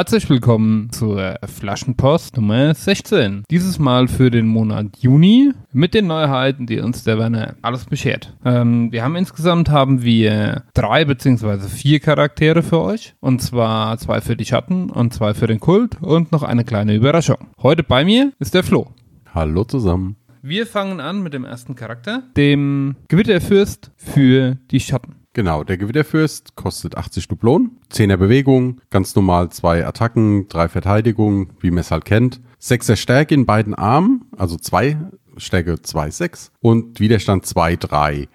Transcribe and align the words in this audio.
Herzlich 0.00 0.30
willkommen 0.30 0.90
zur 0.92 1.36
Flaschenpost 1.44 2.34
Nummer 2.38 2.72
16. 2.72 3.44
Dieses 3.50 3.78
Mal 3.78 4.08
für 4.08 4.30
den 4.30 4.46
Monat 4.46 4.96
Juni 4.98 5.52
mit 5.72 5.92
den 5.92 6.06
Neuheiten, 6.06 6.64
die 6.64 6.80
uns 6.80 7.04
der 7.04 7.18
Werner 7.18 7.56
alles 7.60 7.84
beschert. 7.84 8.34
Ähm, 8.42 8.90
wir 8.92 9.04
haben 9.04 9.14
insgesamt 9.14 9.68
haben 9.68 10.02
wir 10.02 10.62
drei 10.72 11.04
beziehungsweise 11.04 11.68
vier 11.68 12.00
Charaktere 12.00 12.62
für 12.62 12.80
euch. 12.80 13.14
Und 13.20 13.42
zwar 13.42 13.98
zwei 13.98 14.22
für 14.22 14.36
die 14.36 14.46
Schatten 14.46 14.88
und 14.88 15.12
zwei 15.12 15.34
für 15.34 15.46
den 15.46 15.60
Kult 15.60 15.98
und 16.00 16.32
noch 16.32 16.44
eine 16.44 16.64
kleine 16.64 16.94
Überraschung. 16.94 17.48
Heute 17.62 17.82
bei 17.82 18.02
mir 18.02 18.32
ist 18.38 18.54
der 18.54 18.64
Flo. 18.64 18.94
Hallo 19.34 19.64
zusammen. 19.64 20.16
Wir 20.40 20.66
fangen 20.66 21.00
an 21.00 21.22
mit 21.22 21.34
dem 21.34 21.44
ersten 21.44 21.74
Charakter, 21.74 22.22
dem 22.38 22.96
Gewitterfürst 23.08 23.90
für 23.96 24.56
die 24.70 24.80
Schatten. 24.80 25.19
Genau, 25.32 25.62
der 25.62 25.78
Gewitterfürst 25.78 26.56
kostet 26.56 26.96
80 26.96 27.28
Dublonen, 27.28 27.78
10er 27.92 28.16
Bewegung, 28.16 28.80
ganz 28.90 29.14
normal 29.14 29.50
zwei 29.50 29.86
Attacken, 29.86 30.48
drei 30.48 30.68
Verteidigung, 30.68 31.50
wie 31.60 31.70
man 31.70 31.78
es 31.78 31.92
halt 31.92 32.04
kennt. 32.04 32.40
6er 32.60 32.96
Stärke 32.96 33.34
in 33.34 33.46
beiden 33.46 33.74
Armen, 33.74 34.24
also 34.36 34.56
zwei 34.56 34.96
Stärke 35.36 35.80
2, 35.80 36.10
6 36.10 36.52
und 36.60 36.98
Widerstand 36.98 37.46
2, 37.46 37.76
3. 37.76 38.28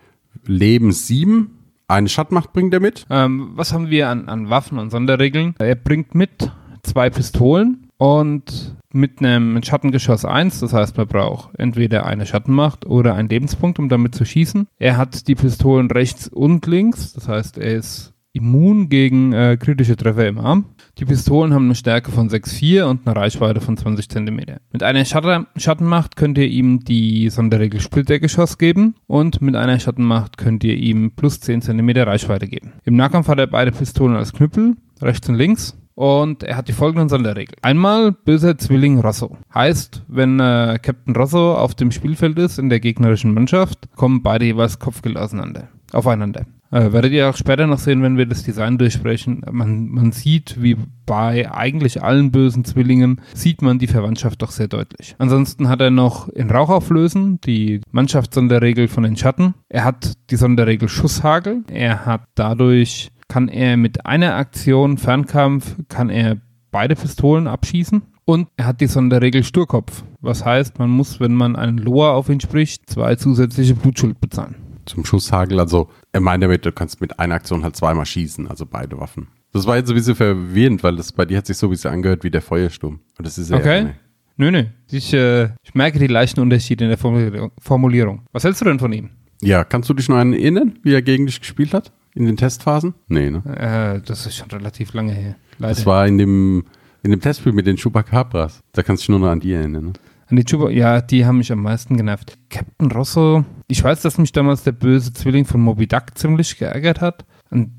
Leben 0.46 0.92
7, 0.92 1.56
eine 1.88 2.10
Schattmacht 2.10 2.54
bringt 2.54 2.74
er 2.74 2.80
mit. 2.80 3.06
Ähm, 3.10 3.52
was 3.56 3.74
haben 3.74 3.90
wir 3.90 4.10
an, 4.10 4.28
an 4.28 4.50
Waffen 4.50 4.80
und 4.80 4.90
Sonderregeln? 4.90 5.54
Er 5.60 5.76
bringt 5.76 6.16
mit 6.16 6.52
zwei 6.84 7.10
Pistolen, 7.10 7.85
und 7.98 8.76
mit 8.92 9.20
einem 9.20 9.62
Schattengeschoss 9.62 10.26
1, 10.26 10.60
das 10.62 10.74
heißt, 10.74 10.98
man 10.98 11.08
braucht 11.08 11.50
entweder 11.58 12.06
eine 12.06 12.26
Schattenmacht 12.26 12.86
oder 12.86 13.16
einen 13.16 13.30
Lebenspunkt, 13.30 13.80
um 13.80 13.90
damit 13.90 14.16
zu 14.16 14.26
schießen. 14.26 14.68
Er 14.80 14.98
hat 14.98 15.28
die 15.28 15.36
Pistolen 15.36 15.92
rechts 15.92 16.28
und 16.28 16.66
links, 16.66 17.14
das 17.14 17.28
heißt, 17.28 17.58
er 17.58 17.76
ist 17.76 18.14
immun 18.36 18.90
gegen 18.90 19.32
äh, 19.34 19.58
kritische 19.58 19.96
Treffer 19.96 20.28
im 20.28 20.38
Arm. 20.38 20.66
Die 20.98 21.06
Pistolen 21.06 21.54
haben 21.54 21.66
eine 21.66 21.76
Stärke 21.76 22.12
von 22.12 22.30
6,4 22.30 22.84
und 22.84 23.06
eine 23.06 23.16
Reichweite 23.16 23.62
von 23.62 23.78
20 23.78 24.10
cm. 24.10 24.40
Mit 24.72 24.84
einer 24.84 25.04
Schatten 25.06 25.48
Schattenmacht 25.58 26.16
könnt 26.16 26.38
ihr 26.38 26.48
ihm 26.48 26.82
die 26.82 27.30
Sonderregel 27.30 27.80
Splittergeschoss 27.80 28.58
geben 28.58 28.96
und 29.08 29.42
mit 29.42 29.56
einer 29.56 29.80
Schattenmacht 29.80 30.38
könnt 30.38 30.64
ihr 30.64 30.76
ihm 30.76 31.12
plus 31.12 31.40
10 31.40 31.62
cm 31.62 31.90
Reichweite 31.98 32.48
geben. 32.48 32.74
Im 32.84 32.96
Nahkampf 32.96 33.28
hat 33.28 33.40
er 33.40 33.48
beide 33.48 33.72
Pistolen 33.72 34.16
als 34.16 34.34
Knüppel, 34.34 34.76
rechts 35.02 35.28
und 35.30 35.36
links. 35.36 35.78
Und 35.96 36.44
er 36.44 36.58
hat 36.58 36.68
die 36.68 36.74
folgenden 36.74 37.10
Sonderregeln. 37.10 37.58
Einmal 37.62 38.12
böser 38.12 38.58
Zwilling 38.58 39.00
Rosso. 39.00 39.38
Heißt, 39.54 40.04
wenn 40.08 40.40
äh, 40.40 40.78
Captain 40.82 41.16
Rosso 41.16 41.56
auf 41.56 41.74
dem 41.74 41.92
Spielfeld 41.92 42.38
ist 42.38 42.60
in 42.60 42.70
der 42.70 42.82
gegnerischen 42.82 43.34
Mannschaft, 43.34 43.88
kommen 43.96 44.22
beide 44.22 44.46
jeweils 44.46 44.80
Kopfgeld 44.80 45.18
auseinander, 45.18 45.70
aufeinander. 45.94 46.46
Äh, 46.72 46.92
werdet 46.92 47.14
ihr 47.14 47.30
auch 47.30 47.38
später 47.38 47.68
noch 47.68 47.80
sehen, 47.80 48.02
wenn 48.02 48.18
wir 48.18 48.26
das 48.26 48.44
Design 48.44 48.78
durchsprechen. 48.78 49.46
Man, 49.50 49.88
man 49.88 50.12
sieht, 50.12 50.62
wie 50.62 50.76
bei 51.06 51.50
eigentlich 51.50 52.04
allen 52.04 52.32
bösen 52.32 52.66
Zwillingen, 52.66 53.22
sieht 53.34 53.62
man 53.62 53.80
die 53.80 53.88
Verwandtschaft 53.88 54.42
doch 54.42 54.52
sehr 54.52 54.68
deutlich. 54.68 55.16
Ansonsten 55.18 55.70
hat 55.70 55.80
er 55.80 55.92
noch 55.92 56.28
in 56.28 56.50
Rauch 56.50 56.70
auflösen, 56.70 57.40
die 57.46 57.80
Mannschaftssonderregel 57.92 58.90
von 58.90 59.04
den 59.04 59.16
Schatten. 59.16 59.54
Er 59.70 59.86
hat 59.86 60.14
die 60.32 60.36
Sonderregel 60.36 60.90
Schusshagel. 60.90 61.64
Er 61.72 62.06
hat 62.06 62.24
dadurch 62.36 63.12
kann 63.28 63.48
er 63.48 63.78
mit 63.78 64.06
einer 64.06 64.36
Aktion 64.36 64.98
Fernkampf, 64.98 65.76
kann 65.90 66.10
er 66.10 66.38
beide 66.72 66.96
Pistolen 66.96 67.48
abschießen. 67.48 68.02
Und 68.26 68.48
er 68.58 68.66
hat 68.66 68.82
die 68.82 68.88
Sonderregel 68.88 69.44
Sturkopf. 69.44 70.04
Was 70.20 70.44
heißt, 70.44 70.80
man 70.80 70.90
muss, 70.90 71.20
wenn 71.20 71.36
man 71.36 71.56
einen 71.56 71.78
Loa 71.78 72.12
auf 72.14 72.30
ihn 72.30 72.40
spricht, 72.40 72.90
zwei 72.90 73.16
zusätzliche 73.16 73.76
Blutschuld 73.76 74.20
bezahlen. 74.20 74.56
Zum 74.86 75.06
Schusshagel, 75.06 75.60
also 75.60 75.90
er 76.12 76.22
meint 76.22 76.44
damit, 76.44 76.66
du 76.66 76.72
kannst 76.72 77.02
mit 77.02 77.20
einer 77.20 77.36
Aktion 77.36 77.64
halt 77.64 77.76
zweimal 77.76 78.06
schießen, 78.06 78.48
also 78.48 78.66
beide 78.66 79.00
Waffen. 79.00 79.28
Das 79.52 79.66
war 79.68 79.78
jetzt 79.78 79.90
ein 79.90 79.96
bisschen 79.96 80.16
verwirrend, 80.16 80.84
weil 80.84 80.96
das 80.96 81.12
bei 81.12 81.26
dir 81.26 81.38
hat 81.38 81.46
sich 81.46 81.58
so 81.58 81.68
ein 81.68 81.70
bisschen 81.70 81.92
angehört 81.92 82.24
wie 82.24 82.32
der 82.32 82.42
Feuersturm. 82.42 83.00
Und 83.18 83.26
das 83.26 83.38
ist 83.38 83.52
ja 83.52 83.58
okay. 83.58 83.94
Nö, 84.38 84.52
nö. 84.52 84.66
Ich, 84.92 85.14
äh, 85.14 85.46
ich 85.64 85.74
merke 85.74 85.98
die 85.98 86.08
leichten 86.08 86.42
Unterschiede 86.42 86.84
in 86.84 86.90
der 86.90 86.98
Formulierung. 86.98 88.24
Was 88.34 88.44
hältst 88.44 88.62
du 88.62 88.66
denn 88.66 88.80
von 88.80 88.92
ihm? 88.92 89.12
Ja, 89.42 89.64
kannst 89.64 89.90
du 89.90 89.94
dich 89.94 90.10
noch 90.10 90.18
erinnern, 90.18 90.78
wie 90.84 90.94
er 90.94 91.02
gegen 91.02 91.26
dich 91.26 91.40
gespielt 91.40 91.74
hat? 91.74 91.92
In 92.16 92.26
den 92.26 92.38
Testphasen? 92.38 92.96
Nee, 93.08 93.30
ne? 93.30 93.44
Äh, 93.46 94.02
das 94.02 94.26
ist 94.26 94.38
schon 94.38 94.50
relativ 94.50 94.94
lange 94.94 95.12
her. 95.12 95.36
Leider. 95.60 95.76
Das 95.76 95.86
war 95.86 96.08
in 96.08 96.18
dem, 96.18 96.64
in 97.04 97.12
dem 97.12 97.20
Testspiel 97.20 97.52
mit 97.52 97.68
den 97.68 97.76
Chupacabras. 97.76 98.64
Da 98.72 98.84
kannst 98.84 99.04
du 99.04 99.06
dich 99.06 99.10
nur 99.10 99.20
noch 99.20 99.32
an 99.32 99.42
die 99.42 99.54
erinnern, 99.54 99.86
ne? 99.86 99.94
An 100.28 100.38
die 100.38 100.44
Chupa, 100.44 100.70
ja, 100.72 101.02
die 101.02 101.26
haben 101.26 101.38
mich 101.38 101.52
am 101.52 101.62
meisten 101.62 101.98
genervt. 101.98 102.38
Captain 102.50 102.92
Rosso, 102.92 103.46
ich 103.68 103.84
weiß, 103.84 104.02
dass 104.02 104.18
mich 104.18 104.32
damals 104.32 104.64
der 104.64 104.72
böse 104.72 105.14
Zwilling 105.14 105.46
von 105.46 105.62
Moby 105.62 105.86
Duck 105.86 106.06
ziemlich 106.16 106.58
geärgert 106.58 107.00
hat. 107.00 107.26
Und, 107.52 107.72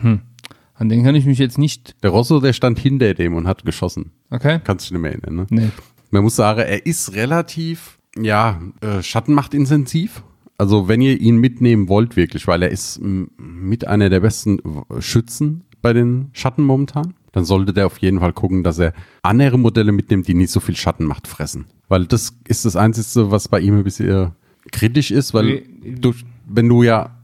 hm, 0.00 0.20
an 0.74 0.88
den 0.88 1.02
kann 1.02 1.16
ich 1.16 1.26
mich 1.26 1.38
jetzt 1.38 1.58
nicht. 1.58 1.96
Der 2.04 2.10
Rosso, 2.10 2.38
der 2.38 2.52
stand 2.52 2.78
hinter 2.78 3.14
dem 3.14 3.34
und 3.34 3.48
hat 3.48 3.64
geschossen. 3.64 4.12
Okay. 4.30 4.60
Kannst 4.62 4.84
du 4.84 4.88
dich 4.88 4.92
nicht 4.92 5.02
mehr 5.02 5.12
erinnern, 5.12 5.34
ne? 5.34 5.46
Nee. 5.50 5.70
Man 6.12 6.22
muss 6.22 6.36
sagen, 6.36 6.60
er 6.60 6.86
ist 6.86 7.14
relativ, 7.14 7.98
ja, 8.16 8.60
äh, 8.82 9.02
Schattenmacht-intensiv. 9.02 10.22
Also 10.60 10.88
wenn 10.88 11.00
ihr 11.00 11.18
ihn 11.18 11.38
mitnehmen 11.38 11.88
wollt, 11.88 12.16
wirklich, 12.16 12.46
weil 12.46 12.62
er 12.62 12.68
ist 12.68 13.00
mit 13.00 13.86
einer 13.86 14.10
der 14.10 14.20
besten 14.20 14.60
Schützen 14.98 15.62
bei 15.80 15.94
den 15.94 16.28
Schatten 16.34 16.64
momentan, 16.64 17.14
dann 17.32 17.46
sollte 17.46 17.72
der 17.72 17.86
auf 17.86 17.96
jeden 17.96 18.20
Fall 18.20 18.34
gucken, 18.34 18.62
dass 18.62 18.78
er 18.78 18.92
andere 19.22 19.58
Modelle 19.58 19.90
mitnimmt, 19.90 20.28
die 20.28 20.34
nicht 20.34 20.50
so 20.50 20.60
viel 20.60 20.76
Schattenmacht 20.76 21.26
fressen. 21.26 21.64
Weil 21.88 22.04
das 22.04 22.36
ist 22.46 22.66
das 22.66 22.76
Einzige, 22.76 23.30
was 23.30 23.48
bei 23.48 23.58
ihm 23.58 23.78
ein 23.78 23.84
bisschen 23.84 24.32
kritisch 24.70 25.10
ist, 25.10 25.32
weil 25.32 25.62
du, 25.82 26.12
wenn 26.46 26.68
du 26.68 26.82
ja 26.82 27.18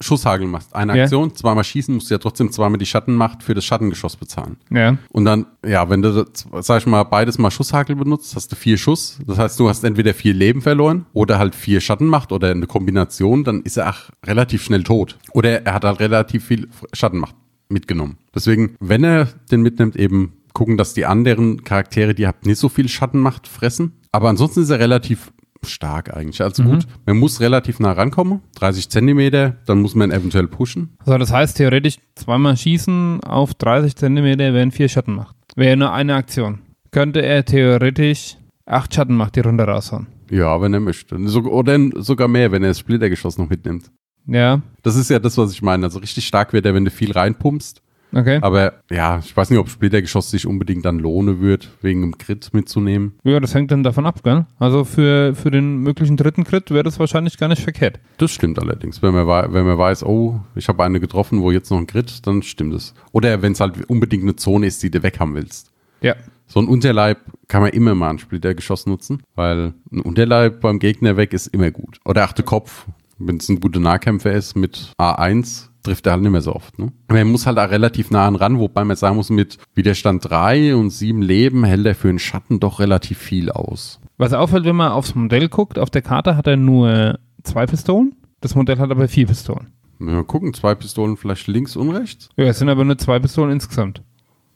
Schusshagel 0.00 0.46
machst, 0.46 0.74
eine 0.74 0.96
ja. 0.96 1.02
Aktion, 1.02 1.34
zweimal 1.34 1.64
schießen, 1.64 1.94
musst 1.94 2.10
du 2.10 2.14
ja 2.14 2.18
trotzdem 2.18 2.50
zweimal 2.50 2.78
die 2.78 2.86
Schattenmacht 2.86 3.42
für 3.42 3.54
das 3.54 3.64
Schattengeschoss 3.64 4.16
bezahlen. 4.16 4.56
Ja. 4.70 4.96
Und 5.10 5.26
dann, 5.26 5.46
ja, 5.64 5.88
wenn 5.90 6.02
du, 6.02 6.24
sag 6.60 6.80
ich 6.80 6.86
mal, 6.86 7.04
beides 7.04 7.38
mal 7.38 7.50
Schusshagel 7.50 7.96
benutzt, 7.96 8.34
hast 8.34 8.50
du 8.52 8.56
vier 8.56 8.78
Schuss. 8.78 9.18
Das 9.26 9.38
heißt, 9.38 9.60
du 9.60 9.68
hast 9.68 9.84
entweder 9.84 10.14
vier 10.14 10.32
Leben 10.32 10.62
verloren 10.62 11.06
oder 11.12 11.38
halt 11.38 11.54
vier 11.54 11.80
Schattenmacht 11.80 12.32
oder 12.32 12.50
eine 12.50 12.66
Kombination, 12.66 13.44
dann 13.44 13.62
ist 13.62 13.76
er 13.76 13.90
auch 13.90 14.10
relativ 14.26 14.62
schnell 14.62 14.82
tot. 14.82 15.18
Oder 15.32 15.66
er 15.66 15.74
hat 15.74 15.84
halt 15.84 16.00
relativ 16.00 16.44
viel 16.46 16.68
Schattenmacht 16.92 17.34
mitgenommen. 17.68 18.16
Deswegen, 18.34 18.76
wenn 18.80 19.04
er 19.04 19.28
den 19.50 19.62
mitnimmt, 19.62 19.96
eben 19.96 20.32
gucken, 20.52 20.76
dass 20.76 20.94
die 20.94 21.06
anderen 21.06 21.64
Charaktere, 21.64 22.14
die 22.14 22.26
habt, 22.26 22.46
nicht 22.46 22.58
so 22.58 22.68
viel 22.68 22.88
Schattenmacht 22.88 23.46
fressen. 23.46 23.92
Aber 24.12 24.28
ansonsten 24.28 24.62
ist 24.62 24.70
er 24.70 24.80
relativ 24.80 25.32
stark 25.64 26.14
eigentlich. 26.14 26.42
Also 26.42 26.62
mhm. 26.62 26.70
gut, 26.70 26.86
man 27.06 27.18
muss 27.18 27.40
relativ 27.40 27.80
nah 27.80 27.92
rankommen, 27.92 28.40
30 28.56 28.88
Zentimeter, 28.90 29.56
dann 29.66 29.80
muss 29.80 29.94
man 29.94 30.10
eventuell 30.10 30.48
pushen. 30.48 30.96
Also 31.00 31.18
das 31.18 31.32
heißt 31.32 31.56
theoretisch 31.56 31.98
zweimal 32.14 32.56
schießen 32.56 33.22
auf 33.24 33.54
30 33.54 33.96
Zentimeter, 33.96 34.54
wenn 34.54 34.70
vier 34.70 34.88
Schatten 34.88 35.14
macht. 35.14 35.36
Wäre 35.56 35.76
nur 35.76 35.92
eine 35.92 36.14
Aktion. 36.14 36.60
Könnte 36.90 37.22
er 37.22 37.44
theoretisch 37.44 38.36
acht 38.66 38.94
Schatten 38.94 39.16
macht, 39.16 39.36
die 39.36 39.40
runter 39.40 39.64
raushauen. 39.64 40.06
Ja, 40.30 40.60
wenn 40.60 40.72
er 40.72 40.80
möchte. 40.80 41.16
Oder 41.16 41.78
sogar 41.96 42.28
mehr, 42.28 42.52
wenn 42.52 42.62
er 42.62 42.70
das 42.70 42.78
Splittergeschoss 42.78 43.36
noch 43.36 43.48
mitnimmt. 43.48 43.90
Ja. 44.26 44.62
Das 44.82 44.96
ist 44.96 45.10
ja 45.10 45.18
das, 45.18 45.36
was 45.38 45.52
ich 45.52 45.62
meine. 45.62 45.84
Also 45.84 45.98
richtig 45.98 46.26
stark 46.26 46.52
wird 46.52 46.66
er, 46.66 46.74
wenn 46.74 46.84
du 46.84 46.90
viel 46.90 47.12
reinpumpst. 47.12 47.82
Okay. 48.12 48.38
Aber 48.42 48.74
ja, 48.90 49.18
ich 49.18 49.36
weiß 49.36 49.50
nicht, 49.50 49.58
ob 49.58 49.68
Splittergeschoss 49.68 50.30
sich 50.30 50.46
unbedingt 50.46 50.84
dann 50.84 50.98
lohnen 50.98 51.40
wird, 51.40 51.70
wegen 51.80 52.00
dem 52.02 52.18
Crit 52.18 52.52
mitzunehmen. 52.52 53.14
Ja, 53.24 53.40
das 53.40 53.54
hängt 53.54 53.70
dann 53.70 53.82
davon 53.82 54.06
ab, 54.06 54.22
gell? 54.22 54.46
Also 54.58 54.84
für, 54.84 55.34
für 55.34 55.50
den 55.50 55.78
möglichen 55.78 56.16
dritten 56.16 56.44
Crit 56.44 56.70
wäre 56.70 56.82
das 56.82 56.98
wahrscheinlich 56.98 57.38
gar 57.38 57.48
nicht 57.48 57.62
verkehrt. 57.62 58.00
Das 58.18 58.32
stimmt 58.32 58.58
allerdings. 58.58 59.02
Wenn 59.02 59.14
man, 59.14 59.26
wenn 59.52 59.66
man 59.66 59.78
weiß, 59.78 60.04
oh, 60.04 60.40
ich 60.54 60.68
habe 60.68 60.84
eine 60.84 61.00
getroffen, 61.00 61.40
wo 61.40 61.50
jetzt 61.50 61.70
noch 61.70 61.78
ein 61.78 61.86
Crit, 61.86 62.26
dann 62.26 62.42
stimmt 62.42 62.74
es. 62.74 62.94
Oder 63.12 63.42
wenn 63.42 63.52
es 63.52 63.60
halt 63.60 63.88
unbedingt 63.88 64.24
eine 64.24 64.36
Zone 64.36 64.66
ist, 64.66 64.82
die 64.82 64.90
du 64.90 65.02
weg 65.02 65.20
haben 65.20 65.34
willst. 65.34 65.70
Ja. 66.00 66.14
So 66.46 66.60
ein 66.60 66.66
Unterleib 66.66 67.18
kann 67.46 67.62
man 67.62 67.70
immer 67.70 67.94
mal 67.94 68.10
ein 68.10 68.18
Splittergeschoss 68.18 68.86
nutzen, 68.86 69.22
weil 69.36 69.74
ein 69.92 70.00
Unterleib 70.00 70.60
beim 70.60 70.78
Gegner 70.80 71.16
weg 71.16 71.32
ist 71.32 71.46
immer 71.48 71.70
gut. 71.70 71.98
Oder 72.04 72.24
achte 72.24 72.42
Kopf, 72.42 72.86
wenn 73.18 73.36
es 73.36 73.48
ein 73.48 73.60
guter 73.60 73.80
Nahkämpfer 73.80 74.32
ist 74.32 74.56
mit 74.56 74.92
A1, 74.98 75.69
trifft 75.82 76.06
er 76.06 76.12
halt 76.12 76.22
nicht 76.22 76.30
mehr 76.30 76.42
so 76.42 76.54
oft. 76.54 76.78
Ne? 76.78 76.92
Man 77.08 77.28
muss 77.28 77.46
halt 77.46 77.58
auch 77.58 77.70
relativ 77.70 78.10
nah 78.10 78.28
ran, 78.28 78.58
wobei 78.58 78.84
man 78.84 78.96
sagen 78.96 79.16
muss, 79.16 79.30
mit 79.30 79.58
Widerstand 79.74 80.28
3 80.28 80.74
und 80.76 80.90
7 80.90 81.22
Leben 81.22 81.64
hält 81.64 81.86
er 81.86 81.94
für 81.94 82.08
einen 82.08 82.18
Schatten 82.18 82.60
doch 82.60 82.80
relativ 82.80 83.18
viel 83.18 83.50
aus. 83.50 84.00
Was 84.18 84.32
auffällt, 84.32 84.64
wenn 84.64 84.76
man 84.76 84.92
aufs 84.92 85.14
Modell 85.14 85.48
guckt, 85.48 85.78
auf 85.78 85.90
der 85.90 86.02
Karte 86.02 86.36
hat 86.36 86.46
er 86.46 86.56
nur 86.56 87.18
zwei 87.42 87.66
Pistolen. 87.66 88.14
Das 88.40 88.54
Modell 88.54 88.78
hat 88.78 88.90
aber 88.90 89.08
vier 89.08 89.26
Pistolen. 89.26 89.68
Mal 89.98 90.24
gucken, 90.24 90.54
zwei 90.54 90.74
Pistolen 90.74 91.16
vielleicht 91.16 91.46
links 91.46 91.76
und 91.76 91.90
rechts. 91.90 92.28
Ja, 92.36 92.44
es 92.46 92.58
sind 92.58 92.68
aber 92.70 92.84
nur 92.84 92.96
zwei 92.98 93.18
Pistolen 93.18 93.50
insgesamt. 93.52 94.02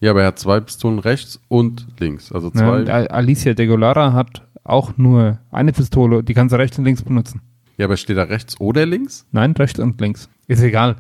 Ja, 0.00 0.10
aber 0.10 0.22
er 0.22 0.28
hat 0.28 0.38
zwei 0.38 0.60
Pistolen 0.60 0.98
rechts 0.98 1.40
und 1.48 1.86
links. 1.98 2.32
Also 2.32 2.48
Ja, 2.48 2.52
zwei. 2.54 2.92
Al- 2.92 3.08
Alicia 3.08 3.54
de 3.54 3.66
Golara 3.66 4.12
hat 4.12 4.42
auch 4.64 4.96
nur 4.96 5.38
eine 5.50 5.72
Pistole, 5.72 6.22
die 6.22 6.32
kannst 6.34 6.52
du 6.52 6.58
rechts 6.58 6.78
und 6.78 6.84
links 6.84 7.02
benutzen. 7.02 7.40
Ja, 7.76 7.86
aber 7.86 7.96
steht 7.96 8.16
da 8.16 8.22
rechts 8.24 8.60
oder 8.60 8.86
links? 8.86 9.26
Nein, 9.32 9.52
rechts 9.52 9.78
und 9.80 10.00
links. 10.00 10.28
Ist 10.46 10.62
egal. 10.62 10.96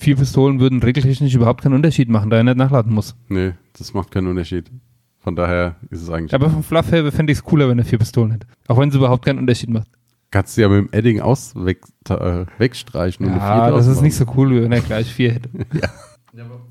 Vier 0.00 0.16
Pistolen 0.16 0.60
würden 0.60 0.82
regeltechnisch 0.82 1.34
überhaupt 1.34 1.62
keinen 1.62 1.74
Unterschied 1.74 2.08
machen, 2.08 2.30
da 2.30 2.38
er 2.38 2.44
nicht 2.44 2.56
nachladen 2.56 2.94
muss. 2.94 3.14
Nee, 3.28 3.52
das 3.78 3.92
macht 3.92 4.10
keinen 4.10 4.28
Unterschied. 4.28 4.70
Von 5.18 5.36
daher 5.36 5.76
ist 5.90 6.00
es 6.00 6.08
eigentlich. 6.08 6.32
Aber 6.32 6.48
vom 6.48 6.62
Fluff 6.62 6.90
her 6.90 7.12
fände 7.12 7.32
ich 7.34 7.40
es 7.40 7.44
cooler, 7.44 7.68
wenn 7.68 7.78
er 7.78 7.84
vier 7.84 7.98
Pistolen 7.98 8.30
hätte. 8.30 8.46
Auch 8.66 8.78
wenn 8.78 8.88
es 8.88 8.94
überhaupt 8.94 9.26
keinen 9.26 9.38
Unterschied 9.38 9.68
macht. 9.68 9.88
Kannst 10.30 10.56
du 10.56 10.62
ja 10.62 10.70
mit 10.70 10.78
dem 10.78 10.88
Edding 10.98 11.20
aus 11.20 11.54
weg, 11.54 11.82
äh, 12.08 12.46
wegstreichen. 12.56 13.26
und 13.26 13.32
Ja, 13.36 13.64
vierte 13.64 13.76
das 13.76 13.88
ist 13.88 14.00
nicht 14.00 14.14
so 14.16 14.24
cool, 14.36 14.50
wie 14.52 14.62
wenn 14.62 14.72
er 14.72 14.80
gleich 14.80 15.12
vier 15.12 15.32
hätte. 15.34 15.50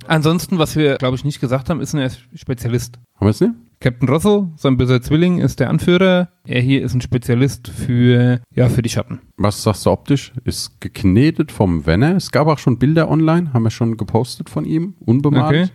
Ansonsten, 0.07 0.57
was 0.57 0.75
wir, 0.75 0.95
glaube 0.95 1.15
ich, 1.15 1.23
nicht 1.23 1.39
gesagt 1.39 1.69
haben, 1.69 1.81
ist 1.81 1.93
ein 1.93 2.09
Spezialist. 2.33 2.97
Haben 3.17 3.27
wir 3.27 3.29
es 3.29 3.41
nicht? 3.41 3.53
Captain 3.81 4.09
Rosso, 4.09 4.51
sein 4.57 4.75
böser 4.75 5.01
Zwilling, 5.01 5.39
ist 5.39 5.61
der 5.61 5.69
Anführer. 5.69 6.27
Er 6.45 6.61
hier 6.61 6.83
ist 6.83 6.93
ein 6.93 6.99
Spezialist 6.99 7.69
für, 7.69 8.41
ja, 8.53 8.67
für 8.67 8.81
die 8.81 8.89
Schatten. 8.89 9.21
Was 9.37 9.63
sagst 9.63 9.85
du 9.85 9.91
optisch? 9.91 10.33
Ist 10.43 10.81
geknetet 10.81 11.49
vom 11.49 11.85
Wenner. 11.85 12.17
Es 12.17 12.31
gab 12.31 12.47
auch 12.47 12.57
schon 12.57 12.77
Bilder 12.77 13.09
online, 13.09 13.53
haben 13.53 13.63
wir 13.63 13.69
schon 13.69 13.95
gepostet 13.95 14.49
von 14.49 14.65
ihm, 14.65 14.95
unbemalt. 14.99 15.69
Okay. 15.69 15.73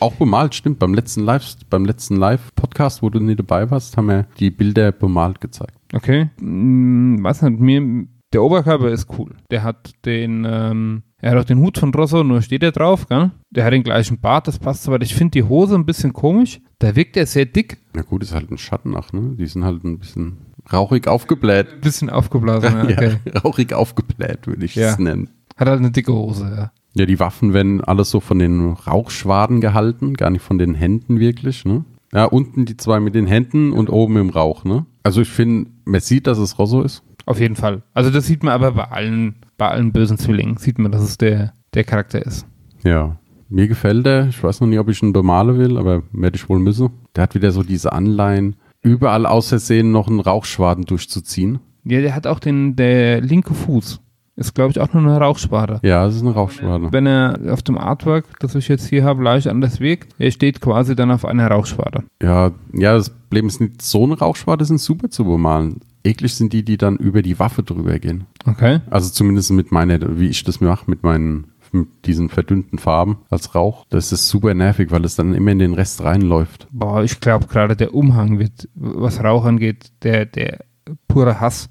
Auch 0.00 0.12
bemalt, 0.16 0.54
stimmt. 0.54 0.80
Beim 0.80 0.92
letzten 0.92 1.22
Live, 1.22 1.56
beim 1.70 1.86
letzten 1.86 2.16
Live-Podcast, 2.16 3.02
wo 3.02 3.08
du 3.08 3.20
nicht 3.20 3.38
dabei 3.38 3.70
warst, 3.70 3.96
haben 3.96 4.08
wir 4.08 4.26
die 4.38 4.50
Bilder 4.50 4.92
bemalt 4.92 5.40
gezeigt. 5.40 5.78
Okay. 5.94 6.28
Hm, 6.38 7.24
weiß 7.24 7.40
nicht, 7.40 7.58
mir, 7.58 8.06
der 8.34 8.42
Oberkörper 8.42 8.90
ist 8.90 9.08
cool. 9.18 9.34
Der 9.50 9.62
hat 9.62 9.92
den, 10.04 10.46
ähm, 10.46 11.04
er 11.26 11.32
hat 11.32 11.38
auch 11.40 11.44
den 11.44 11.58
Hut 11.58 11.76
von 11.78 11.92
Rosso, 11.92 12.22
nur 12.22 12.40
steht 12.42 12.62
er 12.62 12.72
drauf, 12.72 13.08
gell? 13.08 13.30
Der 13.50 13.64
hat 13.64 13.72
den 13.72 13.82
gleichen 13.82 14.18
Bart, 14.20 14.46
das 14.48 14.58
passt 14.58 14.86
aber. 14.86 15.00
Ich 15.02 15.14
finde 15.14 15.32
die 15.32 15.42
Hose 15.42 15.74
ein 15.74 15.84
bisschen 15.84 16.12
komisch. 16.12 16.60
Da 16.78 16.94
wirkt 16.94 17.16
er 17.16 17.26
sehr 17.26 17.46
dick, 17.46 17.78
Na 17.94 18.02
gut, 18.02 18.22
ist 18.22 18.34
halt 18.34 18.50
ein 18.50 18.58
Schattenach, 18.58 19.12
ne? 19.12 19.34
Die 19.38 19.46
sind 19.46 19.64
halt 19.64 19.82
ein 19.84 19.98
bisschen 19.98 20.36
rauchig 20.72 21.08
aufgebläht. 21.08 21.66
ein 21.74 21.80
bisschen 21.80 22.10
aufgeblasen. 22.10 22.72
Ja, 22.74 22.82
okay. 22.84 23.16
Ja, 23.32 23.40
rauchig 23.40 23.72
aufgebläht, 23.72 24.46
würde 24.46 24.64
ich 24.64 24.74
Ja. 24.76 24.90
es 24.90 24.98
nennen. 24.98 25.30
Hat 25.56 25.68
halt 25.68 25.78
eine 25.80 25.90
dicke 25.90 26.12
Hose, 26.12 26.44
ja. 26.44 26.72
Ja, 26.94 27.06
die 27.06 27.18
Waffen 27.20 27.52
werden 27.52 27.82
alles 27.82 28.10
so 28.10 28.20
von 28.20 28.38
den 28.38 28.70
Rauchschwaden 28.72 29.60
gehalten, 29.60 30.14
gar 30.14 30.30
nicht 30.30 30.42
von 30.42 30.58
den 30.58 30.74
Händen 30.74 31.18
wirklich, 31.20 31.64
ne? 31.64 31.84
Ja, 32.12 32.24
unten 32.24 32.64
die 32.64 32.76
zwei 32.76 33.00
mit 33.00 33.14
den 33.14 33.26
Händen 33.26 33.72
und 33.72 33.90
oben 33.90 34.16
im 34.16 34.30
Rauch, 34.30 34.64
ne? 34.64 34.86
Also 35.02 35.20
ich 35.22 35.28
finde, 35.28 35.70
man 35.84 36.00
sieht, 36.00 36.26
dass 36.26 36.38
es 36.38 36.58
Rosso 36.58 36.82
ist. 36.82 37.02
Auf 37.26 37.40
jeden 37.40 37.56
Fall. 37.56 37.82
Also 37.92 38.10
das 38.10 38.26
sieht 38.26 38.42
man 38.42 38.54
aber 38.54 38.72
bei 38.72 38.84
allen, 38.84 39.36
bei 39.58 39.68
allen 39.68 39.92
bösen 39.92 40.16
Zwillingen, 40.16 40.56
sieht 40.56 40.78
man, 40.78 40.92
dass 40.92 41.02
es 41.02 41.18
der, 41.18 41.52
der 41.74 41.84
Charakter 41.84 42.24
ist. 42.24 42.46
Ja. 42.84 43.18
Mir 43.48 43.68
gefällt 43.68 44.06
er. 44.06 44.28
Ich 44.28 44.42
weiß 44.42 44.60
noch 44.60 44.68
nicht, 44.68 44.78
ob 44.78 44.88
ich 44.88 45.02
ihn 45.02 45.12
bemalen 45.12 45.58
will, 45.58 45.78
aber 45.78 46.02
werde 46.12 46.36
ich 46.36 46.48
wohl 46.48 46.58
müssen. 46.58 46.90
Der 47.14 47.24
hat 47.24 47.34
wieder 47.34 47.52
so 47.52 47.62
diese 47.62 47.92
Anleihen, 47.92 48.56
überall 48.82 49.26
aus 49.26 49.50
Versehen 49.50 49.92
noch 49.92 50.08
einen 50.08 50.20
Rauchschwaden 50.20 50.84
durchzuziehen. 50.84 51.60
Ja, 51.84 52.00
der 52.00 52.14
hat 52.14 52.26
auch 52.26 52.40
den, 52.40 52.74
der 52.74 53.20
linke 53.20 53.54
Fuß. 53.54 54.00
Ist, 54.38 54.54
glaube 54.54 54.70
ich, 54.70 54.80
auch 54.80 54.92
nur 54.92 55.02
eine 55.02 55.18
Rauchspade. 55.18 55.80
Ja, 55.82 56.04
das 56.04 56.16
ist 56.16 56.22
ein 56.22 56.28
Rauchschwaden. 56.28 56.92
Wenn 56.92 57.06
er 57.06 57.38
auf 57.50 57.62
dem 57.62 57.78
Artwork, 57.78 58.26
das 58.40 58.54
ich 58.54 58.68
jetzt 58.68 58.86
hier 58.86 59.02
habe, 59.02 59.22
leicht 59.22 59.46
anders 59.46 59.80
wirkt, 59.80 60.14
er 60.18 60.30
steht 60.30 60.60
quasi 60.60 60.94
dann 60.94 61.10
auf 61.10 61.24
einer 61.24 61.50
Rauchspade. 61.50 62.04
Ja, 62.22 62.50
ja, 62.74 62.94
das 62.94 63.08
Problem 63.08 63.46
ist 63.46 63.62
nicht, 63.62 63.80
so 63.80 64.04
eine 64.04 64.18
Rauchschwade 64.18 64.66
sind 64.66 64.78
super 64.78 65.08
zu 65.08 65.24
bemalen. 65.24 65.80
Eklig 66.06 66.34
sind 66.34 66.52
die, 66.52 66.64
die 66.64 66.76
dann 66.76 66.96
über 66.96 67.22
die 67.22 67.38
Waffe 67.38 67.62
drüber 67.62 67.98
gehen. 67.98 68.26
Okay. 68.46 68.80
Also 68.90 69.10
zumindest 69.10 69.50
mit 69.50 69.72
meiner, 69.72 70.18
wie 70.18 70.28
ich 70.28 70.44
das 70.44 70.60
mache, 70.60 70.90
mit 70.90 71.02
meinen 71.02 71.48
mit 71.72 71.88
diesen 72.06 72.28
verdünnten 72.28 72.78
Farben 72.78 73.18
als 73.28 73.54
Rauch. 73.54 73.84
Das 73.90 74.12
ist 74.12 74.28
super 74.28 74.54
nervig, 74.54 74.90
weil 74.90 75.04
es 75.04 75.16
dann 75.16 75.34
immer 75.34 75.50
in 75.50 75.58
den 75.58 75.74
Rest 75.74 76.02
reinläuft. 76.02 76.68
Boah, 76.70 77.02
ich 77.02 77.20
glaube 77.20 77.46
gerade 77.46 77.76
der 77.76 77.94
Umhang 77.94 78.38
wird, 78.38 78.68
was 78.74 79.22
Rauch 79.22 79.44
angeht, 79.44 79.92
der, 80.02 80.26
der 80.26 80.64
pure 81.08 81.40
Hass. 81.40 81.68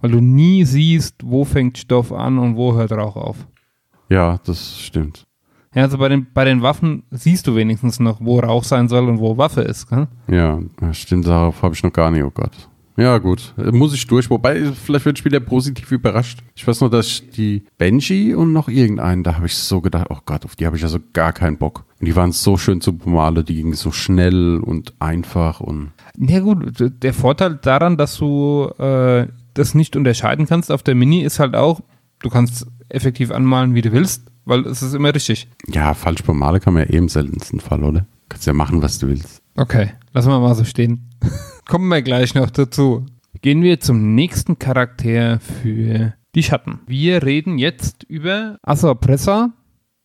Weil 0.00 0.12
du 0.12 0.20
nie 0.20 0.64
siehst, 0.64 1.16
wo 1.24 1.44
fängt 1.44 1.76
Stoff 1.78 2.12
an 2.12 2.38
und 2.38 2.56
wo 2.56 2.74
hört 2.74 2.92
Rauch 2.92 3.16
auf. 3.16 3.48
Ja, 4.08 4.38
das 4.44 4.78
stimmt. 4.78 5.26
Ja, 5.74 5.82
also 5.82 5.98
bei 5.98 6.08
den, 6.08 6.28
bei 6.32 6.44
den 6.44 6.62
Waffen 6.62 7.02
siehst 7.10 7.46
du 7.46 7.54
wenigstens 7.56 8.00
noch, 8.00 8.20
wo 8.20 8.38
Rauch 8.38 8.64
sein 8.64 8.88
soll 8.88 9.08
und 9.08 9.18
wo 9.18 9.36
Waffe 9.36 9.62
ist. 9.62 9.88
Gell? 9.88 10.06
Ja, 10.28 10.60
stimmt, 10.92 11.26
darauf 11.26 11.62
habe 11.62 11.74
ich 11.74 11.82
noch 11.82 11.92
gar 11.92 12.10
nicht, 12.10 12.22
oh 12.22 12.30
Gott. 12.30 12.68
Ja, 12.98 13.18
gut. 13.18 13.54
Muss 13.56 13.94
ich 13.94 14.08
durch. 14.08 14.28
Wobei, 14.28 14.72
vielleicht 14.72 15.04
wird 15.04 15.20
ich 15.20 15.24
wieder 15.24 15.38
positiv 15.38 15.92
überrascht. 15.92 16.40
Ich 16.56 16.66
weiß 16.66 16.80
noch, 16.80 16.90
dass 16.90 17.22
die 17.30 17.62
Benji 17.78 18.34
und 18.34 18.52
noch 18.52 18.68
irgendeinen, 18.68 19.22
da 19.22 19.36
habe 19.36 19.46
ich 19.46 19.54
so 19.54 19.80
gedacht, 19.80 20.08
oh 20.10 20.18
Gott, 20.26 20.44
auf 20.44 20.56
die 20.56 20.66
habe 20.66 20.76
ich 20.76 20.82
also 20.82 20.98
gar 21.12 21.32
keinen 21.32 21.58
Bock. 21.58 21.84
Und 22.00 22.06
die 22.06 22.16
waren 22.16 22.32
so 22.32 22.56
schön 22.56 22.80
zu 22.80 22.98
bemalen, 22.98 23.44
die 23.44 23.54
gingen 23.54 23.74
so 23.74 23.92
schnell 23.92 24.58
und 24.58 24.94
einfach 24.98 25.60
und 25.60 25.92
Ja 26.16 26.40
gut, 26.40 26.74
der 27.02 27.14
Vorteil 27.14 27.54
daran, 27.62 27.96
dass 27.96 28.16
du 28.16 28.68
äh, 28.78 29.28
das 29.54 29.76
nicht 29.76 29.94
unterscheiden 29.94 30.46
kannst 30.46 30.72
auf 30.72 30.82
der 30.82 30.96
Mini, 30.96 31.22
ist 31.22 31.38
halt 31.38 31.54
auch, 31.54 31.80
du 32.18 32.30
kannst 32.30 32.66
effektiv 32.88 33.30
anmalen, 33.30 33.76
wie 33.76 33.82
du 33.82 33.92
willst, 33.92 34.26
weil 34.44 34.66
es 34.66 34.82
ist 34.82 34.94
immer 34.94 35.14
richtig. 35.14 35.48
ja, 35.68 35.94
falsch 35.94 36.24
bemalen 36.24 36.60
kann 36.60 36.74
man 36.74 36.84
ja 36.84 36.90
eh 36.94 36.96
im 36.96 37.08
seltensten 37.08 37.60
Fall, 37.60 37.84
oder? 37.84 38.06
Kannst 38.28 38.46
ja 38.46 38.52
machen, 38.52 38.82
was 38.82 38.98
du 38.98 39.06
willst. 39.06 39.40
Okay, 39.58 39.90
lassen 40.12 40.30
wir 40.30 40.38
mal 40.38 40.54
so 40.54 40.62
stehen. 40.62 41.10
Kommen 41.66 41.88
wir 41.88 42.00
gleich 42.00 42.32
noch 42.32 42.48
dazu. 42.48 43.06
Gehen 43.42 43.60
wir 43.60 43.80
zum 43.80 44.14
nächsten 44.14 44.60
Charakter 44.60 45.40
für 45.40 46.14
die 46.36 46.44
Schatten. 46.44 46.78
Wir 46.86 47.24
reden 47.24 47.58
jetzt 47.58 48.04
über 48.04 48.60
Assapressa. 48.62 49.50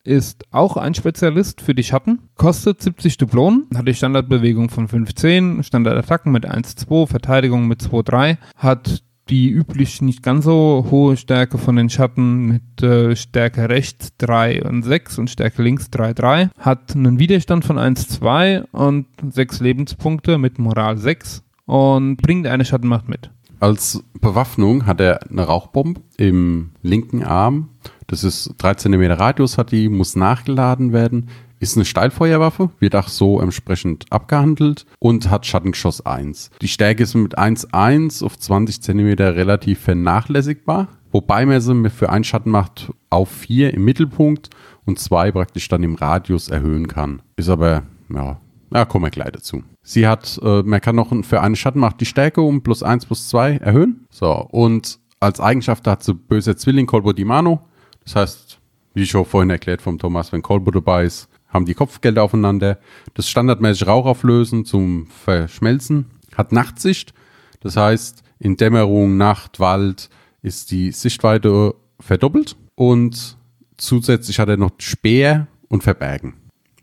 Ist 0.04 0.46
auch 0.50 0.76
ein 0.76 0.96
Spezialist 0.96 1.62
für 1.62 1.76
die 1.76 1.84
Schatten. 1.84 2.30
Kostet 2.34 2.82
70 2.82 3.18
Dublonen. 3.18 3.68
Hat 3.76 3.88
die 3.88 3.94
Standardbewegung 3.94 4.70
von 4.70 4.88
15, 4.88 5.62
Standardattacken 5.62 6.32
mit 6.32 6.50
1,2, 6.50 7.06
Verteidigung 7.06 7.68
mit 7.68 7.80
2,3. 7.80 8.38
Hat 8.58 9.04
die 9.30 9.50
üblich 9.50 10.02
nicht 10.02 10.22
ganz 10.22 10.46
so 10.46 10.88
hohe 10.92 11.16
Stärke 11.18 11.58
von 11.58 11.76
den 11.76 11.90
Schatten 11.90 12.46
mit 12.46 12.84
äh, 12.84 13.16
Stärke 13.16 13.70
rechts 13.70 14.14
3 14.18 14.64
und 14.64 14.84
6 14.84 15.20
und 15.20 15.30
Stärke 15.30 15.64
links 15.64 15.90
3, 15.90 16.14
3. 16.14 16.50
Hat 16.58 16.96
einen 16.96 17.20
Widerstand 17.20 17.64
von 17.66 17.78
1, 17.78 18.10
2 18.10 18.64
und 18.72 19.06
6 19.30 19.62
Lebenspunkte 19.62 20.38
mit 20.38 20.60
Moral 20.60 20.98
6 20.98 21.44
und 21.66 22.18
bringt 22.18 22.48
eine 22.48 22.66
Schattenmacht 22.66 23.08
mit. 23.08 23.32
Als 23.60 24.04
Bewaffnung 24.20 24.86
hat 24.86 25.00
er 25.00 25.30
eine 25.30 25.44
Rauchbombe 25.44 26.02
im 26.18 26.72
linken 26.82 27.24
Arm. 27.24 27.70
Das 28.08 28.26
ist 28.26 28.56
3 28.58 28.74
cm 28.74 29.12
Radius, 29.12 29.58
hat 29.58 29.72
die, 29.72 29.88
muss 29.88 30.18
nachgeladen 30.18 30.92
werden. 30.92 31.30
Ist 31.64 31.78
eine 31.78 31.86
Steilfeuerwaffe, 31.86 32.72
wird 32.80 32.94
auch 32.94 33.08
so 33.08 33.40
entsprechend 33.40 34.12
abgehandelt 34.12 34.86
und 35.00 35.30
hat 35.30 35.46
Schattengeschoss 35.46 36.06
1. 36.06 36.50
Die 36.62 36.68
Stärke 36.68 37.04
ist 37.04 37.14
mit 37.14 37.40
1,1 37.40 38.22
auf 38.22 38.38
20 38.38 38.82
cm 38.82 39.14
relativ 39.14 39.80
vernachlässigbar, 39.80 40.90
wobei 41.14 41.46
man 41.46 41.62
sie 41.62 41.90
für 41.90 42.10
einen 42.10 42.26
Schattenmacht 42.26 42.92
auf 43.10 43.30
4 43.32 43.76
im 43.76 43.86
Mittelpunkt 43.86 44.50
und 44.84 45.00
2 45.00 45.32
praktisch 45.32 45.70
dann 45.70 45.84
im 45.84 45.96
Radius 45.96 46.50
erhöhen 46.50 46.90
kann. 46.90 47.22
Ist 47.38 47.48
aber, 47.48 47.84
ja, 48.14 48.42
ja, 48.74 48.84
kommen 48.84 49.06
wir 49.06 49.12
gleich 49.12 49.32
dazu. 49.32 49.64
Sie 49.84 50.06
hat, 50.06 50.38
äh, 50.44 50.64
man 50.64 50.82
kann 50.82 50.98
noch 50.98 51.14
für 51.24 51.40
eine 51.40 51.56
Schattenmacht 51.56 52.02
die 52.02 52.06
Stärke 52.06 52.42
um 52.42 52.62
plus 52.62 52.84
1 52.84 53.06
plus 53.06 53.30
2 53.30 53.60
erhöhen. 53.60 54.06
So, 54.10 54.34
und 54.52 55.00
als 55.22 55.40
Eigenschaft 55.40 55.88
hat 55.88 56.04
sie 56.04 56.14
böser 56.14 56.58
Zwilling 56.58 56.88
Colbo 56.88 57.14
di 57.14 57.24
Mano. 57.24 57.62
Das 58.04 58.18
heißt, 58.18 58.60
wie 58.96 59.06
schon 59.06 59.24
vorhin 59.24 59.50
erklärt 59.50 59.82
vom 59.82 59.98
Thomas, 59.98 60.34
wenn 60.34 60.42
Colbo 60.42 60.70
dabei 60.70 61.06
ist, 61.06 61.30
haben 61.54 61.66
die 61.66 61.76
Kopfgelder 61.76 62.24
aufeinander. 62.24 62.80
Das 63.14 63.30
standardmäßig 63.30 63.88
Rauch 63.88 64.06
auflösen 64.06 64.66
zum 64.66 65.08
Verschmelzen. 65.08 66.08
Hat 66.36 66.52
Nachtsicht. 66.52 67.14
Das 67.60 67.78
heißt, 67.78 68.24
in 68.40 68.58
Dämmerung, 68.58 69.18
Nacht, 69.18 69.60
Wald 69.60 70.10
ist 70.42 70.72
die 70.72 70.92
Sichtweite 70.92 71.76
verdoppelt. 72.00 72.58
Und 72.76 73.38
zusätzlich 73.78 74.40
hat 74.40 74.50
er 74.50 74.58
noch 74.58 74.72
Speer 74.80 75.48
und 75.70 75.84
Verbergen. 75.84 76.34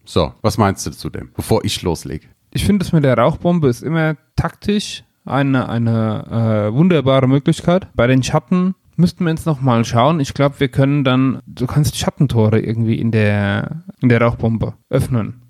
So, 0.05 0.33
was 0.41 0.57
meinst 0.57 0.87
du 0.87 0.93
zu 0.93 1.11
dem, 1.11 1.31
bevor 1.35 1.65
ich 1.65 1.83
loslege? 1.83 2.29
Ich 2.53 2.65
finde 2.65 2.85
es 2.85 2.93
mit 2.93 3.05
der 3.05 3.17
Rauchbombe 3.17 3.69
ist 3.69 3.83
immer 3.83 4.17
taktisch 4.35 5.05
eine, 5.25 5.69
eine 5.69 6.71
äh, 6.71 6.75
wunderbare 6.75 7.29
Möglichkeit. 7.29 7.89
Bei 7.95 8.07
den 8.07 8.23
Schatten 8.23 8.75
müssten 9.01 9.25
wir 9.25 9.31
jetzt 9.31 9.47
nochmal 9.47 9.85
schauen. 9.85 10.21
Ich 10.21 10.35
glaube, 10.35 10.61
wir 10.61 10.69
können 10.69 11.05
dann, 11.05 11.41
du 11.47 11.67
kannst 11.67 11.97
Schattentore 11.97 12.61
irgendwie 12.61 13.01
in 13.01 13.11
der, 13.11 13.83
in 14.01 14.09
der 14.09 14.21
Rauchbombe 14.23 14.75
öffnen. 14.89 15.43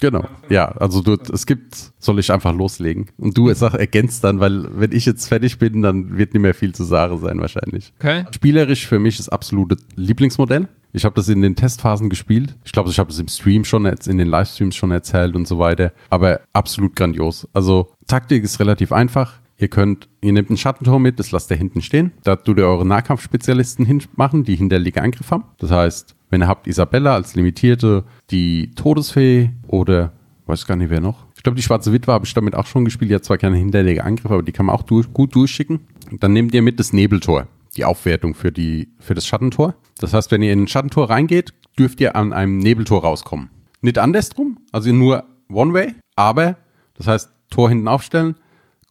Genau. 0.00 0.24
Ja, 0.48 0.66
also 0.72 1.00
du, 1.02 1.16
es 1.32 1.46
gibt, 1.46 1.92
soll 1.98 2.18
ich 2.18 2.32
einfach 2.32 2.52
loslegen? 2.52 3.06
Und 3.16 3.38
du 3.38 3.52
sag, 3.54 3.74
ergänzt 3.74 4.24
dann, 4.24 4.40
weil 4.40 4.68
wenn 4.78 4.92
ich 4.92 5.06
jetzt 5.06 5.28
fertig 5.28 5.58
bin, 5.58 5.82
dann 5.82 6.18
wird 6.18 6.34
nicht 6.34 6.42
mehr 6.42 6.54
viel 6.54 6.74
zu 6.74 6.84
sagen 6.84 7.18
sein 7.18 7.40
wahrscheinlich. 7.40 7.92
Okay. 7.98 8.24
Spielerisch 8.34 8.86
für 8.86 8.98
mich 8.98 9.18
das 9.18 9.28
absolute 9.28 9.76
Lieblingsmodell. 9.94 10.68
Ich 10.92 11.04
habe 11.04 11.14
das 11.14 11.28
in 11.28 11.42
den 11.42 11.56
Testphasen 11.56 12.08
gespielt. 12.08 12.56
Ich 12.64 12.72
glaube, 12.72 12.90
ich 12.90 12.98
habe 12.98 13.10
es 13.10 13.18
im 13.18 13.28
Stream 13.28 13.64
schon, 13.64 13.84
jetzt 13.84 14.06
in 14.06 14.18
den 14.18 14.28
Livestreams 14.28 14.76
schon 14.76 14.92
erzählt 14.92 15.34
und 15.34 15.48
so 15.48 15.58
weiter. 15.58 15.92
Aber 16.10 16.40
absolut 16.52 16.94
grandios. 16.94 17.48
Also 17.52 17.90
Taktik 18.06 18.44
ist 18.44 18.60
relativ 18.60 18.92
einfach. 18.92 19.40
Ihr 19.56 19.68
könnt, 19.68 20.08
ihr 20.20 20.32
nehmt 20.32 20.50
ein 20.50 20.56
Schattentor 20.56 20.98
mit, 20.98 21.18
das 21.18 21.30
lasst 21.30 21.50
ihr 21.50 21.56
hinten 21.56 21.80
stehen. 21.80 22.12
Da 22.24 22.36
tut 22.36 22.58
ihr 22.58 22.66
eure 22.66 22.86
Nahkampfspezialisten 22.86 23.86
hinmachen, 23.86 24.44
die 24.44 24.56
Hinterliege-Angriff 24.56 25.30
haben. 25.30 25.44
Das 25.58 25.70
heißt, 25.70 26.16
wenn 26.30 26.42
ihr 26.42 26.48
habt 26.48 26.66
Isabella 26.66 27.14
als 27.14 27.36
Limitierte, 27.36 28.04
die 28.30 28.72
Todesfee 28.72 29.50
oder, 29.68 30.12
weiß 30.46 30.66
gar 30.66 30.76
nicht 30.76 30.90
wer 30.90 31.00
noch. 31.00 31.26
Ich 31.36 31.42
glaube, 31.44 31.56
die 31.56 31.62
Schwarze 31.62 31.92
Witwe 31.92 32.12
habe 32.12 32.26
ich 32.26 32.34
damit 32.34 32.56
auch 32.56 32.66
schon 32.66 32.84
gespielt. 32.84 33.10
Die 33.10 33.14
hat 33.14 33.24
zwar 33.24 33.38
keine 33.38 33.56
Hinterliege-Angriff, 33.56 34.30
aber 34.30 34.42
die 34.42 34.52
kann 34.52 34.66
man 34.66 34.74
auch 34.74 34.82
durch, 34.82 35.12
gut 35.12 35.34
durchschicken. 35.34 35.80
Dann 36.18 36.32
nehmt 36.32 36.52
ihr 36.54 36.62
mit 36.62 36.80
das 36.80 36.92
Nebeltor, 36.92 37.46
die 37.76 37.84
Aufwertung 37.84 38.34
für, 38.34 38.50
die, 38.50 38.88
für 38.98 39.14
das 39.14 39.26
Schattentor. 39.26 39.74
Das 39.98 40.12
heißt, 40.14 40.32
wenn 40.32 40.42
ihr 40.42 40.52
in 40.52 40.64
ein 40.64 40.68
Schattentor 40.68 41.10
reingeht, 41.10 41.52
dürft 41.78 42.00
ihr 42.00 42.16
an 42.16 42.32
einem 42.32 42.58
Nebeltor 42.58 43.02
rauskommen. 43.02 43.50
Nicht 43.82 43.98
andersrum, 43.98 44.58
also 44.72 44.90
nur 44.92 45.24
One-Way, 45.50 45.94
aber, 46.16 46.56
das 46.94 47.06
heißt, 47.06 47.30
Tor 47.50 47.68
hinten 47.68 47.86
aufstellen. 47.86 48.36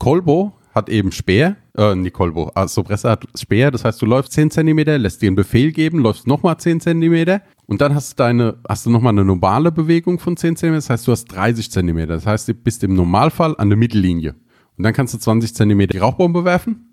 Kolbo 0.03 0.51
hat 0.75 0.89
eben 0.89 1.13
Speer, 1.13 1.55
äh, 1.77 1.95
nicht 1.95 2.11
Kolbo, 2.11 2.51
also 2.55 2.83
Presse 2.83 3.09
hat 3.09 3.25
Speer, 3.39 3.71
das 3.71 3.85
heißt, 3.85 4.01
du 4.01 4.05
läufst 4.05 4.33
10 4.33 4.51
cm, 4.51 4.79
lässt 5.01 5.21
dir 5.21 5.27
einen 5.27 5.37
Befehl 5.37 5.71
geben, 5.71 5.99
läufst 5.99 6.27
nochmal 6.27 6.57
10 6.57 6.81
cm 6.81 7.39
und 7.67 7.79
dann 7.79 7.95
hast 7.95 8.11
du 8.11 8.15
deine, 8.17 8.57
hast 8.67 8.85
du 8.85 8.89
nochmal 8.89 9.13
eine 9.13 9.23
normale 9.23 9.71
Bewegung 9.71 10.19
von 10.19 10.35
10 10.35 10.57
cm, 10.57 10.73
das 10.73 10.89
heißt, 10.89 11.07
du 11.07 11.13
hast 11.13 11.25
30 11.27 11.71
cm, 11.71 12.05
das 12.09 12.25
heißt, 12.25 12.49
du 12.49 12.53
bist 12.53 12.83
im 12.83 12.95
Normalfall 12.95 13.55
an 13.57 13.69
der 13.69 13.77
Mittellinie. 13.77 14.35
Und 14.77 14.83
dann 14.83 14.91
kannst 14.91 15.13
du 15.13 15.19
20 15.19 15.55
cm 15.55 15.87
die 15.87 15.99
Rauchbombe 15.99 16.43
werfen. 16.43 16.85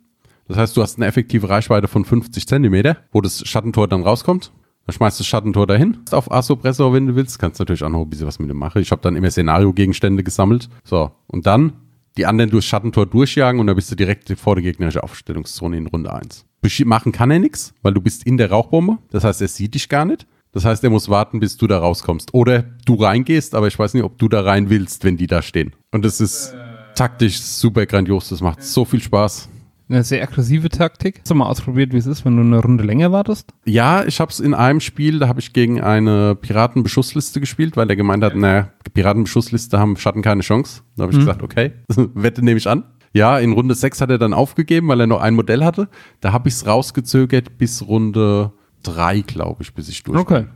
Das 0.46 0.56
heißt, 0.56 0.76
du 0.76 0.82
hast 0.82 0.98
eine 0.98 1.06
effektive 1.06 1.48
Reichweite 1.48 1.88
von 1.88 2.04
50 2.04 2.46
cm, 2.46 2.94
wo 3.10 3.20
das 3.20 3.44
Schattentor 3.44 3.88
dann 3.88 4.04
rauskommt. 4.04 4.52
Dann 4.86 4.94
schmeißt 4.94 5.18
du 5.18 5.22
das 5.22 5.26
Schattentor 5.26 5.66
dahin. 5.66 5.98
Auf 6.12 6.30
Assopressor, 6.30 6.92
wenn 6.92 7.08
du 7.08 7.16
willst. 7.16 7.38
Kannst 7.38 7.58
natürlich 7.58 7.82
auch 7.82 7.88
noch 7.88 8.02
ein 8.02 8.10
bisschen 8.10 8.26
was 8.26 8.38
mit 8.38 8.50
dem 8.50 8.58
machen. 8.58 8.82
Ich 8.82 8.90
habe 8.92 9.02
dann 9.02 9.16
immer 9.16 9.30
Szenario-Gegenstände 9.30 10.22
gesammelt. 10.22 10.68
So, 10.84 11.10
und 11.26 11.46
dann 11.46 11.72
die 12.20 12.26
anderen 12.26 12.50
durchs 12.50 12.68
Schattentor 12.68 13.06
durchjagen 13.06 13.60
und 13.60 13.66
dann 13.66 13.76
bist 13.76 13.90
du 13.90 13.96
direkt 13.96 14.30
vor 14.38 14.54
der 14.54 14.62
gegnerischen 14.62 15.00
Aufstellungszone 15.00 15.78
in 15.78 15.86
Runde 15.86 16.12
1. 16.12 16.44
Machen 16.84 17.12
kann 17.12 17.30
er 17.30 17.38
nichts, 17.38 17.72
weil 17.80 17.94
du 17.94 18.02
bist 18.02 18.26
in 18.26 18.36
der 18.36 18.50
Rauchbombe. 18.50 18.98
Das 19.10 19.24
heißt, 19.24 19.40
er 19.40 19.48
sieht 19.48 19.74
dich 19.74 19.88
gar 19.88 20.04
nicht. 20.04 20.26
Das 20.52 20.66
heißt, 20.66 20.84
er 20.84 20.90
muss 20.90 21.08
warten, 21.08 21.40
bis 21.40 21.56
du 21.56 21.66
da 21.66 21.78
rauskommst. 21.78 22.34
Oder 22.34 22.64
du 22.84 22.96
reingehst, 22.96 23.54
aber 23.54 23.68
ich 23.68 23.78
weiß 23.78 23.94
nicht, 23.94 24.02
ob 24.02 24.18
du 24.18 24.28
da 24.28 24.42
rein 24.42 24.68
willst, 24.68 25.02
wenn 25.04 25.16
die 25.16 25.28
da 25.28 25.40
stehen. 25.40 25.72
Und 25.92 26.04
das 26.04 26.20
ist 26.20 26.54
taktisch 26.94 27.40
super 27.40 27.86
grandios. 27.86 28.28
Das 28.28 28.42
macht 28.42 28.62
so 28.62 28.84
viel 28.84 29.00
Spaß. 29.00 29.48
Eine 29.90 30.04
sehr 30.04 30.22
aggressive 30.22 30.68
Taktik. 30.68 31.18
Hast 31.18 31.30
du 31.30 31.34
mal 31.34 31.46
ausprobiert, 31.46 31.92
wie 31.92 31.96
es 31.96 32.06
ist, 32.06 32.24
wenn 32.24 32.36
du 32.36 32.42
eine 32.42 32.60
Runde 32.62 32.84
länger 32.84 33.10
wartest? 33.10 33.52
Ja, 33.64 34.04
ich 34.04 34.20
habe 34.20 34.30
es 34.30 34.38
in 34.38 34.54
einem 34.54 34.78
Spiel, 34.78 35.18
da 35.18 35.26
habe 35.26 35.40
ich 35.40 35.52
gegen 35.52 35.80
eine 35.80 36.36
Piratenbeschussliste 36.36 37.40
gespielt, 37.40 37.76
weil 37.76 37.88
der 37.88 37.96
gemeint 37.96 38.22
hat, 38.22 38.36
naja, 38.36 38.68
Piratenbeschussliste 38.94 39.80
haben 39.80 39.96
Schatten 39.96 40.22
keine 40.22 40.42
Chance. 40.42 40.82
Da 40.96 41.02
habe 41.02 41.12
ich 41.12 41.18
Hm. 41.18 41.24
gesagt, 41.26 41.42
okay, 41.42 41.72
Wette 42.14 42.44
nehme 42.44 42.58
ich 42.58 42.68
an. 42.68 42.84
Ja, 43.12 43.38
in 43.40 43.50
Runde 43.52 43.74
6 43.74 44.00
hat 44.00 44.10
er 44.10 44.18
dann 44.18 44.32
aufgegeben, 44.32 44.86
weil 44.86 45.00
er 45.00 45.08
noch 45.08 45.20
ein 45.20 45.34
Modell 45.34 45.64
hatte. 45.64 45.88
Da 46.20 46.30
habe 46.32 46.48
ich 46.48 46.54
es 46.54 46.66
rausgezögert 46.68 47.58
bis 47.58 47.84
Runde 47.88 48.52
3, 48.84 49.22
glaube 49.22 49.64
ich, 49.64 49.74
bis 49.74 49.88
ich 49.88 50.04
durch. 50.04 50.20
Okay. 50.20 50.46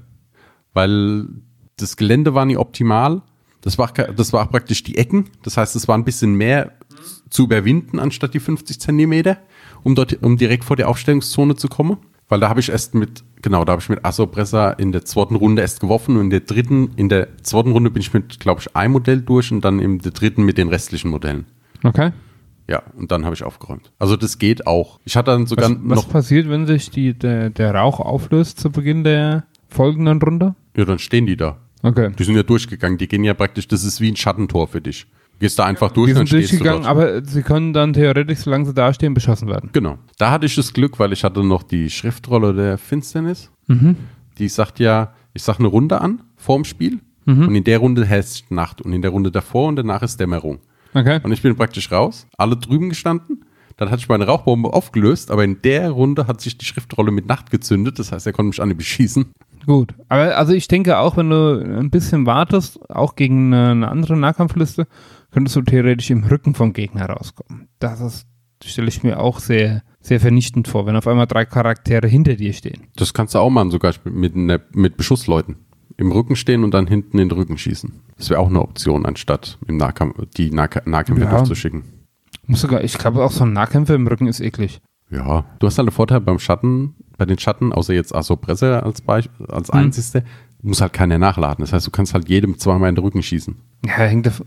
Weil 0.73 1.27
das 1.77 1.97
Gelände 1.97 2.35
war 2.35 2.45
nie 2.45 2.57
optimal. 2.57 3.23
Das 3.63 3.79
war, 3.79 3.91
das 3.93 4.33
war 4.33 4.47
praktisch 4.49 4.83
die 4.83 4.97
Ecken. 4.99 5.31
Das 5.43 5.57
heißt, 5.57 5.75
es 5.75 5.89
war 5.89 5.97
ein 5.97 6.05
bisschen 6.05 6.35
mehr 6.35 6.73
zu 7.35 7.45
überwinden, 7.45 7.99
anstatt 7.99 8.33
die 8.33 8.41
50 8.41 8.81
Zentimeter, 8.81 9.39
um 9.83 9.95
dort, 9.95 10.23
um 10.23 10.37
direkt 10.37 10.65
vor 10.65 10.77
die 10.77 10.85
Aufstellungszone 10.85 11.57
zu 11.57 11.69
kommen. 11.69 11.99
Weil 12.29 12.41
da 12.41 12.49
habe 12.49 12.61
ich 12.61 12.71
erst 12.71 12.95
mit, 12.95 13.23
genau, 13.43 13.65
da 13.67 13.73
habe 13.73 13.83
ich 13.83 13.89
mit 13.91 14.05
Assopressa 14.05 14.71
in 14.71 14.93
der 14.93 15.05
zweiten 15.05 15.35
Runde 15.35 15.61
erst 15.61 15.81
geworfen 15.81 16.17
und 16.17 16.23
in 16.23 16.31
der 16.31 16.41
dritten, 16.41 16.93
in 16.97 17.11
der 17.11 17.37
zweiten 17.43 17.73
Runde 17.73 17.91
bin 17.91 18.01
ich 18.01 18.15
mit, 18.15 18.41
glaube 18.41 18.61
ich, 18.63 18.75
einem 18.75 18.93
Modell 18.93 19.21
durch 19.21 19.53
und 19.53 19.63
dann 19.63 19.79
in 19.79 19.99
der 19.99 20.13
dritten 20.13 20.45
mit 20.45 20.57
den 20.57 20.69
restlichen 20.69 21.11
Modellen. 21.11 21.45
Okay. 21.83 22.13
Ja, 22.67 22.83
und 22.97 23.13
dann 23.13 23.27
habe 23.27 23.35
ich 23.35 23.43
aufgeräumt. 23.43 23.93
Also 23.99 24.17
das 24.17 24.39
geht 24.39 24.67
auch. 24.67 25.01
Ich 25.05 25.17
hatte 25.17 25.33
dann 25.33 25.47
sogar 25.47 25.69
Was, 25.69 25.77
was 25.83 25.97
noch, 25.97 26.09
passiert, 26.09 26.49
wenn 26.49 26.67
sich 26.67 26.89
die, 26.89 27.13
der, 27.13 27.51
der 27.51 27.75
Rauch 27.75 28.01
auflöst 28.01 28.59
zu 28.59 28.71
Beginn 28.71 29.05
der 29.05 29.45
folgenden 29.69 30.23
Runde? 30.23 30.55
ja, 30.77 30.85
dann 30.87 30.99
stehen 30.99 31.27
die 31.27 31.37
da. 31.37 31.59
Okay. 31.83 32.11
Die 32.19 32.25
sind 32.25 32.37
ja 32.37 32.43
durchgegangen. 32.43 32.97
Die 32.97 33.07
gehen 33.07 33.25
ja 33.25 33.35
praktisch, 33.35 33.69
das 33.69 33.85
ist 33.85 34.01
wie 34.01 34.11
ein 34.11 34.17
Schattentor 34.17 34.69
für 34.69 34.81
dich. 34.81 35.07
Gehst 35.41 35.59
da 35.59 35.65
einfach 35.65 35.91
durch 35.91 36.11
Die 36.11 36.15
sind 36.15 36.31
durchgegangen, 36.31 36.87
aber 36.87 37.25
sie 37.25 37.43
können 37.43 37.73
dann 37.73 37.93
theoretisch, 37.93 38.39
solange 38.41 38.67
sie 38.67 38.75
dastehen, 38.75 39.15
beschossen 39.15 39.49
werden. 39.49 39.71
Genau. 39.73 39.99
Da 40.19 40.31
hatte 40.31 40.47
ich 40.47 40.55
das 40.55 40.73
Glück, 40.73 40.99
weil 40.99 41.13
ich 41.13 41.25
hatte 41.25 41.43
noch 41.45 41.63
die 41.65 41.91
Schriftrolle 41.91 42.55
der 42.55 42.79
Finsternis. 42.79 43.51
Mhm. 43.67 43.97
Die 44.39 44.49
sagt 44.49 44.79
ja, 44.79 45.13
ich 45.33 45.43
sag 45.43 45.59
eine 45.59 45.69
Runde 45.69 46.01
an 46.01 46.23
vorm 46.37 46.65
Spiel 46.65 47.01
Mhm. 47.27 47.49
und 47.49 47.55
in 47.55 47.65
der 47.65 47.79
Runde 47.79 48.05
herrscht 48.05 48.51
Nacht 48.51 48.83
und 48.83 48.93
in 48.93 49.01
der 49.03 49.11
Runde 49.11 49.31
davor 49.31 49.69
und 49.69 49.77
danach 49.77 50.03
ist 50.03 50.21
Dämmerung. 50.21 50.59
Okay. 50.93 51.21
Und 51.23 51.33
ich 51.33 51.41
bin 51.43 51.57
praktisch 51.57 51.91
raus, 51.91 52.27
alle 52.37 52.57
drüben 52.57 52.91
gestanden. 52.91 53.45
Dann 53.77 53.91
hatte 53.91 54.01
ich 54.01 54.09
meine 54.09 54.27
Rauchbombe 54.27 54.73
aufgelöst, 54.73 55.31
aber 55.33 55.43
in 55.43 55.61
der 55.63 55.91
Runde 55.91 56.27
hat 56.29 56.41
sich 56.41 56.57
die 56.59 56.65
Schriftrolle 56.65 57.11
mit 57.11 57.27
Nacht 57.27 57.51
gezündet. 57.51 57.99
Das 57.99 58.13
heißt, 58.13 58.27
er 58.27 58.33
konnte 58.33 58.49
mich 58.51 58.63
an 58.63 58.69
die 58.69 58.75
beschießen. 58.75 59.25
Gut. 59.67 59.95
Aber 60.09 60.37
also 60.37 60.53
ich 60.53 60.69
denke 60.69 60.99
auch, 60.99 61.17
wenn 61.17 61.31
du 61.31 61.59
ein 61.81 61.91
bisschen 61.91 62.27
wartest, 62.27 62.79
auch 62.91 63.17
gegen 63.17 63.53
eine 63.53 63.89
andere 63.89 64.17
Nahkampfliste, 64.17 64.87
könntest 65.35 65.57
du 65.57 65.63
theoretisch 65.63 66.11
im 66.11 66.25
Rücken 66.25 66.55
vom 66.55 66.73
Gegner 66.73 67.07
rauskommen. 67.07 67.69
Das 67.81 68.01
ist, 68.01 68.27
stelle 68.65 68.89
ich 68.89 69.03
mir 69.03 69.19
auch 69.21 69.41
sehr, 69.41 69.83
sehr 70.01 70.21
vernichtend 70.21 70.69
vor, 70.69 70.87
wenn 70.87 70.97
auf 70.97 71.07
einmal 71.07 71.27
drei 71.27 71.45
Charaktere 71.45 72.07
hinter 72.07 72.35
dir 72.37 72.53
stehen. 72.53 72.85
Das 72.97 73.13
kannst 73.13 73.35
du 73.35 73.41
auch 73.41 73.51
machen, 73.51 73.71
sogar 73.71 73.93
mit, 74.05 74.35
mit 74.75 74.97
Beschussleuten. 74.97 75.57
Im 75.97 76.11
Rücken 76.13 76.35
stehen 76.37 76.65
und 76.65 76.73
dann 76.73 76.87
hinten 76.87 77.19
in 77.19 77.29
den 77.29 77.39
Rücken 77.39 77.59
schießen. 77.59 77.93
Das 78.17 78.31
wäre 78.31 78.41
auch 78.41 78.49
eine 78.49 78.61
Option, 78.63 79.07
anstatt 79.07 79.59
im 79.69 79.77
Nahkampf, 79.77 80.17
die 80.37 80.51
Nahka 80.51 80.83
Nahkämpfer 80.87 81.25
Ja. 81.27 81.31
durchzuschicken. 81.37 81.85
Muss 82.47 82.61
sogar, 82.63 82.83
ich 82.83 82.97
glaube 82.99 83.23
auch 83.25 83.31
so 83.31 83.45
ein 83.45 83.53
Nahkämpfer 83.53 83.95
im 83.95 84.07
Rücken 84.07 84.27
ist 84.27 84.41
eklig. 84.41 84.81
Ja, 85.11 85.45
du 85.59 85.67
hast 85.67 85.79
halt 85.79 85.87
einen 85.89 85.95
Vorteil 85.95 86.21
beim 86.21 86.39
Schatten, 86.41 86.95
bei 87.17 87.27
den 87.27 87.39
Schatten, 87.39 87.73
außer 87.73 87.93
jetzt 87.95 88.15
Assopresse 88.15 88.83
als, 88.83 89.03
Beich- 89.03 89.29
als 89.49 89.71
einzigste, 89.71 90.25
muss 90.65 90.81
halt 90.81 90.93
keiner 90.93 91.19
nachladen. 91.19 91.63
Das 91.63 91.73
heißt, 91.73 91.87
du 91.87 91.91
kannst 91.91 92.15
halt 92.15 92.29
jedem 92.29 92.59
zweimal 92.59 92.89
in 92.89 92.95
den 92.97 93.05
Rücken 93.05 93.23
schießen. 93.23 93.57
Ja, 93.87 93.93
hängt 93.99 94.27
dav- 94.27 94.45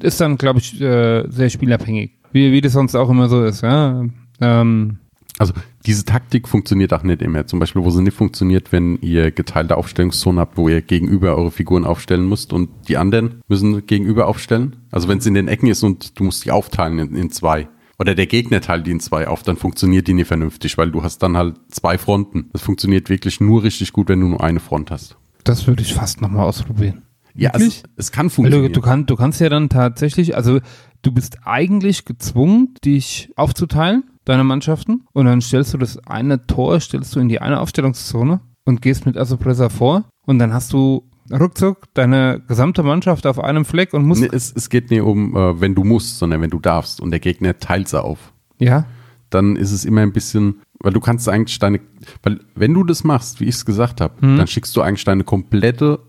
ist 0.00 0.20
dann, 0.20 0.36
glaube 0.38 0.58
ich, 0.60 0.80
äh, 0.80 1.24
sehr 1.30 1.50
spielabhängig. 1.50 2.12
Wie, 2.32 2.50
wie 2.52 2.60
das 2.60 2.72
sonst 2.72 2.94
auch 2.94 3.10
immer 3.10 3.28
so 3.28 3.44
ist, 3.44 3.62
ja. 3.62 4.04
Ähm, 4.40 4.96
Also 5.38 5.52
diese 5.86 6.04
Taktik 6.04 6.48
funktioniert 6.48 6.92
auch 6.92 7.02
nicht 7.02 7.20
immer. 7.22 7.46
Zum 7.46 7.58
Beispiel, 7.58 7.82
wo 7.84 7.90
sie 7.90 8.02
nicht 8.02 8.16
funktioniert, 8.16 8.70
wenn 8.72 8.96
ihr 9.02 9.30
geteilte 9.30 9.76
Aufstellungszone 9.76 10.40
habt, 10.40 10.56
wo 10.56 10.68
ihr 10.68 10.80
gegenüber 10.82 11.36
eure 11.36 11.50
Figuren 11.50 11.84
aufstellen 11.84 12.28
müsst 12.28 12.52
und 12.52 12.68
die 12.88 12.96
anderen 12.96 13.40
müssen 13.48 13.84
gegenüber 13.86 14.26
aufstellen. 14.28 14.76
Also 14.90 15.08
wenn 15.08 15.18
es 15.18 15.26
in 15.26 15.34
den 15.34 15.48
Ecken 15.48 15.66
ist 15.68 15.82
und 15.82 16.18
du 16.18 16.24
musst 16.24 16.44
die 16.44 16.50
aufteilen 16.52 16.98
in, 16.98 17.14
in 17.16 17.30
zwei. 17.30 17.68
Oder 17.98 18.14
der 18.14 18.26
Gegner 18.26 18.60
teilt 18.60 18.86
die 18.86 18.90
in 18.90 19.00
zwei 19.00 19.28
auf, 19.28 19.42
dann 19.42 19.56
funktioniert 19.56 20.08
die 20.08 20.14
nicht 20.14 20.26
vernünftig, 20.28 20.76
weil 20.78 20.90
du 20.90 21.02
hast 21.02 21.18
dann 21.22 21.36
halt 21.36 21.56
zwei 21.68 21.98
Fronten. 21.98 22.48
Das 22.52 22.62
funktioniert 22.62 23.08
wirklich 23.10 23.40
nur 23.40 23.62
richtig 23.62 23.92
gut, 23.92 24.08
wenn 24.08 24.20
du 24.20 24.28
nur 24.28 24.42
eine 24.42 24.60
Front 24.60 24.90
hast. 24.90 25.16
Das 25.44 25.66
würde 25.66 25.82
ich 25.82 25.94
fast 25.94 26.20
nochmal 26.20 26.46
ausprobieren. 26.46 27.02
Ja, 27.34 27.52
Wirklich? 27.54 27.82
es, 27.96 28.06
es 28.06 28.12
kann 28.12 28.28
funktionieren. 28.30 28.72
du, 28.72 28.80
kann, 28.80 29.06
du 29.06 29.16
kannst 29.16 29.40
ja 29.40 29.48
dann 29.48 29.68
tatsächlich, 29.68 30.36
also 30.36 30.60
du 31.02 31.12
bist 31.12 31.38
eigentlich 31.44 32.04
gezwungen, 32.04 32.74
dich 32.84 33.30
aufzuteilen, 33.36 34.04
deine 34.24 34.44
Mannschaften, 34.44 35.04
und 35.12 35.26
dann 35.26 35.40
stellst 35.40 35.72
du 35.74 35.78
das 35.78 35.98
eine 36.06 36.46
Tor, 36.46 36.78
stellst 36.80 37.16
du 37.16 37.20
in 37.20 37.28
die 37.28 37.40
eine 37.40 37.60
Aufstellungszone 37.60 38.40
und 38.64 38.82
gehst 38.82 39.06
mit 39.06 39.16
Assopressa 39.16 39.68
vor 39.70 40.04
und 40.26 40.38
dann 40.38 40.52
hast 40.52 40.72
du 40.72 41.08
ruckzuck 41.32 41.84
deine 41.94 42.42
gesamte 42.46 42.82
Mannschaft 42.82 43.26
auf 43.26 43.38
einem 43.38 43.64
Fleck 43.64 43.94
und 43.94 44.04
musst, 44.04 44.20
Nee, 44.20 44.28
es, 44.30 44.52
es 44.54 44.68
geht 44.68 44.90
nicht 44.90 45.00
um, 45.02 45.34
äh, 45.34 45.60
wenn 45.60 45.74
du 45.74 45.84
musst, 45.84 46.18
sondern 46.18 46.42
wenn 46.42 46.50
du 46.50 46.58
darfst 46.58 47.00
und 47.00 47.10
der 47.10 47.20
Gegner 47.20 47.58
teilt 47.58 47.88
sie 47.88 48.02
auf. 48.02 48.32
ja, 48.58 48.84
Dann 49.32 49.56
ist 49.56 49.72
es 49.72 49.84
immer 49.84 50.00
ein 50.02 50.12
bisschen, 50.12 50.60
weil 50.80 50.92
du 50.92 51.00
kannst 51.00 51.28
eigentlich 51.28 51.58
deine, 51.58 51.80
weil 52.22 52.40
wenn 52.54 52.74
du 52.74 52.84
das 52.84 53.02
machst, 53.04 53.40
wie 53.40 53.44
ich 53.44 53.54
es 53.56 53.64
gesagt 53.64 54.00
habe, 54.00 54.14
Hm. 54.20 54.36
dann 54.38 54.46
schickst 54.46 54.76
du 54.76 54.82
eigentlich 54.82 55.04
deine 55.04 55.24
komplette, 55.24 56.00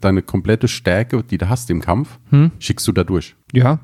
deine 0.00 0.22
komplette 0.22 0.68
Stärke, 0.68 1.22
die 1.22 1.38
du 1.38 1.48
hast 1.48 1.70
im 1.70 1.80
Kampf, 1.80 2.18
Hm. 2.30 2.50
schickst 2.58 2.86
du 2.88 2.92
da 2.92 3.04
durch. 3.04 3.34
ja. 3.52 3.80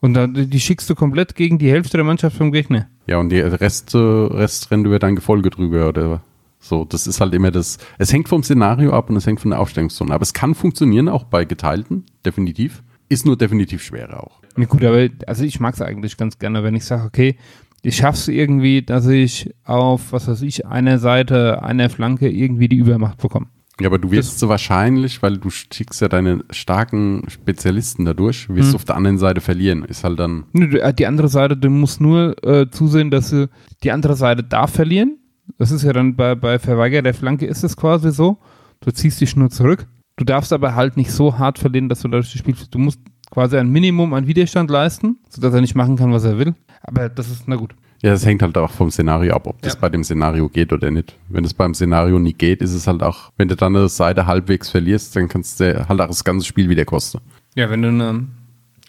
Und 0.00 0.14
dann, 0.14 0.32
die 0.48 0.60
schickst 0.60 0.88
du 0.88 0.94
komplett 0.94 1.34
gegen 1.34 1.58
die 1.58 1.68
Hälfte 1.72 1.96
der 1.96 2.04
Mannschaft 2.04 2.36
vom 2.36 2.52
Gegner. 2.52 2.86
Ja, 3.08 3.18
und 3.18 3.30
der 3.30 3.60
Rest, 3.60 3.96
Rest 3.96 4.70
rennt 4.70 4.86
über 4.86 5.00
dein 5.00 5.16
Gefolge 5.16 5.50
drüber 5.50 5.88
oder 5.88 6.22
so. 6.60 6.84
Das 6.84 7.08
ist 7.08 7.20
halt 7.20 7.34
immer 7.34 7.50
das, 7.50 7.78
es 7.98 8.12
hängt 8.12 8.28
vom 8.28 8.44
Szenario 8.44 8.92
ab 8.92 9.10
und 9.10 9.16
es 9.16 9.26
hängt 9.26 9.40
von 9.40 9.50
der 9.50 9.58
Aufstellungszone. 9.58 10.14
Aber 10.14 10.22
es 10.22 10.32
kann 10.32 10.54
funktionieren, 10.54 11.08
auch 11.08 11.24
bei 11.24 11.44
geteilten, 11.44 12.04
definitiv. 12.24 12.84
Ist 13.08 13.26
nur 13.26 13.36
definitiv 13.36 13.82
schwerer 13.82 14.22
auch. 14.22 14.40
Ja, 14.56 14.66
gut, 14.66 14.84
aber 14.84 15.08
also 15.26 15.42
ich 15.42 15.58
mag 15.58 15.74
es 15.74 15.80
eigentlich 15.82 16.16
ganz 16.16 16.38
gerne, 16.38 16.62
wenn 16.62 16.76
ich 16.76 16.84
sage, 16.84 17.02
okay, 17.04 17.36
ich 17.82 17.96
schaff's 17.96 18.28
irgendwie, 18.28 18.82
dass 18.82 19.06
ich 19.06 19.54
auf, 19.64 20.12
was 20.12 20.28
weiß 20.28 20.42
ich, 20.42 20.66
einer 20.66 20.98
Seite, 20.98 21.62
einer 21.62 21.88
Flanke 21.90 22.28
irgendwie 22.28 22.68
die 22.68 22.76
Übermacht 22.76 23.18
bekomme. 23.18 23.46
Ja, 23.80 23.86
aber 23.86 23.98
du 23.98 24.10
wirst 24.10 24.40
so 24.40 24.48
wahrscheinlich, 24.48 25.22
weil 25.22 25.36
du 25.38 25.50
schickst 25.50 26.00
ja 26.00 26.08
deine 26.08 26.42
starken 26.50 27.22
Spezialisten 27.28 28.04
dadurch, 28.04 28.48
Hm. 28.48 28.56
wirst 28.56 28.72
du 28.72 28.76
auf 28.76 28.84
der 28.84 28.96
anderen 28.96 29.18
Seite 29.18 29.40
verlieren. 29.40 29.84
Ist 29.84 30.02
halt 30.02 30.18
dann, 30.18 30.44
äh, 30.54 30.92
Die 30.92 31.06
andere 31.06 31.28
Seite, 31.28 31.56
du 31.56 31.70
musst 31.70 32.00
nur 32.00 32.34
äh, 32.44 32.68
zusehen, 32.70 33.10
dass 33.12 33.30
sie 33.30 33.48
die 33.84 33.92
andere 33.92 34.16
Seite 34.16 34.42
darf 34.42 34.72
verlieren. 34.72 35.18
Das 35.58 35.70
ist 35.70 35.84
ja 35.84 35.92
dann 35.92 36.16
bei, 36.16 36.34
bei 36.34 36.58
Verweiger 36.58 37.02
der 37.02 37.14
Flanke 37.14 37.46
ist 37.46 37.62
es 37.62 37.76
quasi 37.76 38.10
so. 38.10 38.38
Du 38.80 38.90
ziehst 38.90 39.20
dich 39.20 39.36
nur 39.36 39.48
zurück. 39.50 39.86
Du 40.16 40.24
darfst 40.24 40.52
aber 40.52 40.74
halt 40.74 40.96
nicht 40.96 41.12
so 41.12 41.38
hart 41.38 41.58
verlieren, 41.60 41.88
dass 41.88 42.00
du 42.00 42.08
dadurch 42.08 42.32
das 42.32 42.38
Spiel. 42.40 42.56
Du 42.72 42.78
musst 42.78 42.98
quasi 43.30 43.56
ein 43.56 43.68
Minimum 43.70 44.14
an 44.14 44.26
Widerstand 44.26 44.70
leisten, 44.70 45.16
sodass 45.28 45.54
er 45.54 45.60
nicht 45.60 45.74
machen 45.74 45.96
kann, 45.96 46.12
was 46.12 46.24
er 46.24 46.38
will. 46.38 46.54
Aber 46.82 47.08
das 47.08 47.30
ist, 47.30 47.46
na 47.48 47.56
gut. 47.56 47.74
Ja, 48.00 48.10
das 48.10 48.24
hängt 48.24 48.42
halt 48.42 48.56
auch 48.56 48.70
vom 48.70 48.90
Szenario 48.90 49.34
ab, 49.34 49.46
ob 49.48 49.60
das 49.62 49.74
Ja. 49.74 49.80
bei 49.80 49.88
dem 49.88 50.04
Szenario 50.04 50.48
geht 50.48 50.72
oder 50.72 50.90
nicht. 50.90 51.16
Wenn 51.28 51.44
es 51.44 51.52
beim 51.52 51.74
Szenario 51.74 52.18
nie 52.20 52.32
geht, 52.32 52.62
ist 52.62 52.72
es 52.72 52.86
halt 52.86 53.02
auch, 53.02 53.32
wenn 53.36 53.48
du 53.48 53.56
dann 53.56 53.74
eine 53.74 53.88
Seite 53.88 54.26
halbwegs 54.26 54.70
verlierst, 54.70 55.16
dann 55.16 55.26
kannst 55.28 55.58
du 55.58 55.88
halt 55.88 56.00
auch 56.00 56.06
das 56.06 56.22
ganze 56.22 56.46
Spiel 56.46 56.68
wieder 56.68 56.84
kosten. 56.84 57.18
Ja, 57.56 57.68
wenn 57.70 57.82
du 57.82 57.88
eine, 57.88 58.26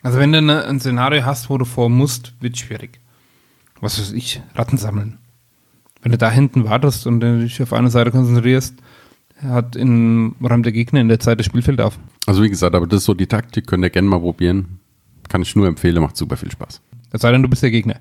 also 0.04 0.20
wenn 0.20 0.32
du 0.32 0.38
eine, 0.38 0.64
ein 0.66 0.80
Szenario 0.80 1.26
hast, 1.26 1.50
wo 1.50 1.58
du 1.58 1.66
vor 1.66 1.90
musst, 1.90 2.34
wird 2.40 2.58
schwierig. 2.58 3.00
Was 3.82 4.00
weiß 4.00 4.12
ich, 4.12 4.42
Ratten 4.56 4.78
sammeln. 4.78 5.18
Wenn 6.04 6.12
du 6.12 6.18
da 6.20 6.30
hinten 6.30 6.66
wartest 6.66 7.08
und 7.08 7.20
dich 7.22 7.62
auf 7.64 7.74
eine 7.74 7.90
Seite 7.90 8.12
konzentrierst, 8.12 8.76
hat 9.42 9.76
in, 9.76 10.36
räumt 10.42 10.66
der 10.66 10.74
Gegner 10.74 11.02
in 11.02 11.08
der 11.08 11.20
Zeit 11.20 11.40
das 11.40 11.46
Spielfeld 11.48 11.82
auf. 11.82 11.98
Also 12.26 12.44
wie 12.44 12.50
gesagt, 12.50 12.76
aber 12.76 12.88
das 12.88 13.00
ist 13.00 13.06
so 13.06 13.14
die 13.14 13.28
Taktik, 13.28 13.68
könnt 13.68 13.84
ihr 13.84 13.90
gerne 13.90 14.08
mal 14.08 14.20
probieren. 14.20 14.80
Kann 15.28 15.42
ich 15.42 15.56
nur 15.56 15.68
empfehlen, 15.68 16.02
macht 16.02 16.18
super 16.18 16.38
viel 16.38 16.52
Spaß. 16.52 16.82
Es 17.12 17.22
sei 17.22 17.32
denn, 17.32 17.42
du 17.42 17.50
bist 17.50 17.64
der 17.64 17.72
Gegner. 17.72 17.96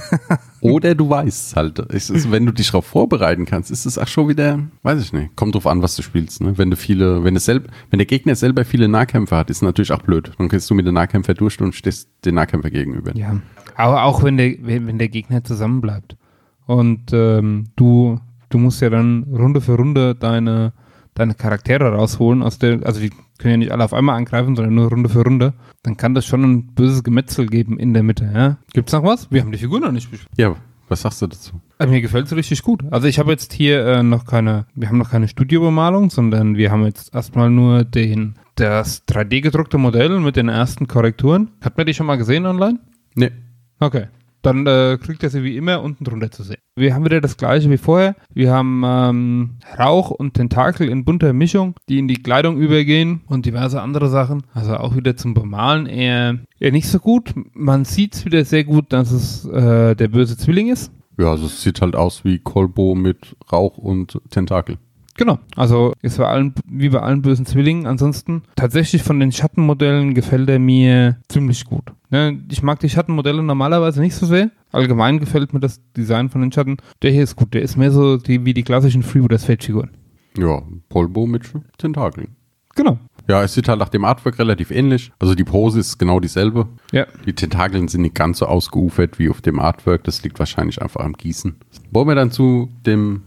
Oder 0.62 0.94
du 0.94 1.10
weißt 1.10 1.56
halt, 1.56 1.78
es 1.90 2.08
ist, 2.08 2.30
wenn 2.30 2.46
du 2.46 2.52
dich 2.52 2.68
darauf 2.68 2.86
vorbereiten 2.86 3.44
kannst, 3.44 3.70
ist 3.70 3.84
es 3.84 3.98
auch 3.98 4.06
schon 4.06 4.28
wieder, 4.28 4.60
weiß 4.82 5.02
ich 5.02 5.12
nicht, 5.12 5.36
kommt 5.36 5.54
drauf 5.54 5.66
an, 5.66 5.82
was 5.82 5.94
du 5.94 6.02
spielst. 6.02 6.40
Ne? 6.40 6.56
Wenn 6.56 6.70
du 6.70 6.76
viele, 6.76 7.22
wenn 7.22 7.36
es 7.36 7.44
selb, 7.44 7.70
wenn 7.90 7.98
der 7.98 8.06
Gegner 8.06 8.34
selber 8.34 8.64
viele 8.64 8.88
Nahkämpfer 8.88 9.36
hat, 9.36 9.50
ist 9.50 9.62
natürlich 9.62 9.92
auch 9.92 10.02
blöd. 10.02 10.32
Dann 10.38 10.48
gehst 10.48 10.70
du 10.70 10.74
mit 10.74 10.86
den 10.86 10.94
Nahkämpfer 10.94 11.34
durch 11.34 11.60
und 11.60 11.74
stehst 11.74 12.08
den 12.24 12.36
Nahkämpfer 12.36 12.70
gegenüber. 12.70 13.14
Ja. 13.14 13.36
Aber 13.74 14.04
auch 14.04 14.22
wenn 14.22 14.38
der, 14.38 14.54
wenn, 14.62 14.86
wenn 14.86 14.98
der 14.98 15.08
Gegner 15.08 15.44
zusammenbleibt. 15.44 16.16
Und 16.64 17.12
ähm, 17.12 17.64
du, 17.76 18.18
du 18.48 18.58
musst 18.58 18.80
ja 18.80 18.88
dann 18.88 19.24
Runde 19.24 19.60
für 19.60 19.74
Runde 19.74 20.14
deine, 20.14 20.72
deine 21.16 21.34
Charaktere 21.34 21.92
rausholen, 21.92 22.42
aus 22.42 22.58
der, 22.58 22.80
also 22.84 23.00
die 23.00 23.10
können 23.38 23.52
ja 23.52 23.56
nicht 23.56 23.72
alle 23.72 23.84
auf 23.84 23.92
einmal 23.92 24.16
angreifen, 24.16 24.54
sondern 24.54 24.74
nur 24.74 24.88
Runde 24.88 25.08
für 25.08 25.22
Runde. 25.22 25.54
Dann 25.82 25.96
kann 25.96 26.14
das 26.14 26.26
schon 26.26 26.42
ein 26.42 26.66
böses 26.74 27.02
Gemetzel 27.02 27.46
geben 27.46 27.78
in 27.78 27.92
der 27.94 28.02
Mitte. 28.02 28.30
Ja? 28.32 28.58
Gibt's 28.72 28.92
noch 28.92 29.02
was? 29.02 29.30
Wir 29.30 29.42
haben 29.42 29.52
die 29.52 29.58
Figur 29.58 29.80
noch 29.80 29.92
nicht 29.92 30.10
besprochen. 30.10 30.34
Ja, 30.36 30.56
was 30.88 31.02
sagst 31.02 31.20
du 31.20 31.26
dazu? 31.26 31.60
Also 31.78 31.92
mir 31.92 32.00
gefällt 32.00 32.26
es 32.26 32.36
richtig 32.36 32.62
gut. 32.62 32.84
Also 32.90 33.08
ich 33.08 33.18
habe 33.18 33.32
jetzt 33.32 33.52
hier 33.52 33.84
äh, 33.86 34.02
noch 34.02 34.24
keine, 34.24 34.66
wir 34.74 34.88
haben 34.88 34.98
noch 34.98 35.10
keine 35.10 35.28
Studiobemalung, 35.28 36.10
sondern 36.10 36.56
wir 36.56 36.70
haben 36.70 36.84
jetzt 36.84 37.14
erstmal 37.14 37.50
nur 37.50 37.84
den, 37.84 38.34
das 38.54 39.06
3D 39.08 39.40
gedruckte 39.40 39.78
Modell 39.78 40.20
mit 40.20 40.36
den 40.36 40.48
ersten 40.48 40.86
Korrekturen. 40.86 41.50
Hat 41.60 41.76
man 41.76 41.86
die 41.86 41.94
schon 41.94 42.06
mal 42.06 42.16
gesehen 42.16 42.46
online? 42.46 42.78
Nee. 43.14 43.32
Okay. 43.80 44.06
Dann 44.46 44.64
äh, 44.66 44.96
kriegt 45.02 45.24
er 45.24 45.30
sie 45.30 45.42
wie 45.42 45.56
immer 45.56 45.82
unten 45.82 46.04
drunter 46.04 46.30
zu 46.30 46.44
sehen. 46.44 46.60
Wir 46.76 46.94
haben 46.94 47.04
wieder 47.04 47.20
das 47.20 47.36
gleiche 47.36 47.68
wie 47.68 47.78
vorher. 47.78 48.14
Wir 48.32 48.52
haben 48.52 48.82
ähm, 48.84 49.50
Rauch 49.76 50.10
und 50.10 50.34
Tentakel 50.34 50.88
in 50.88 51.04
bunter 51.04 51.32
Mischung, 51.32 51.74
die 51.88 51.98
in 51.98 52.06
die 52.06 52.22
Kleidung 52.22 52.56
übergehen 52.58 53.22
und 53.26 53.44
diverse 53.44 53.82
andere 53.82 54.08
Sachen. 54.08 54.44
Also 54.54 54.76
auch 54.76 54.94
wieder 54.94 55.16
zum 55.16 55.34
Bemalen 55.34 55.86
eher, 55.86 56.38
eher 56.60 56.70
nicht 56.70 56.86
so 56.86 57.00
gut. 57.00 57.34
Man 57.54 57.84
sieht 57.84 58.24
wieder 58.24 58.44
sehr 58.44 58.62
gut, 58.62 58.92
dass 58.92 59.10
es 59.10 59.46
äh, 59.46 59.96
der 59.96 60.08
böse 60.08 60.36
Zwilling 60.36 60.68
ist. 60.68 60.92
Ja, 61.18 61.30
also 61.30 61.46
es 61.46 61.62
sieht 61.62 61.80
halt 61.80 61.96
aus 61.96 62.24
wie 62.24 62.38
Kolbo 62.38 62.94
mit 62.94 63.34
Rauch 63.50 63.78
und 63.78 64.20
Tentakel. 64.30 64.78
Genau, 65.16 65.38
also 65.54 65.92
ist 66.02 66.18
bei 66.18 66.26
allen, 66.26 66.54
wie 66.66 66.90
bei 66.90 67.00
allen 67.00 67.22
bösen 67.22 67.46
Zwillingen. 67.46 67.86
Ansonsten 67.86 68.42
tatsächlich 68.54 69.02
von 69.02 69.18
den 69.18 69.32
Schattenmodellen 69.32 70.14
gefällt 70.14 70.48
er 70.50 70.58
mir 70.58 71.16
ziemlich 71.28 71.64
gut. 71.64 71.84
Ne, 72.10 72.38
ich 72.50 72.62
mag 72.62 72.80
die 72.80 72.90
Schattenmodelle 72.90 73.42
normalerweise 73.42 74.00
nicht 74.00 74.14
so 74.14 74.26
sehr. 74.26 74.50
Allgemein 74.72 75.18
gefällt 75.18 75.54
mir 75.54 75.60
das 75.60 75.80
Design 75.96 76.28
von 76.28 76.42
den 76.42 76.52
Schatten. 76.52 76.76
Der 77.02 77.10
hier 77.10 77.22
ist 77.22 77.36
gut, 77.36 77.54
der 77.54 77.62
ist 77.62 77.76
mehr 77.76 77.90
so 77.90 78.18
die, 78.18 78.44
wie 78.44 78.54
die 78.54 78.62
klassischen 78.62 79.02
Freebooters 79.02 79.44
Fate-Figuren. 79.44 79.90
Ja, 80.36 80.62
Kolbo 80.90 81.26
mit 81.26 81.50
Tentakeln. 81.78 82.36
Genau. 82.74 82.98
Ja, 83.26 83.42
es 83.42 83.54
sieht 83.54 83.68
halt 83.68 83.80
nach 83.80 83.88
dem 83.88 84.04
Artwork 84.04 84.38
relativ 84.38 84.70
ähnlich. 84.70 85.10
Also 85.18 85.34
die 85.34 85.44
Pose 85.44 85.80
ist 85.80 85.98
genau 85.98 86.20
dieselbe. 86.20 86.68
Ja. 86.92 87.06
Die 87.24 87.32
Tentakeln 87.32 87.88
sind 87.88 88.02
nicht 88.02 88.14
ganz 88.14 88.38
so 88.38 88.46
ausgeufert 88.46 89.18
wie 89.18 89.30
auf 89.30 89.40
dem 89.40 89.58
Artwork. 89.58 90.04
Das 90.04 90.22
liegt 90.22 90.38
wahrscheinlich 90.38 90.80
einfach 90.80 91.00
am 91.00 91.14
Gießen. 91.14 91.56
Wollen 91.90 92.06
wir 92.06 92.14
dann 92.14 92.30
zu 92.30 92.68
dem 92.84 93.22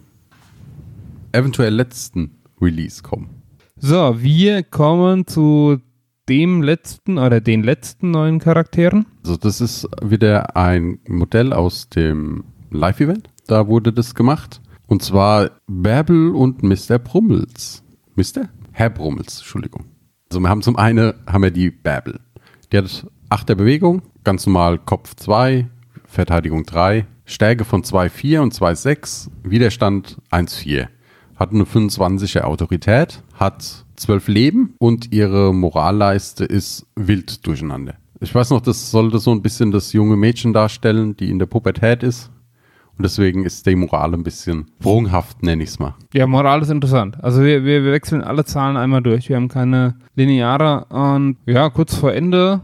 eventuell 1.31 1.74
letzten 1.74 2.39
Release 2.62 3.01
kommen? 3.01 3.43
So, 3.77 4.21
wir 4.21 4.63
kommen 4.63 5.25
zu 5.25 5.79
dem 6.27 6.61
letzten 6.61 7.18
oder 7.18 7.42
den 7.42 7.63
letzten 7.63 8.11
neuen 8.11 8.39
Charakteren. 8.39 9.05
Also 9.24 9.37
das 9.37 9.61
ist 9.61 9.87
wieder 10.03 10.55
ein 10.55 11.00
Modell 11.07 11.53
aus 11.53 11.89
dem 11.89 12.44
Live-Event. 12.72 13.29
Da 13.48 13.68
wurde 13.68 13.92
das 13.92 14.13
gemacht. 14.13 14.61
Und 14.85 15.01
zwar 15.01 15.51
Bärbel 15.68 16.35
und 16.35 16.61
Mr. 16.61 17.00
Brummels. 17.00 17.83
Mr.? 18.15 18.50
Herr 18.72 18.89
Brummels, 18.89 19.39
Entschuldigung. 19.39 19.85
Also 20.29 20.39
wir 20.39 20.50
haben 20.50 20.61
zum 20.61 20.75
einen 20.75 21.13
haben 21.25 21.44
wir 21.44 21.51
die 21.51 21.72
Bärbel. 21.72 22.20
Die 22.72 22.77
hat 22.77 23.07
achter 23.29 23.55
Bewegung, 23.55 24.03
ganz 24.24 24.46
normal 24.46 24.77
Kopf 24.77 25.15
2, 25.15 25.68
Verteidigung 26.05 26.65
3, 26.65 27.05
Stärke 27.25 27.65
von 27.65 27.83
2,4 27.83 28.39
und 28.39 28.53
2,6, 28.53 29.29
Widerstand 29.44 30.18
1,4. 30.31 30.87
Hat 31.39 31.53
eine 31.53 31.63
25er 31.63 32.41
Autorität, 32.41 33.23
hat 33.33 33.85
12 33.95 34.27
Leben 34.27 34.75
und 34.77 35.13
ihre 35.13 35.53
Moralleiste 35.53 36.43
ist 36.43 36.85
wild 36.97 37.47
durcheinander. 37.47 37.95
Ich 38.19 38.35
weiß 38.35 38.49
noch, 38.49 38.59
das 38.59 38.91
sollte 38.91 39.19
so 39.19 39.31
ein 39.31 39.41
bisschen 39.41 39.71
das 39.71 39.93
junge 39.93 40.17
Mädchen 40.17 40.51
darstellen, 40.51 41.15
die 41.15 41.29
in 41.29 41.39
der 41.39 41.45
Pubertät 41.45 42.03
ist. 42.03 42.29
Und 42.97 43.03
deswegen 43.03 43.45
ist 43.45 43.65
die 43.65 43.77
Moral 43.77 44.13
ein 44.13 44.23
bisschen 44.23 44.65
sprunghaft, 44.81 45.41
nenne 45.41 45.63
ich 45.63 45.69
es 45.69 45.79
mal. 45.79 45.95
Ja, 46.13 46.27
Moral 46.27 46.61
ist 46.61 46.69
interessant. 46.69 47.23
Also 47.23 47.41
wir, 47.41 47.63
wir, 47.63 47.85
wir 47.85 47.93
wechseln 47.93 48.21
alle 48.21 48.43
Zahlen 48.43 48.75
einmal 48.75 49.01
durch. 49.01 49.29
Wir 49.29 49.37
haben 49.37 49.47
keine 49.47 49.95
lineare 50.15 50.83
und 50.89 51.37
ja, 51.45 51.69
kurz 51.69 51.95
vor 51.95 52.11
Ende 52.11 52.59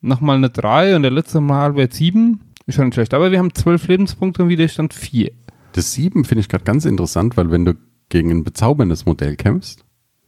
nochmal 0.00 0.38
eine 0.38 0.50
3 0.50 0.96
und 0.96 1.02
der 1.02 1.12
letzte 1.12 1.40
Mal 1.40 1.76
wird 1.76 1.94
7. 1.94 2.40
Ist 2.66 2.74
schon 2.74 2.86
nicht 2.86 2.94
schlecht. 2.94 3.14
Aber 3.14 3.30
wir 3.30 3.38
haben 3.38 3.54
12 3.54 3.86
Lebenspunkte 3.86 4.42
und 4.42 4.48
Widerstand 4.48 4.92
4. 4.92 5.30
Das 5.74 5.92
7 5.92 6.24
finde 6.24 6.40
ich 6.40 6.48
gerade 6.48 6.64
ganz 6.64 6.84
interessant, 6.84 7.36
weil 7.36 7.52
wenn 7.52 7.64
du 7.64 7.74
gegen 8.08 8.30
ein 8.30 8.44
bezauberndes 8.44 9.06
Modell 9.06 9.36
kämpfst, 9.36 9.84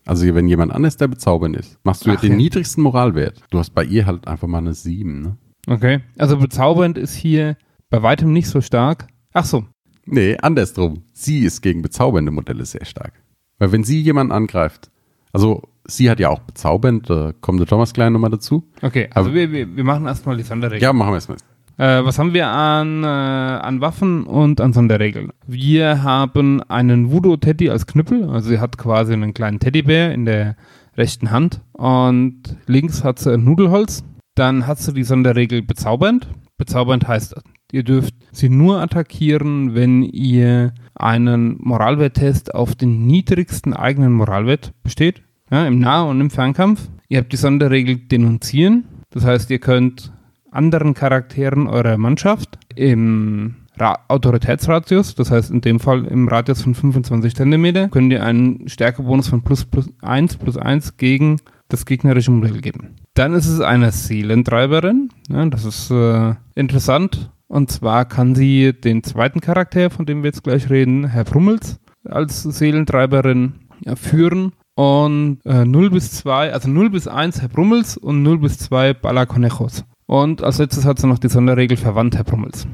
also 0.07 0.25
wenn 0.35 0.49
jemand 0.49 0.73
anders 0.73 0.97
der 0.97 1.09
bezaubernd 1.09 1.57
ist, 1.57 1.79
machst 1.85 2.07
du 2.07 2.11
Ach 2.11 2.21
den 2.21 2.33
ja. 2.33 2.37
niedrigsten 2.37 2.83
Moralwert. 2.83 3.43
Du 3.51 3.59
hast 3.59 3.71
bei 3.75 3.85
ihr 3.85 4.07
halt 4.07 4.27
einfach 4.27 4.49
mal 4.49 4.59
eine 4.59 4.75
7, 4.75 5.21
ne? 5.23 5.37
Okay. 5.67 6.01
Also 6.17 6.39
bezaubernd 6.39 6.97
ist 6.97 7.15
hier 7.15 7.57
bei 7.91 8.03
weitem 8.03 8.33
nicht 8.33 8.49
so 8.49 8.61
stark. 8.63 9.07
Ach 9.35 9.45
so. 9.45 9.67
Nee, 10.07 10.39
andersrum. 10.39 11.03
Sie 11.13 11.41
ist 11.41 11.61
gegen 11.61 11.83
bezaubernde 11.83 12.33
Modelle 12.33 12.65
sehr 12.65 12.87
stark. 12.87 13.13
Weil 13.59 13.73
wenn 13.73 13.85
sie 13.85 14.01
jemanden 14.01 14.33
angreift, 14.33 14.91
also 15.33 15.63
sie 15.87 16.09
hat 16.09 16.21
ja 16.21 16.31
auch 16.31 16.39
bezaubernd, 16.41 17.11
da 17.11 17.33
kommt 17.43 17.61
der 17.61 17.67
Thomas 17.67 17.93
gleich 17.93 18.09
nochmal 18.11 18.31
dazu. 18.31 18.65
Okay, 18.81 19.11
also 19.13 19.29
Aber- 19.29 19.35
wir, 19.37 19.53
wir, 19.53 19.77
wir 19.77 19.85
machen 19.85 20.07
erstmal 20.07 20.39
die 20.39 20.43
Sonderregeln. 20.43 20.83
Ja, 20.83 20.95
machen 20.95 21.13
wir 21.13 21.19
es 21.19 21.29
mal. 21.29 21.37
Äh, 21.79 22.05
was 22.05 22.19
haben 22.19 22.35
wir 22.35 22.49
an, 22.49 23.05
äh, 23.05 23.07
an 23.07 23.81
Waffen 23.81 24.25
und 24.25 24.61
an 24.61 24.73
Sonderregeln? 24.73 25.31
Wir 25.47 26.03
haben 26.03 26.61
einen 26.65 27.13
Voodoo-Teddy 27.13 27.71
als 27.71 27.87
Knüppel. 27.87 28.29
Also 28.29 28.49
sie 28.51 28.59
hat 28.59 28.79
quasi 28.79 29.13
einen 29.13 29.33
kleinen 29.33 29.61
Teddybär 29.61 30.13
in 30.13 30.25
der 30.25 30.57
rechten 30.97 31.31
Hand. 31.31 31.61
Und 31.73 32.43
links 32.67 33.05
hat 33.05 33.21
sie 33.21 33.33
ein 33.33 33.45
Nudelholz. 33.45 34.05
Dann 34.35 34.67
hat 34.67 34.79
sie 34.79 34.93
die 34.93 35.05
Sonderregel 35.05 35.63
bezaubernd. 35.63 36.29
Bezaubernd 36.59 37.07
heißt, 37.07 37.37
ihr 37.71 37.85
dürft 37.85 38.15
sie 38.33 38.49
nur 38.49 38.81
attackieren, 38.81 39.77
wenn 39.77 40.03
ihr 40.03 40.75
einen 40.97 41.59
Moralwerttest 41.61 42.55
auf 42.57 42.75
den 42.75 43.07
niedrigsten 43.07 43.73
eigenen 43.73 44.13
Moralwert 44.13 44.73
besteht. 44.83 45.23
Ja, 45.51 45.65
Im 45.65 45.79
Nah- 45.79 46.03
und 46.03 46.21
im 46.21 46.31
Fernkampf. 46.31 46.89
Ihr 47.09 47.19
habt 47.19 47.33
die 47.33 47.37
Sonderregel 47.37 47.97
denunzieren. 47.97 48.85
Das 49.11 49.25
heißt, 49.25 49.49
ihr 49.51 49.61
könnt 49.61 50.13
anderen 50.51 50.95
Charakteren 50.95 51.67
eurer 51.67 51.99
Mannschaft 51.99 52.59
im 52.75 53.57
Ra 53.77 53.99
Autoritätsradius, 54.09 55.15
das 55.15 55.31
heißt 55.31 55.51
in 55.51 55.61
dem 55.61 55.79
Fall 55.79 56.05
im 56.07 56.29
Radius 56.29 56.63
von 56.63 56.75
25 56.75 57.37
Zentimeter, 57.37 57.89
könnt 57.89 58.13
ihr 58.13 58.25
einen 58.25 58.69
Stärkebonus 58.69 59.29
von 59.29 59.43
plus 59.43 59.65
plus 59.65 59.89
1 60.03 60.37
plus 60.37 60.57
1 60.57 60.97
gegen 60.97 61.37
das 61.69 61.87
gegnerische 61.87 62.31
Modell 62.31 62.61
geben. 62.61 62.97
Dann 63.15 63.35
ist 63.35 63.47
es 63.47 63.61
eine 63.61 63.93
Seelentreiberin. 63.93 65.11
Ja, 65.29 65.45
das 65.47 65.65
ist 65.65 65.91
äh, 65.91 66.35
interessant. 66.55 67.31
Und 67.47 67.71
zwar 67.71 68.05
kann 68.05 68.35
sie 68.35 68.73
den 68.73 69.03
zweiten 69.03 69.41
Charakter, 69.41 69.91
von 69.91 70.07
dem 70.07 70.23
wir 70.23 70.29
jetzt 70.29 70.45
gleich 70.45 70.71
reden, 70.71 71.07
Herr 71.07 71.25
Brummels, 71.25 71.79
als 72.05 72.43
Seelentreiberin 72.43 73.55
ja, 73.85 73.97
führen. 73.97 74.53
Und 74.75 75.41
äh, 75.45 75.65
0 75.65 75.91
bis 75.91 76.13
2, 76.13 76.53
also 76.53 76.69
0 76.69 76.91
bis 76.91 77.09
1 77.09 77.41
Herr 77.41 77.49
Brummels 77.49 77.97
und 77.97 78.23
0 78.23 78.39
bis 78.39 78.59
2 78.59 78.95
Balaconejos. 78.95 79.85
Und 80.09 80.43
als 80.43 80.57
letztes 80.57 80.87
hat 80.87 80.99
sie 80.99 81.07
noch 81.07 81.19
die 81.19 81.29
Sonderregel 81.29 81.77
verwandt 81.77 82.17
Herr 82.17 82.25
Brummels. 82.25 82.67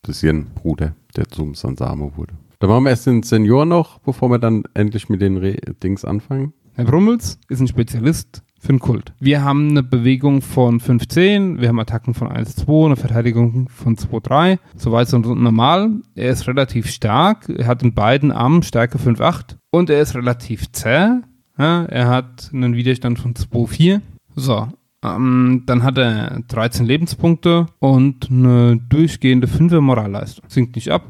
Das 0.00 0.16
ist 0.16 0.22
ihr 0.22 0.46
Bruder, 0.54 0.94
der 1.14 1.28
zum 1.28 1.54
Sansamo 1.54 2.16
wurde. 2.16 2.32
Dann 2.58 2.70
machen 2.70 2.84
wir 2.84 2.90
erst 2.90 3.06
den 3.06 3.22
Senior 3.22 3.66
noch, 3.66 3.98
bevor 3.98 4.30
wir 4.30 4.38
dann 4.38 4.62
endlich 4.72 5.10
mit 5.10 5.20
den 5.20 5.36
Re 5.36 5.56
Dings 5.82 6.06
anfangen. 6.06 6.54
Herr 6.72 6.86
Brummels 6.86 7.38
ist 7.50 7.60
ein 7.60 7.68
Spezialist 7.68 8.42
für 8.58 8.68
den 8.68 8.78
Kult. 8.78 9.12
Wir 9.20 9.44
haben 9.44 9.68
eine 9.68 9.82
Bewegung 9.82 10.40
von 10.40 10.80
15, 10.80 11.60
wir 11.60 11.68
haben 11.68 11.78
Attacken 11.78 12.14
von 12.14 12.28
1-2, 12.28 12.86
eine 12.86 12.96
Verteidigung 12.96 13.68
von 13.68 13.96
2-3, 13.96 14.58
soweit 14.74 15.08
so 15.08 15.18
normal. 15.18 16.00
Er 16.14 16.30
ist 16.30 16.48
relativ 16.48 16.88
stark, 16.88 17.46
er 17.50 17.66
hat 17.66 17.82
in 17.82 17.92
beiden 17.92 18.32
Armen 18.32 18.62
Stärke 18.62 18.96
5-8 18.96 19.56
und 19.70 19.90
er 19.90 20.00
ist 20.00 20.14
relativ 20.14 20.72
zäh. 20.72 21.20
Ja, 21.58 21.84
er 21.84 22.08
hat 22.08 22.48
einen 22.54 22.74
Widerstand 22.74 23.18
von 23.18 23.34
2-4. 23.34 24.00
So, 24.34 24.68
Ähm, 25.02 25.62
dann 25.66 25.82
hat 25.82 25.98
er 25.98 26.40
13 26.48 26.84
Lebenspunkte 26.84 27.66
und 27.78 28.30
eine 28.30 28.76
durchgehende 28.76 29.46
5er 29.46 29.80
Moralleistung. 29.80 30.44
Sinkt 30.48 30.76
nicht 30.76 30.90
ab, 30.90 31.04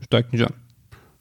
steigt 0.00 0.32
nicht 0.32 0.44
an. 0.44 0.54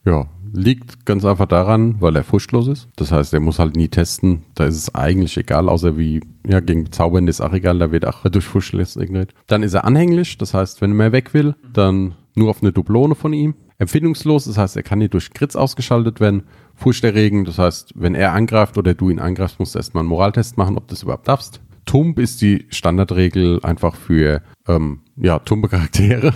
Ja, 0.05 0.27
liegt 0.53 1.05
ganz 1.05 1.25
einfach 1.25 1.47
daran, 1.47 1.99
weil 1.99 2.15
er 2.15 2.23
furchtlos 2.23 2.67
ist. 2.67 2.87
Das 2.95 3.11
heißt, 3.11 3.33
er 3.33 3.39
muss 3.39 3.59
halt 3.59 3.75
nie 3.75 3.87
testen. 3.87 4.43
Da 4.55 4.65
ist 4.65 4.77
es 4.77 4.95
eigentlich 4.95 5.37
egal, 5.37 5.69
außer 5.69 5.97
wie, 5.97 6.21
ja, 6.47 6.59
gegen 6.59 6.91
Zaubern 6.91 7.27
ist 7.27 7.41
auch 7.41 7.53
egal, 7.53 7.79
da 7.79 7.91
wird 7.91 8.05
auch 8.05 8.23
durch 8.23 8.45
Furchtlos 8.45 8.95
ignoriert. 8.95 9.33
Dann 9.47 9.63
ist 9.63 9.73
er 9.73 9.85
anhänglich, 9.85 10.37
das 10.37 10.53
heißt, 10.53 10.81
wenn 10.81 10.91
er 10.91 10.95
mehr 10.95 11.11
weg 11.11 11.33
will, 11.33 11.55
dann 11.73 12.15
nur 12.35 12.49
auf 12.49 12.61
eine 12.61 12.71
Dublone 12.71 13.15
von 13.15 13.33
ihm. 13.33 13.55
Empfindungslos, 13.77 14.45
das 14.45 14.57
heißt, 14.57 14.77
er 14.77 14.83
kann 14.83 14.99
nicht 14.99 15.13
durch 15.13 15.31
Crits 15.31 15.55
ausgeschaltet 15.55 16.19
werden. 16.19 16.43
Furchterregend, 16.75 17.47
das 17.47 17.59
heißt, 17.59 17.93
wenn 17.95 18.15
er 18.15 18.33
angreift 18.33 18.77
oder 18.77 18.93
du 18.93 19.09
ihn 19.09 19.19
angreifst, 19.19 19.59
musst 19.59 19.75
du 19.75 19.79
erstmal 19.79 20.01
einen 20.01 20.09
Moraltest 20.09 20.57
machen, 20.57 20.77
ob 20.77 20.87
du 20.87 20.93
das 20.93 21.03
überhaupt 21.03 21.27
darfst. 21.27 21.61
Tump 21.85 22.19
ist 22.19 22.41
die 22.41 22.65
Standardregel 22.69 23.59
einfach 23.63 23.95
für 23.95 24.41
ähm, 24.67 25.01
ja, 25.17 25.39
tumpe 25.39 25.69
Charaktere, 25.69 26.33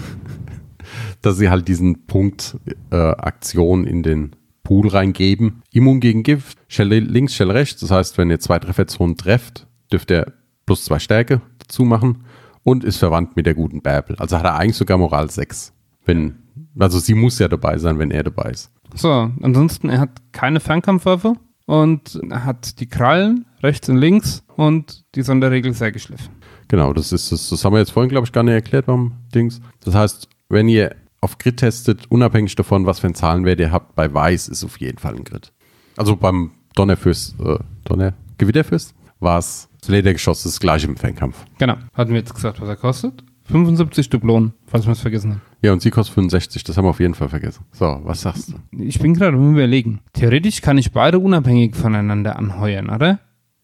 dass 1.22 1.38
sie 1.38 1.50
halt 1.50 1.68
diesen 1.68 2.06
Punkt 2.06 2.58
äh, 2.92 2.96
Aktion 2.96 3.86
in 3.86 4.04
den 4.04 4.36
Pool 4.64 4.88
reingeben. 4.88 5.64
Immun 5.72 6.00
gegen 6.00 6.24
Gift, 6.24 6.60
Shell 6.68 6.90
links, 6.90 7.36
Shell 7.36 7.52
rechts. 7.52 7.82
Das 7.82 7.92
heißt, 7.92 8.18
wenn 8.18 8.30
ihr 8.30 8.40
zwei 8.40 8.60
Trefferzonen 8.60 9.18
trefft, 9.18 9.68
dürft 9.92 10.12
ihr 10.12 10.34
plus 10.66 10.86
zwei 10.86 11.00
Stärke 11.00 11.42
dazu 11.58 11.84
machen 11.84 12.26
und 12.64 12.84
ist 12.84 12.98
verwandt 12.98 13.36
mit 13.36 13.46
der 13.46 13.56
guten 13.56 13.82
Bärbel. 13.82 14.16
Also 14.18 14.38
hat 14.38 14.46
er 14.46 14.56
eigentlich 14.56 14.78
sogar 14.78 14.98
Moral 14.98 15.30
6. 15.30 15.74
Wenn, 16.06 16.36
also 16.78 17.00
sie 17.00 17.16
muss 17.16 17.40
ja 17.40 17.48
dabei 17.48 17.78
sein, 17.80 17.98
wenn 17.98 18.12
er 18.12 18.24
dabei 18.24 18.52
ist. 18.52 18.72
So, 18.94 19.32
ansonsten, 19.42 19.90
er 19.90 20.00
hat 20.00 20.22
keine 20.32 20.60
Fernkampfwaffe 20.60 21.34
und 21.70 22.20
er 22.32 22.46
hat 22.46 22.80
die 22.80 22.88
Krallen 22.88 23.46
rechts 23.62 23.90
und 23.90 23.98
links 23.98 24.44
und 24.56 25.06
die 25.14 25.22
Sonderregel 25.22 25.72
sehr 25.74 25.92
geschliffen. 25.92 26.30
Genau, 26.68 26.94
das 26.94 27.12
ist 27.12 27.32
das, 27.32 27.50
das 27.50 27.64
haben 27.64 27.74
wir 27.74 27.80
jetzt 27.80 27.92
vorhin, 27.92 28.10
glaube 28.10 28.26
ich, 28.26 28.32
gar 28.32 28.42
nicht 28.42 28.56
erklärt 28.56 28.88
beim 28.88 29.12
Dings. 29.36 29.62
Das 29.84 29.94
heißt, 29.94 30.28
wenn 30.50 30.68
ihr 30.68 30.96
auf 31.22 31.38
Grid 31.38 31.58
testet, 31.58 32.10
unabhängig 32.10 32.56
davon, 32.56 32.88
was 32.88 33.00
für 33.00 33.06
einen 33.06 33.14
Zahlenwert 33.14 33.60
ihr 33.60 33.72
habt, 33.72 33.94
bei 33.94 34.12
Weiß 34.12 34.48
ist 34.48 34.64
auf 34.64 34.80
jeden 34.80 34.98
Fall 34.98 35.16
ein 35.16 35.24
Grid. 35.24 35.52
Also 35.96 36.16
beim 36.16 36.52
Donnerfürst, 36.74 37.40
äh, 37.40 37.60
Donner, 37.84 38.14
Gewitterfürst 38.40 38.96
war 39.20 39.38
es 39.38 39.70
das 39.80 39.90
Ledergeschoss 39.90 40.42
das 40.42 40.60
gleiche 40.60 40.88
im 40.88 40.98
Fernkampf. 40.98 41.46
Genau, 41.60 41.76
hatten 41.94 42.12
wir 42.12 42.20
jetzt 42.20 42.34
gesagt, 42.34 42.60
was 42.62 42.68
er 42.68 42.78
kostet. 42.78 43.24
75 43.46 44.10
Dublonen, 44.10 44.54
falls 44.66 44.86
wir 44.88 44.94
es 44.94 45.02
vergessen 45.02 45.34
haben. 45.34 45.42
Ja, 45.62 45.74
und 45.74 45.82
sie 45.82 45.92
kostet 45.92 46.16
65, 46.16 46.64
das 46.64 46.78
haben 46.78 46.86
wir 46.86 46.90
auf 46.90 47.00
jeden 47.00 47.16
Fall 47.16 47.30
vergessen. 47.30 47.66
So, 47.72 48.00
was 48.04 48.22
sagst 48.22 48.54
du? 48.54 48.78
Ich 48.78 49.00
bin 49.00 49.14
gerade 49.14 49.36
am 49.36 49.52
überlegen. 49.52 50.00
Theoretisch 50.14 50.62
kann 50.62 50.78
ich 50.78 50.92
beide 50.92 51.20
unabhängig 51.20 51.76
voneinander 51.76 52.38
anheuern, 52.38 52.90
oder? 52.90 53.20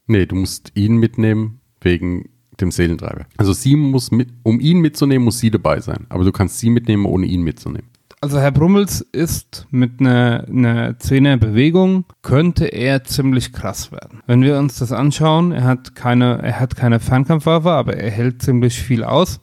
Nee, 0.08 0.26
du 0.26 0.36
musst 0.36 0.72
ihn 0.76 0.98
mitnehmen 0.98 1.62
wegen 1.82 2.30
dem 2.60 2.72
Seelentreiber. 2.72 3.26
Also 3.38 3.54
sie 3.54 3.76
muss 3.76 4.12
mit, 4.12 4.30
um 4.44 4.60
ihn 4.60 4.80
mitzunehmen, 4.80 5.26
muss 5.26 5.40
sie 5.40 5.52
dabei 5.52 5.80
sein. 5.80 6.06
Aber 6.10 6.24
du 6.24 6.32
kannst 6.32 6.60
sie 6.60 6.70
mitnehmen, 6.70 7.06
ohne 7.06 7.26
ihn 7.26 7.42
mitzunehmen. 7.42 7.90
Also 8.22 8.40
Herr 8.40 8.52
Brummels 8.52 9.02
ist 9.02 9.68
mit 9.72 10.00
einer, 10.00 10.46
einer 10.48 11.38
Bewegung, 11.38 12.06
könnte 12.22 12.66
er 12.66 13.04
ziemlich 13.04 13.54
krass 13.54 13.92
werden. 13.92 14.22
Wenn 14.26 14.42
wir 14.42 14.58
uns 14.58 14.80
das 14.80 14.92
anschauen, 14.92 15.52
er 15.52 15.66
hat 15.66 15.96
keine, 15.96 16.42
er 16.42 16.60
hat 16.60 16.76
keine 16.76 17.00
Fernkampfwaffe, 17.00 17.70
aber 17.70 17.98
er 17.98 18.10
hält 18.10 18.42
ziemlich 18.42 18.82
viel 18.82 19.04
aus. 19.04 19.42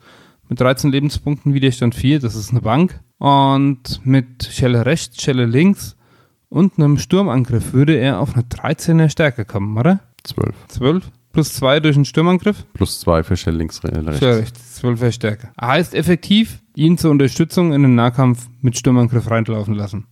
Mit 0.52 0.60
13 0.60 0.92
Lebenspunkten 0.92 1.54
Widerstand 1.54 1.94
4, 1.94 2.20
das 2.20 2.34
ist 2.34 2.50
eine 2.50 2.60
Bank. 2.60 3.00
Und 3.16 4.02
mit 4.04 4.44
Schelle 4.52 4.84
rechts, 4.84 5.22
Schelle 5.22 5.46
links 5.46 5.96
und 6.50 6.76
einem 6.76 6.98
Sturmangriff 6.98 7.72
würde 7.72 7.96
er 7.96 8.20
auf 8.20 8.34
eine 8.34 8.42
13er 8.42 9.08
Stärke 9.08 9.46
kommen, 9.46 9.78
oder? 9.78 10.00
12. 10.24 10.54
12 10.68 11.10
plus 11.32 11.54
2 11.54 11.80
durch 11.80 11.96
einen 11.96 12.04
Sturmangriff? 12.04 12.66
Plus 12.74 13.00
2 13.00 13.22
für 13.22 13.34
Shell 13.38 13.56
links, 13.56 13.82
re- 13.82 14.06
rechts. 14.06 14.20
Ja, 14.20 14.32
rechts. 14.34 14.82
12er 14.84 15.12
Stärke. 15.12 15.52
Heißt 15.58 15.94
effektiv, 15.94 16.60
ihn 16.76 16.98
zur 16.98 17.12
Unterstützung 17.12 17.72
in 17.72 17.80
den 17.80 17.94
Nahkampf 17.94 18.46
mit 18.60 18.76
Sturmangriff 18.76 19.30
reinlaufen 19.30 19.72
lassen. 19.72 20.04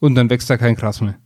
Und 0.00 0.14
dann 0.14 0.30
wächst 0.30 0.48
da 0.48 0.56
kein 0.56 0.74
Gras 0.74 1.02
mehr. 1.02 1.16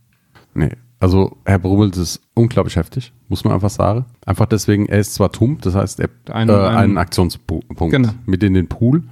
Nee. 0.53 0.71
Also 0.99 1.37
Herr 1.45 1.59
Brummels 1.59 1.97
ist 1.97 2.21
unglaublich 2.33 2.75
heftig, 2.75 3.13
muss 3.27 3.43
man 3.43 3.53
einfach 3.53 3.69
sagen. 3.69 4.05
Einfach 4.25 4.47
deswegen, 4.47 4.87
er 4.87 4.99
ist 4.99 5.13
zwar 5.13 5.31
tump, 5.31 5.61
das 5.61 5.75
heißt, 5.75 5.99
er 5.99 6.09
Ein- 6.31 6.49
äh, 6.49 6.53
ein- 6.53 6.75
einen 6.75 6.97
Aktionspunkt 6.97 7.67
Genau. 7.91 8.09
mit 8.25 8.41
in 8.43 8.53
den 8.55 8.67
Pool. 8.67 9.03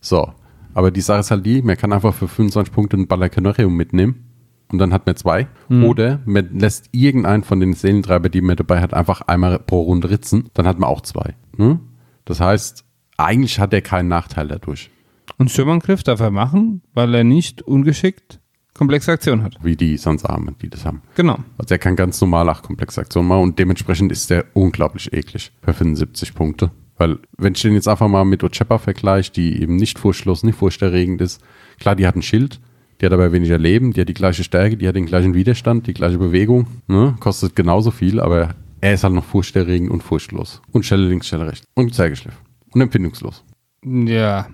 So. 0.00 0.30
Aber 0.74 0.90
die 0.90 1.00
Sache 1.00 1.20
ist 1.20 1.30
halt 1.30 1.44
die, 1.46 1.62
man 1.62 1.76
kann 1.76 1.92
einfach 1.92 2.14
für 2.14 2.28
25 2.28 2.72
Punkte 2.72 2.96
ein 2.96 3.06
Ballercanorium 3.08 3.74
mitnehmen 3.76 4.24
und 4.70 4.78
dann 4.78 4.92
hat 4.92 5.06
man 5.06 5.16
zwei. 5.16 5.46
Mhm. 5.68 5.84
Oder 5.84 6.20
man 6.24 6.58
lässt 6.58 6.88
irgendeinen 6.92 7.42
von 7.44 7.58
den 7.60 7.74
Seelentreiber, 7.74 8.28
die 8.28 8.40
man 8.40 8.56
dabei 8.56 8.80
hat, 8.80 8.94
einfach 8.94 9.22
einmal 9.22 9.58
pro 9.58 9.82
Runde 9.82 10.10
ritzen, 10.10 10.50
dann 10.54 10.66
hat 10.66 10.78
man 10.78 10.88
auch 10.88 11.00
zwei. 11.00 11.34
Ne? 11.56 11.80
Das 12.24 12.40
heißt, 12.40 12.84
eigentlich 13.16 13.58
hat 13.60 13.72
er 13.72 13.82
keinen 13.82 14.08
Nachteil 14.08 14.48
dadurch, 14.48 14.90
Und 15.38 15.50
Sturmangriff 15.50 16.02
darf 16.04 16.20
er 16.20 16.30
machen, 16.30 16.82
weil 16.92 17.12
er 17.14 17.24
nicht 17.24 17.62
ungeschickt 17.62 18.40
komplexe 18.74 19.12
Aktion 19.12 19.42
hat. 19.42 19.56
wie 19.62 19.76
die 19.76 19.96
Sansarmen, 19.96 20.56
die 20.60 20.68
das 20.68 20.84
haben. 20.84 21.02
Genau. 21.14 21.38
Also 21.58 21.74
er 21.74 21.78
kann 21.78 21.96
ganz 21.96 22.20
normal 22.20 22.48
auch 22.48 22.62
komplexe 22.62 23.00
Aktionen 23.00 23.28
machen 23.28 23.42
und 23.42 23.58
dementsprechend 23.58 24.10
ist 24.12 24.30
der 24.30 24.44
unglaublich 24.52 25.12
eklig 25.12 25.52
bei 25.62 25.72
75 25.72 26.34
Punkte. 26.34 26.70
Weil, 26.96 27.18
wenn 27.38 27.54
ich 27.54 27.62
den 27.62 27.74
jetzt 27.74 27.88
einfach 27.88 28.08
mal 28.08 28.24
mit 28.24 28.44
Ochepa 28.44 28.78
vergleiche, 28.78 29.32
die 29.32 29.60
eben 29.60 29.76
nicht 29.76 29.98
furchtlos, 29.98 30.44
nicht 30.44 30.56
furchterregend 30.58 31.20
ist, 31.20 31.40
klar, 31.80 31.96
die 31.96 32.06
hat 32.06 32.14
ein 32.14 32.22
Schild, 32.22 32.60
die 33.00 33.06
hat 33.06 33.12
aber 33.12 33.32
weniger 33.32 33.58
Leben, 33.58 33.92
die 33.92 34.00
hat 34.00 34.08
die 34.08 34.14
gleiche 34.14 34.44
Stärke, 34.44 34.76
die 34.76 34.86
hat 34.86 34.94
den 34.94 35.06
gleichen 35.06 35.34
Widerstand, 35.34 35.86
die 35.88 35.94
gleiche 35.94 36.18
Bewegung, 36.18 36.66
ne? 36.86 37.16
kostet 37.18 37.56
genauso 37.56 37.90
viel, 37.90 38.20
aber 38.20 38.54
er 38.80 38.94
ist 38.94 39.02
halt 39.02 39.14
noch 39.14 39.24
furchterregend 39.24 39.90
und 39.90 40.02
furchtlos. 40.02 40.62
Und 40.72 40.84
Stelle 40.84 41.08
links, 41.08 41.26
Stelle 41.26 41.46
rechts. 41.48 41.66
Und 41.74 41.94
sehr 41.94 42.10
geschliffen. 42.10 42.38
Und 42.72 42.80
empfindungslos. 42.80 43.44
Ja. 43.84 44.46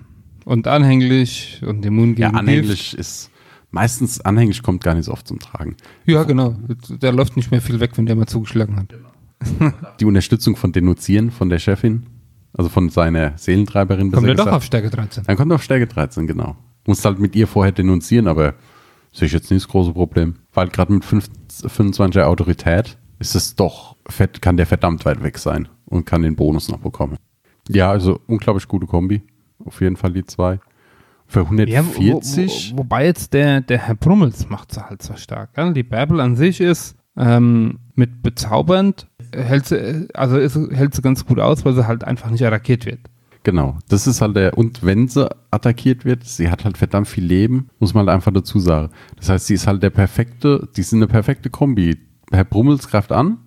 Und 0.45 0.67
anhänglich 0.67 1.61
und 1.65 1.85
immun 1.85 2.09
gegen 2.15 2.21
Ja, 2.21 2.29
Gift. 2.29 2.39
anhänglich 2.39 2.97
ist, 2.97 3.30
meistens 3.71 4.21
anhänglich 4.21 4.61
kommt 4.61 4.83
gar 4.83 4.93
nicht 4.93 5.05
so 5.05 5.11
oft 5.11 5.27
zum 5.27 5.39
Tragen. 5.39 5.75
Ja, 6.05 6.23
genau. 6.23 6.55
Der 6.89 7.11
läuft 7.11 7.35
nicht 7.35 7.51
mehr 7.51 7.61
viel 7.61 7.79
weg, 7.79 7.91
wenn 7.95 8.05
der 8.05 8.15
mal 8.15 8.27
zugeschlagen 8.27 8.75
hat. 8.75 8.93
Die 9.99 10.05
Unterstützung 10.05 10.55
von 10.55 10.71
Denunzieren 10.71 11.31
von 11.31 11.49
der 11.49 11.59
Chefin, 11.59 12.05
also 12.53 12.69
von 12.69 12.89
seiner 12.89 13.37
Seelentreiberin. 13.37 14.11
Kommt 14.11 14.27
er 14.27 14.35
doch 14.35 14.47
auf 14.47 14.63
Stärke 14.63 14.89
13. 14.89 15.23
Dann 15.25 15.35
kommt 15.35 15.51
er 15.51 15.55
auf 15.55 15.63
Stärke 15.63 15.87
13, 15.87 16.27
genau. 16.27 16.55
Muss 16.85 17.03
halt 17.03 17.19
mit 17.19 17.35
ihr 17.35 17.47
vorher 17.47 17.71
denunzieren, 17.71 18.27
aber 18.27 18.55
sehe 19.11 19.25
ich 19.25 19.33
jetzt 19.33 19.49
nicht 19.51 19.63
das 19.63 19.71
große 19.71 19.93
Problem. 19.93 20.35
Weil 20.53 20.69
gerade 20.69 20.93
mit 20.93 21.05
5 21.05 21.29
25er 21.63 22.23
Autorität 22.23 22.97
ist 23.19 23.35
es 23.35 23.55
doch, 23.55 23.95
fett, 24.07 24.41
kann 24.41 24.57
der 24.57 24.65
verdammt 24.65 25.05
weit 25.05 25.21
weg 25.21 25.37
sein 25.37 25.67
und 25.85 26.05
kann 26.05 26.23
den 26.23 26.35
Bonus 26.35 26.69
noch 26.69 26.79
bekommen. 26.79 27.17
Ja, 27.69 27.91
also 27.91 28.19
unglaublich 28.27 28.67
gute 28.67 28.87
Kombi. 28.87 29.21
Auf 29.63 29.81
jeden 29.81 29.95
Fall 29.95 30.13
die 30.13 30.25
zwei. 30.25 30.59
Für 31.31 31.47
Ja, 31.65 31.85
wo, 31.85 31.91
140. 31.91 32.73
wo, 32.73 32.79
wobei 32.79 33.05
jetzt 33.05 33.33
der, 33.33 33.61
der 33.61 33.77
Herr 33.77 33.95
Brummels 33.95 34.49
macht 34.49 34.73
sie 34.73 34.85
halt 34.85 35.01
so 35.01 35.15
stark. 35.15 35.53
Gell? 35.53 35.73
Die 35.73 35.83
Bärbel 35.83 36.19
an 36.19 36.35
sich 36.35 36.59
ist 36.59 36.97
ähm, 37.17 37.79
mit 37.95 38.21
bezaubernd, 38.21 39.07
hält 39.33 39.65
sie, 39.65 40.09
also 40.13 40.37
ist, 40.37 40.57
hält 40.71 40.93
sie 40.93 41.01
ganz 41.01 41.25
gut 41.25 41.39
aus, 41.39 41.63
weil 41.63 41.73
sie 41.73 41.87
halt 41.87 42.03
einfach 42.03 42.29
nicht 42.29 42.45
attackiert 42.45 42.85
wird. 42.85 42.99
Genau, 43.43 43.79
das 43.87 44.07
ist 44.07 44.21
halt 44.21 44.35
der, 44.35 44.57
und 44.57 44.83
wenn 44.83 45.07
sie 45.07 45.27
attackiert 45.51 46.03
wird, 46.03 46.25
sie 46.25 46.51
hat 46.51 46.65
halt 46.65 46.77
verdammt 46.77 47.07
viel 47.07 47.23
Leben, 47.23 47.69
muss 47.79 47.93
man 47.93 48.05
halt 48.05 48.15
einfach 48.15 48.33
dazu 48.33 48.59
sagen. 48.59 48.91
Das 49.15 49.29
heißt, 49.29 49.47
sie 49.47 49.53
ist 49.53 49.67
halt 49.67 49.81
der 49.81 49.89
perfekte, 49.89 50.67
die 50.75 50.83
sind 50.83 50.99
eine 50.99 51.07
perfekte 51.07 51.49
Kombi. 51.49 51.97
Herr 52.31 52.43
Brummels 52.43 52.89
greift 52.89 53.11
an, 53.13 53.37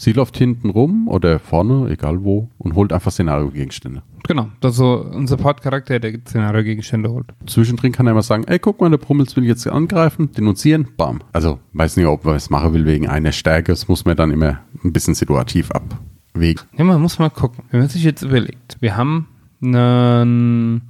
sie 0.00 0.12
läuft 0.12 0.36
hinten 0.38 0.70
rum 0.70 1.08
oder 1.08 1.38
vorne, 1.38 1.90
egal 1.90 2.24
wo, 2.24 2.48
und 2.58 2.74
holt 2.74 2.92
einfach 2.92 3.12
Szenario-Gegenstände. 3.12 4.02
Genau, 4.26 4.48
das 4.60 4.72
ist 4.72 4.78
so 4.78 5.10
ein 5.12 5.26
Support-Charakter, 5.26 6.00
der 6.00 6.18
Szenario-Gegenstände 6.26 7.10
holt. 7.10 7.26
Zwischendrin 7.46 7.92
kann 7.92 8.06
er 8.06 8.12
immer 8.12 8.22
sagen, 8.22 8.44
ey, 8.46 8.58
guck 8.58 8.80
mal, 8.80 8.88
der 8.90 8.96
Brummels 8.96 9.36
will 9.36 9.44
jetzt 9.44 9.66
angreifen, 9.66 10.32
denunzieren, 10.32 10.88
bam. 10.96 11.20
Also, 11.32 11.58
weiß 11.74 11.96
nicht, 11.96 12.06
ob 12.06 12.24
man 12.24 12.36
es 12.36 12.48
machen 12.48 12.72
will 12.72 12.86
wegen 12.86 13.08
einer 13.08 13.32
Stärke, 13.32 13.72
das 13.72 13.88
muss 13.88 14.04
man 14.04 14.16
dann 14.16 14.30
immer 14.30 14.60
ein 14.82 14.92
bisschen 14.92 15.14
situativ 15.14 15.70
abwägen. 15.70 16.64
Ja, 16.76 16.84
man 16.84 17.00
muss 17.00 17.18
mal 17.18 17.28
gucken. 17.28 17.64
Wenn 17.70 17.80
man 17.80 17.88
sich 17.88 18.02
jetzt 18.02 18.22
überlegt, 18.22 18.78
wir 18.80 18.96
haben 18.96 19.28
einen, 19.62 20.82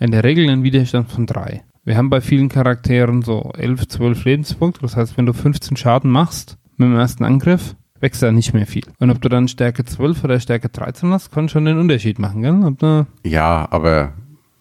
in 0.00 0.10
der 0.10 0.24
Regel 0.24 0.48
einen 0.48 0.64
Widerstand 0.64 1.10
von 1.10 1.26
3. 1.26 1.62
Wir 1.84 1.96
haben 1.96 2.10
bei 2.10 2.20
vielen 2.20 2.48
Charakteren 2.48 3.22
so 3.22 3.52
11, 3.56 3.86
12 3.86 4.24
Lebenspunkte. 4.24 4.80
Das 4.80 4.96
heißt, 4.96 5.16
wenn 5.16 5.26
du 5.26 5.32
15 5.32 5.76
Schaden 5.76 6.10
machst 6.10 6.58
mit 6.76 6.88
dem 6.88 6.96
ersten 6.96 7.24
Angriff, 7.24 7.76
wächst 8.00 8.22
da 8.22 8.32
nicht 8.32 8.54
mehr 8.54 8.66
viel. 8.66 8.84
Und 8.98 9.10
ob 9.10 9.20
du 9.20 9.28
dann 9.28 9.48
Stärke 9.48 9.84
12 9.84 10.24
oder 10.24 10.40
Stärke 10.40 10.68
13 10.68 11.10
hast, 11.10 11.30
kann 11.32 11.48
schon 11.48 11.64
den 11.64 11.78
Unterschied 11.78 12.18
machen, 12.18 12.42
gell? 12.42 13.06
Ja, 13.24 13.66
aber 13.70 14.12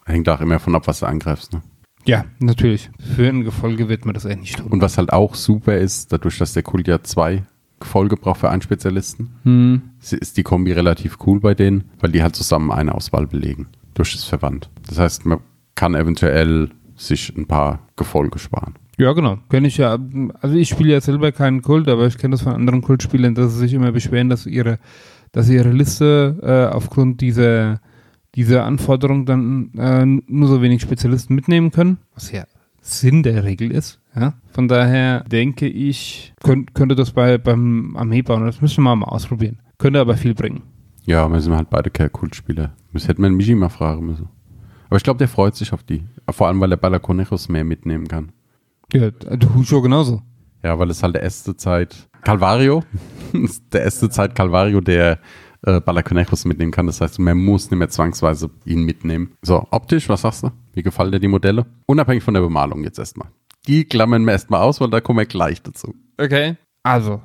hängt 0.06 0.30
auch 0.30 0.42
immer 0.42 0.60
von 0.60 0.76
ab, 0.76 0.88
was 0.88 1.00
du 1.00 1.06
angreifst, 1.08 1.54
ne? 1.54 1.62
ja, 2.06 2.26
natürlich. 2.40 2.92
Für 3.16 3.28
ein 3.30 3.44
Gefolge 3.44 3.90
wird 3.90 4.06
man 4.06 4.14
das 4.14 4.26
eh 4.26 4.36
nicht 4.36 4.58
tun. 4.58 4.68
Und 4.68 4.82
was 4.82 4.98
halt 4.98 5.12
auch 5.12 5.34
super 5.36 5.76
ist, 5.78 6.12
dadurch, 6.14 6.38
dass 6.38 6.54
der 6.54 6.62
Kult 6.64 6.88
ja 6.88 7.02
zwei 7.02 7.44
Gefolge 7.80 8.16
braucht 8.16 8.40
für 8.42 8.50
einen 8.50 8.62
Spezialisten, 8.62 9.32
Hm. 9.44 9.82
ist 10.00 10.38
die 10.38 10.44
Kombi 10.44 10.72
relativ 10.72 11.18
cool 11.26 11.40
bei 11.40 11.54
denen, 11.56 11.86
weil 12.00 12.12
die 12.12 12.22
halt 12.24 12.36
zusammen 12.36 12.72
eine 12.72 12.94
Auswahl 12.94 13.28
belegen. 13.28 13.68
Durch 13.96 14.12
das 14.14 14.24
Verwandt. 14.24 14.70
Das 14.88 15.00
heißt, 15.00 15.26
man 15.26 15.40
kann 15.74 15.96
eventuell 15.96 16.70
sich 16.96 17.36
ein 17.36 17.48
paar 17.48 17.80
Gefolge 17.96 18.40
sparen. 18.40 18.76
Ja, 18.98 19.12
genau. 19.14 19.40
Kenne 19.50 19.68
ich 19.68 19.78
ja. 19.78 19.98
Also 20.42 20.56
ich 20.56 20.70
spiele 20.70 20.94
ja 20.94 21.02
selber 21.02 21.32
keinen 21.32 21.62
Kult, 21.62 21.88
aber 21.90 22.08
ich 22.08 22.18
kenne 22.18 22.34
das 22.34 22.44
von 22.44 22.54
anderen 22.54 22.82
Kultspielern, 22.82 23.36
dass 23.36 23.54
sie 23.54 23.60
sich 23.60 23.74
immer 23.74 23.92
beschweren, 23.92 24.30
dass 24.30 24.46
ihre 24.46 24.80
dass 25.36 25.48
sie 25.48 25.56
ihre 25.56 25.72
Liste 25.72 26.38
äh, 26.42 26.74
aufgrund 26.74 27.20
dieser, 27.20 27.82
dieser 28.36 28.64
Anforderung 28.64 29.26
dann 29.26 29.70
äh, 29.78 30.06
nur 30.06 30.48
so 30.48 30.62
wenig 30.62 30.82
Spezialisten 30.82 31.36
mitnehmen 31.36 31.72
können, 31.72 31.98
was 32.14 32.32
ja 32.32 32.46
Sinn 32.80 33.22
der 33.22 33.44
Regel 33.44 33.70
ist. 33.70 34.00
Ja? 34.16 34.36
Von 34.54 34.70
daher 34.70 35.26
denke 35.26 35.68
ich, 35.68 36.34
könnt, 36.42 36.74
könnte 36.74 36.96
das 36.96 37.12
bei, 37.12 37.38
beim 37.38 37.98
Armee 37.98 38.22
bauen, 38.22 38.46
das 38.46 38.62
müssen 38.62 38.82
wir 38.86 38.96
mal 38.96 39.08
ausprobieren. 39.08 39.60
Könnte 39.78 40.00
aber 40.00 40.16
viel 40.16 40.34
bringen. 40.34 40.62
Ja, 41.04 41.28
wir 41.28 41.42
sind 41.42 41.54
halt 41.54 41.70
beide 41.70 41.90
keine 41.90 42.12
Kultspieler. 42.12 42.74
Das 42.94 43.10
hätte 43.10 43.20
man 43.20 43.36
Michi 43.36 43.56
mal 43.56 43.68
fragen 43.68 44.06
müssen. 44.06 44.30
Aber 44.88 44.96
ich 44.96 45.04
glaube, 45.04 45.18
der 45.18 45.28
freut 45.28 45.58
sich 45.58 45.74
auf 45.74 45.84
die. 45.84 46.06
Vor 46.30 46.48
allem, 46.48 46.62
weil 46.62 46.70
der 46.70 46.78
Balakonechos 46.78 47.50
mehr 47.50 47.66
mitnehmen 47.66 48.08
kann. 48.08 48.32
Ja, 48.94 49.12
du 49.12 49.64
schon 49.64 49.84
genauso. 49.84 50.22
Ja, 50.64 50.78
weil 50.80 50.90
es 50.90 51.04
halt 51.04 51.16
der 51.16 51.24
erste 51.24 51.56
Zeit 51.56 52.08
Calvario, 52.24 52.84
der 53.74 53.84
erste 53.84 54.10
Zeit 54.10 54.36
Calvario, 54.36 54.82
der 54.82 55.20
äh, 55.62 55.82
Balakonechos 55.82 56.46
mitnehmen 56.46 56.72
kann. 56.72 56.88
Das 56.88 57.02
heißt, 57.02 57.20
man 57.20 57.38
muss 57.38 57.70
nicht 57.70 57.80
mehr 57.80 57.90
zwangsweise 57.90 58.50
ihn 58.66 58.84
mitnehmen. 58.84 59.36
So, 59.42 59.68
optisch, 59.72 60.10
was 60.10 60.22
sagst 60.22 60.44
du? 60.44 60.52
Wie 60.74 60.84
gefallen 60.84 61.12
dir 61.12 61.20
die 61.20 61.28
Modelle? 61.28 61.66
Unabhängig 61.86 62.24
von 62.24 62.34
der 62.34 62.42
Bemalung 62.42 62.84
jetzt 62.84 63.00
erstmal. 63.00 63.30
Die 63.68 63.86
klammern 63.86 64.26
wir 64.26 64.34
erstmal 64.34 64.62
aus, 64.62 64.80
weil 64.80 64.90
da 64.90 65.02
kommen 65.02 65.20
wir 65.20 65.26
gleich 65.26 65.62
dazu. 65.62 65.94
Okay. 66.18 66.58
Also, 66.84 67.22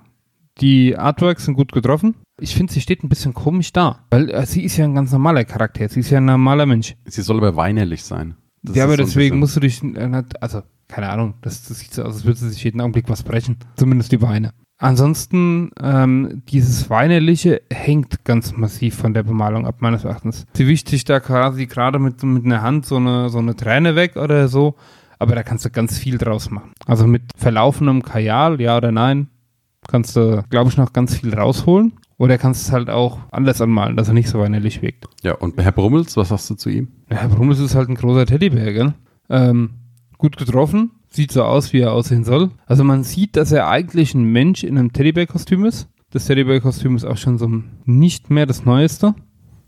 die 0.60 0.96
Artworks 0.96 1.44
sind 1.44 1.54
gut 1.54 1.72
getroffen. 1.72 2.14
Ich 2.40 2.54
finde, 2.54 2.72
sie 2.72 2.80
steht 2.80 3.04
ein 3.04 3.08
bisschen 3.08 3.34
komisch 3.34 3.72
da, 3.72 4.06
weil 4.10 4.30
äh, 4.30 4.46
sie 4.46 4.64
ist 4.64 4.76
ja 4.76 4.84
ein 4.84 4.94
ganz 4.94 5.12
normaler 5.12 5.44
Charakter. 5.44 5.88
Sie 5.88 6.00
ist 6.00 6.10
ja 6.10 6.18
ein 6.18 6.24
normaler 6.24 6.66
Mensch. 6.66 6.96
Sie 7.04 7.22
soll 7.22 7.36
aber 7.38 7.56
weinerlich 7.56 8.04
sein. 8.04 8.36
Das 8.62 8.76
ja, 8.76 8.84
aber 8.84 8.96
so 8.96 9.04
deswegen 9.04 9.38
musst 9.38 9.56
du 9.56 9.60
dich, 9.60 9.82
äh, 9.82 10.22
also, 10.40 10.62
keine 10.90 11.08
Ahnung, 11.08 11.34
das, 11.42 11.66
das 11.66 11.78
sieht 11.78 11.94
so 11.94 12.02
aus, 12.02 12.14
als 12.14 12.24
würde 12.24 12.38
sie 12.38 12.50
sich 12.50 12.64
jeden 12.64 12.80
Augenblick 12.80 13.08
was 13.08 13.22
brechen. 13.22 13.56
Zumindest 13.76 14.12
die 14.12 14.18
Beine. 14.18 14.52
Ansonsten, 14.78 15.70
ähm, 15.82 16.42
dieses 16.48 16.88
Weinerliche 16.88 17.60
hängt 17.70 18.24
ganz 18.24 18.56
massiv 18.56 18.96
von 18.96 19.12
der 19.12 19.22
Bemalung 19.22 19.66
ab, 19.66 19.76
meines 19.80 20.04
Erachtens. 20.04 20.46
Sie 20.54 20.66
wischt 20.66 20.88
sich 20.88 21.04
da 21.04 21.20
quasi 21.20 21.66
gerade 21.66 21.98
mit, 21.98 22.22
mit 22.22 22.46
einer 22.46 22.62
Hand 22.62 22.86
so 22.86 22.96
eine, 22.96 23.28
so 23.28 23.38
eine 23.38 23.54
Träne 23.54 23.94
weg 23.94 24.16
oder 24.16 24.48
so, 24.48 24.76
aber 25.18 25.34
da 25.34 25.42
kannst 25.42 25.66
du 25.66 25.70
ganz 25.70 25.98
viel 25.98 26.16
draus 26.16 26.50
machen. 26.50 26.72
Also 26.86 27.06
mit 27.06 27.24
verlaufenem 27.36 28.02
Kajal, 28.02 28.58
ja 28.58 28.78
oder 28.78 28.90
nein, 28.90 29.28
kannst 29.86 30.16
du, 30.16 30.42
glaube 30.48 30.70
ich, 30.70 30.78
noch 30.78 30.94
ganz 30.94 31.14
viel 31.14 31.34
rausholen. 31.34 31.92
Oder 32.16 32.36
kannst 32.36 32.66
es 32.66 32.72
halt 32.72 32.90
auch 32.90 33.18
anders 33.30 33.62
anmalen, 33.62 33.96
dass 33.96 34.08
er 34.08 34.14
nicht 34.14 34.28
so 34.28 34.40
weinerlich 34.40 34.82
wirkt. 34.82 35.06
Ja, 35.22 35.36
und 35.36 35.58
Herr 35.58 35.72
Brummels, 35.72 36.18
was 36.18 36.28
sagst 36.28 36.50
du 36.50 36.54
zu 36.54 36.68
ihm? 36.68 36.88
Ja, 37.10 37.16
Herr 37.16 37.30
Brummels 37.30 37.60
ist 37.60 37.74
halt 37.74 37.88
ein 37.88 37.94
großer 37.94 38.26
Teddybär, 38.26 38.74
gell? 38.74 38.92
Ähm, 39.30 39.70
gut 40.20 40.36
getroffen, 40.36 40.92
sieht 41.08 41.32
so 41.32 41.42
aus, 41.42 41.72
wie 41.72 41.80
er 41.80 41.92
aussehen 41.92 42.24
soll. 42.24 42.50
Also 42.66 42.84
man 42.84 43.02
sieht, 43.02 43.36
dass 43.36 43.50
er 43.50 43.68
eigentlich 43.68 44.14
ein 44.14 44.24
Mensch 44.24 44.62
in 44.62 44.78
einem 44.78 44.92
Teddybär-Kostüm 44.92 45.64
ist. 45.64 45.88
Das 46.10 46.26
Teddybär-Kostüm 46.26 46.94
ist 46.96 47.04
auch 47.04 47.16
schon 47.16 47.38
so 47.38 47.50
nicht 47.84 48.30
mehr 48.30 48.46
das 48.46 48.64
Neueste. 48.64 49.14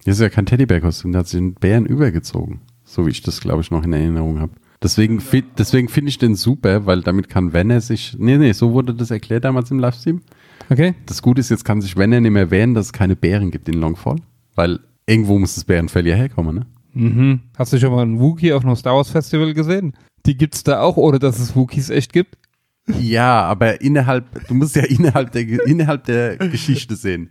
Das 0.04 0.16
ist 0.16 0.20
ja 0.20 0.28
kein 0.28 0.46
Teddybär-Kostüm, 0.46 1.12
der 1.12 1.20
hat 1.20 1.28
sich 1.28 1.38
den 1.38 1.54
Bären 1.54 1.86
übergezogen. 1.86 2.60
So 2.84 3.06
wie 3.06 3.10
ich 3.10 3.22
das, 3.22 3.40
glaube 3.40 3.62
ich, 3.62 3.70
noch 3.70 3.84
in 3.84 3.92
Erinnerung 3.92 4.40
habe. 4.40 4.52
Deswegen, 4.82 5.22
deswegen 5.56 5.88
finde 5.88 6.08
ich 6.08 6.18
den 6.18 6.34
super, 6.34 6.86
weil 6.86 7.02
damit 7.02 7.28
kann, 7.28 7.52
wenn 7.52 7.70
er 7.70 7.80
sich. 7.80 8.16
Nee, 8.18 8.36
nee, 8.36 8.52
so 8.52 8.72
wurde 8.72 8.94
das 8.94 9.12
erklärt 9.12 9.44
damals 9.44 9.70
im 9.70 9.78
Livestream. 9.78 10.20
Okay. 10.70 10.94
Das 11.06 11.22
Gute 11.22 11.40
ist, 11.40 11.50
jetzt 11.50 11.64
kann 11.64 11.80
sich, 11.80 11.96
wenn 11.96 12.12
er 12.12 12.20
nicht 12.20 12.32
mehr 12.32 12.50
wehren, 12.50 12.74
dass 12.74 12.86
es 12.86 12.92
keine 12.92 13.14
Bären 13.14 13.52
gibt 13.52 13.68
in 13.68 13.80
Longfall. 13.80 14.16
Weil 14.56 14.80
irgendwo 15.06 15.38
muss 15.38 15.54
das 15.54 15.64
Bärenfell 15.64 16.06
ja 16.06 16.16
herkommen, 16.16 16.56
ne? 16.56 16.66
Mhm. 16.94 17.40
Hast 17.56 17.72
du 17.72 17.78
schon 17.78 17.92
mal 17.92 18.02
einen 18.02 18.20
Wookie 18.20 18.52
auf 18.52 18.64
einem 18.64 18.76
Star 18.76 18.96
Wars 18.96 19.08
Festival 19.08 19.54
gesehen? 19.54 19.94
Die 20.26 20.36
gibt's 20.36 20.62
da 20.62 20.80
auch, 20.80 20.96
ohne 20.96 21.18
dass 21.18 21.38
es 21.38 21.56
Wookies 21.56 21.90
echt 21.90 22.12
gibt? 22.12 22.38
Ja, 23.00 23.42
aber 23.42 23.80
innerhalb, 23.80 24.46
du 24.48 24.54
musst 24.54 24.76
ja 24.76 24.82
innerhalb 24.84 25.32
der, 25.32 25.66
innerhalb 25.66 26.04
der 26.04 26.36
Geschichte 26.36 26.96
sehen. 26.96 27.30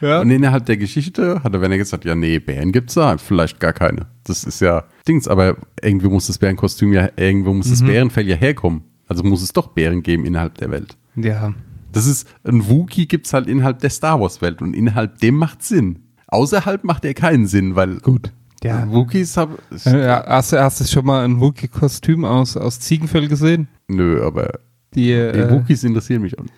Ja. 0.00 0.20
Und 0.20 0.30
innerhalb 0.30 0.64
der 0.66 0.78
Geschichte 0.78 1.42
hat 1.42 1.52
er, 1.52 1.60
wenn 1.60 1.72
er 1.72 1.78
gesagt, 1.78 2.04
ja, 2.04 2.14
nee, 2.14 2.38
Bären 2.38 2.72
gibt's 2.72 2.94
da, 2.94 3.18
vielleicht 3.18 3.60
gar 3.60 3.72
keine. 3.72 4.06
Das 4.24 4.44
ist 4.44 4.60
ja 4.60 4.84
Dings, 5.06 5.28
aber 5.28 5.56
irgendwie 5.82 6.08
muss 6.08 6.26
das 6.26 6.38
Bärenkostüm 6.38 6.92
ja, 6.92 7.10
irgendwo 7.16 7.52
muss 7.52 7.66
mhm. 7.66 7.70
das 7.70 7.82
Bärenfell 7.82 8.28
ja 8.28 8.36
herkommen. 8.36 8.82
Also 9.08 9.24
muss 9.24 9.42
es 9.42 9.52
doch 9.52 9.68
Bären 9.68 10.02
geben 10.02 10.24
innerhalb 10.24 10.56
der 10.58 10.70
Welt. 10.70 10.96
Ja. 11.16 11.52
Das 11.92 12.06
ist, 12.06 12.28
ein 12.44 12.68
Wookie 12.68 13.08
gibt's 13.08 13.32
halt 13.32 13.46
innerhalb 13.48 13.80
der 13.80 13.90
Star 13.90 14.20
Wars 14.20 14.40
Welt 14.40 14.62
und 14.62 14.74
innerhalb 14.74 15.18
dem 15.18 15.34
macht 15.34 15.62
Sinn. 15.62 15.98
Außerhalb 16.28 16.84
macht 16.84 17.04
er 17.04 17.14
keinen 17.14 17.46
Sinn, 17.46 17.74
weil. 17.74 17.98
Gut. 17.98 18.32
Ja. 18.62 18.90
Wookies 18.90 19.36
haben. 19.36 19.56
Ja, 19.84 20.24
hast, 20.26 20.52
du, 20.52 20.60
hast 20.60 20.80
du 20.80 20.84
schon 20.84 21.06
mal 21.06 21.24
ein 21.24 21.40
Wookie-Kostüm 21.40 22.24
aus, 22.24 22.56
aus 22.56 22.80
Ziegenfell 22.80 23.28
gesehen? 23.28 23.68
Nö, 23.88 24.22
aber 24.24 24.60
die, 24.94 25.06
die 25.06 25.12
äh, 25.12 25.50
Wookies 25.50 25.82
interessieren 25.84 26.22
mich 26.22 26.38
auch 26.38 26.42
nicht. 26.42 26.54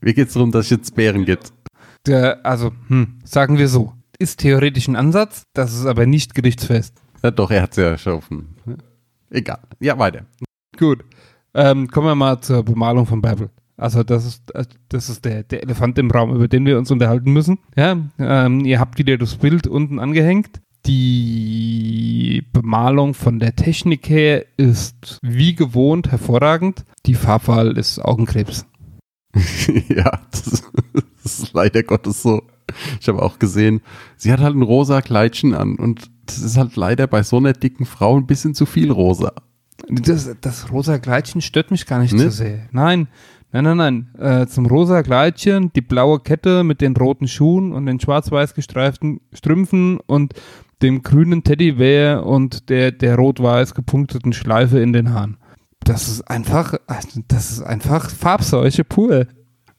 Mir 0.00 0.12
geht's 0.12 0.34
darum, 0.34 0.52
dass 0.52 0.66
es 0.66 0.70
jetzt 0.70 0.94
Bären 0.94 1.24
gibt. 1.24 1.52
Der, 2.06 2.44
also, 2.44 2.72
hm, 2.88 3.18
sagen 3.24 3.56
wir 3.56 3.68
so. 3.68 3.94
Ist 4.18 4.40
theoretisch 4.40 4.86
ein 4.86 4.96
Ansatz, 4.96 5.44
das 5.54 5.74
ist 5.74 5.86
aber 5.86 6.06
nicht 6.06 6.34
gerichtsfest. 6.34 6.94
Ja, 7.22 7.30
doch, 7.30 7.50
er 7.50 7.62
hat's 7.62 7.76
ja 7.76 7.96
schon. 7.96 8.48
Egal. 9.30 9.60
Ja, 9.80 9.98
weiter. 9.98 10.26
Gut. 10.78 11.04
Ähm, 11.54 11.88
kommen 11.88 12.06
wir 12.06 12.14
mal 12.14 12.40
zur 12.40 12.62
Bemalung 12.62 13.06
von 13.06 13.22
Babel. 13.22 13.50
Also 13.76 14.02
das 14.04 14.24
ist, 14.24 14.52
das 14.88 15.08
ist 15.08 15.24
der, 15.24 15.42
der 15.42 15.62
Elefant 15.62 15.98
im 15.98 16.10
Raum, 16.10 16.34
über 16.34 16.46
den 16.46 16.64
wir 16.64 16.78
uns 16.78 16.90
unterhalten 16.90 17.32
müssen. 17.32 17.58
Ja, 17.76 17.96
ähm, 18.18 18.64
ihr 18.64 18.78
habt 18.78 18.98
wieder 18.98 19.18
das 19.18 19.36
Bild 19.36 19.66
unten 19.66 19.98
angehängt. 19.98 20.60
Die 20.86 22.44
Bemalung 22.52 23.14
von 23.14 23.38
der 23.38 23.56
Technik 23.56 24.08
her 24.08 24.44
ist 24.56 25.18
wie 25.22 25.54
gewohnt 25.54 26.10
hervorragend. 26.10 26.84
Die 27.06 27.14
Farbwahl 27.14 27.78
ist 27.78 27.98
Augenkrebs. 27.98 28.66
ja, 29.88 30.20
das, 30.30 30.62
das, 31.22 31.38
ist 31.40 31.52
leider 31.54 31.82
Gottes 31.82 32.22
so. 32.22 32.42
Ich 33.00 33.08
habe 33.08 33.22
auch 33.22 33.38
gesehen, 33.38 33.80
sie 34.16 34.32
hat 34.32 34.40
halt 34.40 34.56
ein 34.56 34.62
rosa 34.62 35.00
Kleidchen 35.00 35.54
an 35.54 35.76
und 35.76 36.10
das 36.26 36.38
ist 36.38 36.56
halt 36.56 36.76
leider 36.76 37.06
bei 37.06 37.22
so 37.22 37.36
einer 37.38 37.52
dicken 37.52 37.86
Frau 37.86 38.16
ein 38.16 38.26
bisschen 38.26 38.54
zu 38.54 38.66
viel 38.66 38.90
rosa. 38.90 39.32
Das, 39.88 40.30
das 40.40 40.70
rosa 40.72 40.98
Kleidchen 40.98 41.40
stört 41.40 41.70
mich 41.70 41.86
gar 41.86 41.98
nicht 41.98 42.14
ne? 42.14 42.24
so 42.24 42.30
sehr. 42.30 42.68
Nein, 42.72 43.08
nein, 43.52 43.64
nein, 43.64 43.76
nein. 43.76 44.08
Äh, 44.18 44.46
zum 44.46 44.66
rosa 44.66 45.02
Kleidchen, 45.02 45.72
die 45.74 45.80
blaue 45.80 46.20
Kette 46.20 46.64
mit 46.64 46.80
den 46.80 46.96
roten 46.96 47.28
Schuhen 47.28 47.72
und 47.72 47.86
den 47.86 48.00
schwarz-weiß 48.00 48.54
gestreiften 48.54 49.20
Strümpfen 49.32 49.98
und 50.06 50.34
dem 50.82 51.02
grünen 51.02 51.44
Teddybär 51.44 52.24
und 52.26 52.68
der, 52.68 52.92
der 52.92 53.16
rot-weiß 53.16 53.74
gepunkteten 53.74 54.32
Schleife 54.32 54.80
in 54.80 54.92
den 54.92 55.12
Haaren. 55.12 55.36
Das 55.80 56.08
ist 56.08 56.22
einfach, 56.22 56.74
das 57.28 57.50
ist 57.50 57.62
einfach 57.62 58.10
Farbseuche 58.10 58.84
pur. 58.84 59.26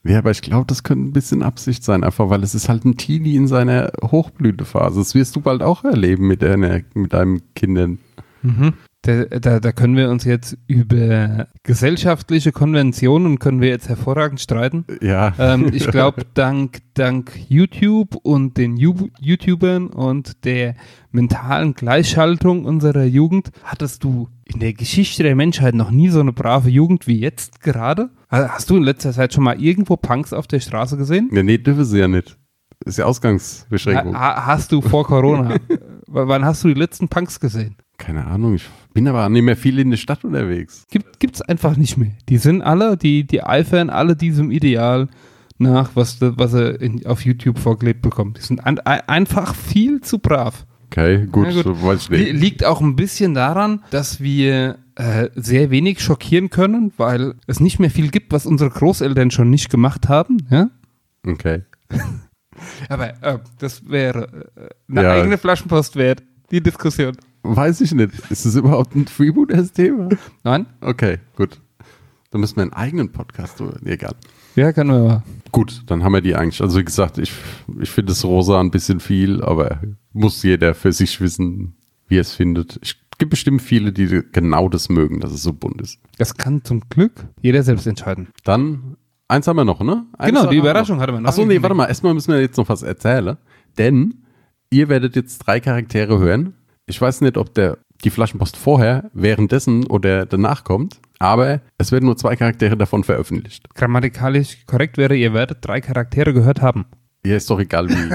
Ja, 0.04 0.18
aber 0.18 0.30
ich 0.30 0.42
glaube, 0.42 0.66
das 0.66 0.84
könnte 0.84 1.08
ein 1.08 1.12
bisschen 1.12 1.42
Absicht 1.42 1.82
sein, 1.82 2.04
einfach 2.04 2.30
weil 2.30 2.44
es 2.44 2.54
ist 2.54 2.68
halt 2.68 2.84
ein 2.84 2.96
Teenie 2.96 3.34
in 3.34 3.48
seiner 3.48 3.90
Hochblütephase. 4.02 5.00
Das 5.00 5.14
wirst 5.16 5.34
du 5.34 5.40
bald 5.40 5.62
auch 5.62 5.84
erleben 5.84 6.28
mit, 6.28 6.42
deiner, 6.42 6.80
mit 6.94 7.12
deinem 7.12 7.40
Kindern. 7.54 7.98
Mhm. 8.42 8.74
Da, 9.06 9.24
da, 9.26 9.60
da, 9.60 9.70
können 9.70 9.96
wir 9.96 10.10
uns 10.10 10.24
jetzt 10.24 10.58
über 10.66 11.46
gesellschaftliche 11.62 12.50
Konventionen 12.50 13.38
können 13.38 13.60
wir 13.60 13.68
jetzt 13.68 13.88
hervorragend 13.88 14.40
streiten. 14.40 14.84
Ja. 15.00 15.32
Ähm, 15.38 15.70
ich 15.72 15.86
glaube, 15.86 16.22
dank, 16.34 16.78
dank 16.94 17.30
YouTube 17.48 18.16
und 18.24 18.56
den 18.56 18.76
YouTubern 18.76 19.86
und 19.86 20.44
der 20.44 20.74
mentalen 21.12 21.74
Gleichschaltung 21.74 22.64
unserer 22.64 23.04
Jugend 23.04 23.52
hattest 23.62 24.02
du 24.02 24.28
in 24.44 24.58
der 24.58 24.72
Geschichte 24.72 25.22
der 25.22 25.36
Menschheit 25.36 25.76
noch 25.76 25.92
nie 25.92 26.08
so 26.08 26.18
eine 26.18 26.32
brave 26.32 26.68
Jugend 26.68 27.06
wie 27.06 27.20
jetzt 27.20 27.60
gerade. 27.60 28.10
Hast 28.28 28.70
du 28.70 28.76
in 28.76 28.82
letzter 28.82 29.12
Zeit 29.12 29.32
schon 29.32 29.44
mal 29.44 29.62
irgendwo 29.62 29.96
Punks 29.96 30.32
auf 30.32 30.48
der 30.48 30.58
Straße 30.58 30.96
gesehen? 30.96 31.28
Nee, 31.30 31.44
nee 31.44 31.58
dürfen 31.58 31.84
sie 31.84 32.00
ja 32.00 32.08
nicht. 32.08 32.36
Das 32.80 32.94
ist 32.94 32.98
ja 32.98 33.04
Ausgangsbeschränkung. 33.04 34.18
Ha, 34.18 34.46
hast 34.46 34.72
du 34.72 34.80
vor 34.80 35.04
Corona? 35.04 35.58
wann 36.06 36.44
hast 36.44 36.64
du 36.64 36.68
die 36.68 36.74
letzten 36.74 37.08
Punks 37.08 37.40
gesehen? 37.40 37.76
Keine 38.06 38.24
Ahnung, 38.24 38.54
ich 38.54 38.62
bin 38.94 39.08
aber 39.08 39.28
nicht 39.28 39.42
mehr 39.42 39.56
viel 39.56 39.80
in 39.80 39.90
der 39.90 39.96
Stadt 39.96 40.22
unterwegs. 40.22 40.86
Gibt, 40.92 41.18
gibt's 41.18 41.42
einfach 41.42 41.76
nicht 41.76 41.96
mehr. 41.96 42.12
Die 42.28 42.36
sind 42.36 42.62
alle, 42.62 42.96
die, 42.96 43.26
die 43.26 43.42
eifern 43.42 43.90
alle 43.90 44.14
diesem 44.14 44.52
Ideal 44.52 45.08
nach, 45.58 45.90
was, 45.94 46.18
was 46.20 46.54
er 46.54 46.80
in, 46.80 47.04
auf 47.04 47.24
YouTube 47.24 47.58
vorgelebt 47.58 48.02
bekommt. 48.02 48.38
Die 48.38 48.42
sind 48.42 48.64
an, 48.64 48.78
einfach 48.78 49.56
viel 49.56 50.02
zu 50.02 50.20
brav. 50.20 50.66
Okay, 50.84 51.26
gut, 51.26 51.50
gut. 51.50 51.66
weiß 51.82 52.04
ich 52.04 52.10
nicht. 52.10 52.32
Liegt 52.34 52.64
auch 52.64 52.80
ein 52.80 52.94
bisschen 52.94 53.34
daran, 53.34 53.82
dass 53.90 54.20
wir 54.20 54.78
äh, 54.94 55.30
sehr 55.34 55.72
wenig 55.72 56.00
schockieren 56.00 56.48
können, 56.48 56.92
weil 56.98 57.34
es 57.48 57.58
nicht 57.58 57.80
mehr 57.80 57.90
viel 57.90 58.12
gibt, 58.12 58.32
was 58.32 58.46
unsere 58.46 58.70
Großeltern 58.70 59.32
schon 59.32 59.50
nicht 59.50 59.68
gemacht 59.68 60.08
haben. 60.08 60.46
Ja? 60.48 60.70
Okay. 61.26 61.64
aber 62.88 63.20
äh, 63.20 63.38
das 63.58 63.90
wäre 63.90 64.44
äh, 64.54 64.68
eine 64.92 65.02
ja. 65.02 65.10
eigene 65.10 65.38
Flaschenpost 65.38 65.96
wert, 65.96 66.22
die 66.52 66.62
Diskussion. 66.62 67.16
Weiß 67.54 67.80
ich 67.80 67.92
nicht. 67.94 68.12
Ist 68.30 68.46
das 68.46 68.54
überhaupt 68.56 68.94
ein 68.94 69.06
Freebooters-Thema? 69.06 70.08
Nein. 70.44 70.66
Okay, 70.80 71.18
gut. 71.36 71.60
Dann 72.30 72.40
müssen 72.40 72.56
wir 72.56 72.62
einen 72.62 72.72
eigenen 72.72 73.12
Podcast 73.12 73.58
tun. 73.58 73.74
Egal. 73.84 74.14
Ja, 74.56 74.72
können 74.72 74.90
wir 74.90 75.08
mal. 75.08 75.22
Gut, 75.52 75.82
dann 75.86 76.02
haben 76.02 76.12
wir 76.12 76.20
die 76.20 76.34
eigentlich. 76.34 76.60
Also 76.60 76.78
wie 76.78 76.84
gesagt, 76.84 77.18
ich, 77.18 77.32
ich 77.80 77.90
finde 77.90 78.12
das 78.12 78.24
rosa 78.24 78.60
ein 78.60 78.70
bisschen 78.70 79.00
viel, 79.00 79.42
aber 79.42 79.80
muss 80.12 80.42
jeder 80.42 80.74
für 80.74 80.92
sich 80.92 81.20
wissen, 81.20 81.76
wie 82.08 82.16
er 82.16 82.22
es 82.22 82.32
findet. 82.32 82.78
Es 82.82 82.96
gibt 83.18 83.30
bestimmt 83.30 83.62
viele, 83.62 83.92
die 83.92 84.22
genau 84.32 84.68
das 84.68 84.88
mögen, 84.88 85.20
dass 85.20 85.32
es 85.32 85.42
so 85.42 85.52
bunt 85.52 85.80
ist. 85.80 85.98
Das 86.18 86.36
kann 86.36 86.64
zum 86.64 86.82
Glück 86.88 87.26
jeder 87.42 87.62
selbst 87.62 87.86
entscheiden. 87.86 88.28
Dann 88.44 88.96
Eins 89.28 89.48
haben 89.48 89.56
wir 89.56 89.64
noch, 89.64 89.80
ne? 89.80 90.06
Eins 90.18 90.30
genau, 90.30 90.46
die 90.46 90.56
wir. 90.56 90.62
Überraschung 90.62 91.00
hatte 91.00 91.12
man 91.12 91.24
noch. 91.24 91.30
Achso, 91.30 91.44
nee, 91.44 91.60
warte 91.60 91.74
mal. 91.74 91.86
Erstmal 91.86 92.14
müssen 92.14 92.32
wir 92.32 92.40
jetzt 92.40 92.56
noch 92.56 92.68
was 92.68 92.82
erzählen. 92.82 93.36
Denn 93.76 94.22
ihr 94.70 94.88
werdet 94.88 95.16
jetzt 95.16 95.38
drei 95.38 95.58
Charaktere 95.58 96.18
hören. 96.18 96.54
Ich 96.88 97.00
weiß 97.00 97.20
nicht, 97.20 97.36
ob 97.36 97.52
der 97.54 97.78
die 98.04 98.10
Flaschenpost 98.10 98.56
vorher, 98.56 99.10
währenddessen 99.12 99.86
oder 99.86 100.24
danach 100.26 100.62
kommt. 100.64 101.00
Aber 101.18 101.60
es 101.78 101.90
werden 101.92 102.04
nur 102.06 102.16
zwei 102.16 102.36
Charaktere 102.36 102.76
davon 102.76 103.02
veröffentlicht. 103.02 103.74
Grammatikalisch 103.74 104.66
korrekt 104.66 104.96
wäre, 104.98 105.16
ihr 105.16 105.32
werdet 105.32 105.58
drei 105.62 105.80
Charaktere 105.80 106.32
gehört 106.32 106.62
haben. 106.62 106.84
Ja, 107.24 107.36
ist 107.36 107.50
doch 107.50 107.58
egal 107.58 107.88
wie. 107.88 108.14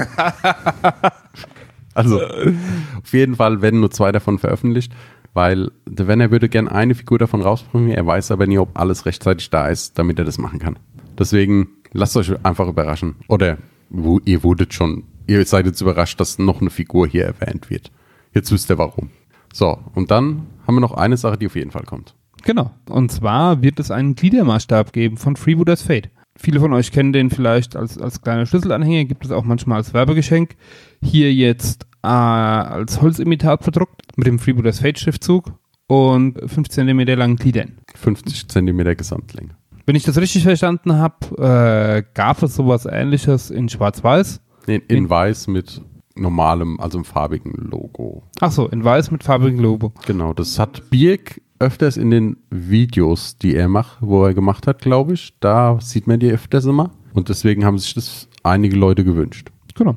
also, 1.94 2.20
auf 2.22 3.12
jeden 3.12 3.36
Fall 3.36 3.60
werden 3.60 3.80
nur 3.80 3.90
zwei 3.90 4.12
davon 4.12 4.38
veröffentlicht, 4.38 4.94
weil 5.34 5.70
der 5.86 6.06
Werner 6.06 6.30
würde 6.30 6.48
gern 6.48 6.68
eine 6.68 6.94
Figur 6.94 7.18
davon 7.18 7.42
rausbringen. 7.42 7.90
Er 7.90 8.06
weiß 8.06 8.30
aber 8.30 8.46
nie, 8.46 8.58
ob 8.58 8.78
alles 8.78 9.04
rechtzeitig 9.04 9.50
da 9.50 9.68
ist, 9.68 9.98
damit 9.98 10.18
er 10.18 10.24
das 10.24 10.38
machen 10.38 10.60
kann. 10.60 10.78
Deswegen 11.18 11.68
lasst 11.92 12.16
euch 12.16 12.32
einfach 12.44 12.68
überraschen. 12.68 13.16
Oder 13.28 13.58
wo, 13.90 14.20
ihr 14.24 14.42
wurdet 14.42 14.72
schon, 14.72 15.04
ihr 15.26 15.44
seid 15.44 15.66
jetzt 15.66 15.82
überrascht, 15.82 16.18
dass 16.20 16.38
noch 16.38 16.62
eine 16.62 16.70
Figur 16.70 17.06
hier 17.06 17.24
erwähnt 17.24 17.68
wird. 17.68 17.90
Jetzt 18.34 18.50
wisst 18.52 18.70
ihr 18.70 18.78
warum. 18.78 19.10
So, 19.52 19.78
und 19.94 20.10
dann 20.10 20.46
haben 20.66 20.76
wir 20.76 20.80
noch 20.80 20.94
eine 20.94 21.16
Sache, 21.16 21.36
die 21.36 21.46
auf 21.46 21.56
jeden 21.56 21.70
Fall 21.70 21.84
kommt. 21.84 22.14
Genau. 22.44 22.70
Und 22.88 23.12
zwar 23.12 23.62
wird 23.62 23.78
es 23.78 23.90
einen 23.90 24.14
Gliedermaßstab 24.14 24.92
geben 24.92 25.16
von 25.16 25.36
Freebooters 25.36 25.82
Fate. 25.82 26.10
Viele 26.36 26.60
von 26.60 26.72
euch 26.72 26.90
kennen 26.92 27.12
den 27.12 27.30
vielleicht 27.30 27.76
als, 27.76 27.98
als 27.98 28.22
kleiner 28.22 28.46
Schlüsselanhänger, 28.46 29.04
gibt 29.04 29.24
es 29.24 29.30
auch 29.30 29.44
manchmal 29.44 29.78
als 29.78 29.92
Werbegeschenk. 29.92 30.56
Hier 31.02 31.32
jetzt 31.32 31.86
äh, 32.02 32.08
als 32.08 33.00
Holzimitat 33.02 33.62
verdruckt 33.62 34.16
mit 34.16 34.26
dem 34.26 34.38
Freebooters 34.38 34.80
Fate 34.80 34.98
Schriftzug 34.98 35.52
und 35.86 36.38
5 36.50 36.68
cm 36.68 37.00
langen 37.00 37.36
Gliedern. 37.36 37.78
50 37.94 38.48
Zentimeter 38.48 38.94
Gesamtlänge. 38.94 39.56
Wenn 39.84 39.96
ich 39.96 40.04
das 40.04 40.16
richtig 40.16 40.44
verstanden 40.44 40.94
habe, 40.94 41.36
äh, 41.38 42.02
gab 42.14 42.42
es 42.42 42.54
sowas 42.54 42.86
ähnliches 42.86 43.50
in 43.50 43.68
Schwarz-Weiß. 43.68 44.40
In, 44.66 44.80
in 44.88 45.10
weiß 45.10 45.48
mit 45.48 45.82
normalem, 46.16 46.80
also 46.80 46.98
einem 46.98 47.04
farbigen 47.04 47.52
Logo. 47.52 48.22
Ach 48.40 48.52
so, 48.52 48.68
in 48.68 48.84
Weiß 48.84 49.10
mit 49.10 49.24
farbigem 49.24 49.60
Logo. 49.60 49.92
Genau, 50.06 50.32
das 50.32 50.58
hat 50.58 50.90
Birk 50.90 51.40
öfters 51.58 51.96
in 51.96 52.10
den 52.10 52.36
Videos, 52.50 53.38
die 53.38 53.54
er 53.54 53.68
macht, 53.68 53.98
wo 54.00 54.24
er 54.24 54.34
gemacht 54.34 54.66
hat, 54.66 54.80
glaube 54.80 55.14
ich. 55.14 55.34
Da 55.40 55.78
sieht 55.80 56.06
man 56.06 56.20
die 56.20 56.30
öfters 56.30 56.64
immer. 56.64 56.90
Und 57.14 57.28
deswegen 57.28 57.64
haben 57.64 57.78
sich 57.78 57.94
das 57.94 58.28
einige 58.42 58.76
Leute 58.76 59.04
gewünscht. 59.04 59.50
Genau. 59.74 59.96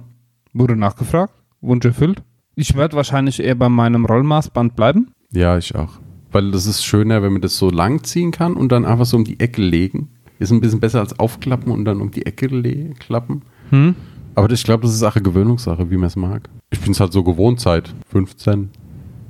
Wurde 0.54 0.76
nachgefragt, 0.76 1.34
Wunsch 1.62 1.86
erfüllt. 1.86 2.24
Ich 2.56 2.76
werde 2.76 2.96
wahrscheinlich 2.96 3.42
eher 3.42 3.56
bei 3.56 3.68
meinem 3.68 4.06
Rollmaßband 4.06 4.76
bleiben. 4.76 5.12
Ja, 5.32 5.58
ich 5.58 5.76
auch. 5.76 6.00
Weil 6.32 6.52
das 6.52 6.66
ist 6.66 6.86
schöner, 6.86 7.22
wenn 7.22 7.34
man 7.34 7.42
das 7.42 7.58
so 7.58 7.70
lang 7.70 8.04
ziehen 8.04 8.32
kann 8.32 8.54
und 8.54 8.72
dann 8.72 8.86
einfach 8.86 9.06
so 9.06 9.18
um 9.18 9.24
die 9.24 9.40
Ecke 9.40 9.62
legen. 9.62 10.10
Ist 10.38 10.52
ein 10.52 10.62
bisschen 10.62 10.80
besser 10.80 11.00
als 11.00 11.18
aufklappen 11.18 11.72
und 11.72 11.86
dann 11.86 12.02
um 12.02 12.12
die 12.12 12.26
Ecke 12.26 12.48
klappen. 13.00 13.42
Hm? 13.70 13.96
Aber 14.36 14.52
ich 14.52 14.64
glaube, 14.64 14.84
das 14.84 14.92
ist 14.92 15.00
Sache 15.00 15.22
Gewöhnungssache, 15.22 15.90
wie 15.90 15.98
man 15.98 16.08
es 16.08 16.16
mag. 16.16 16.50
Ich 16.70 16.82
bin 16.82 16.92
es 16.92 17.00
halt 17.00 17.14
so 17.14 17.24
gewohnt 17.24 17.62
seit 17.62 17.94
15, 18.10 18.70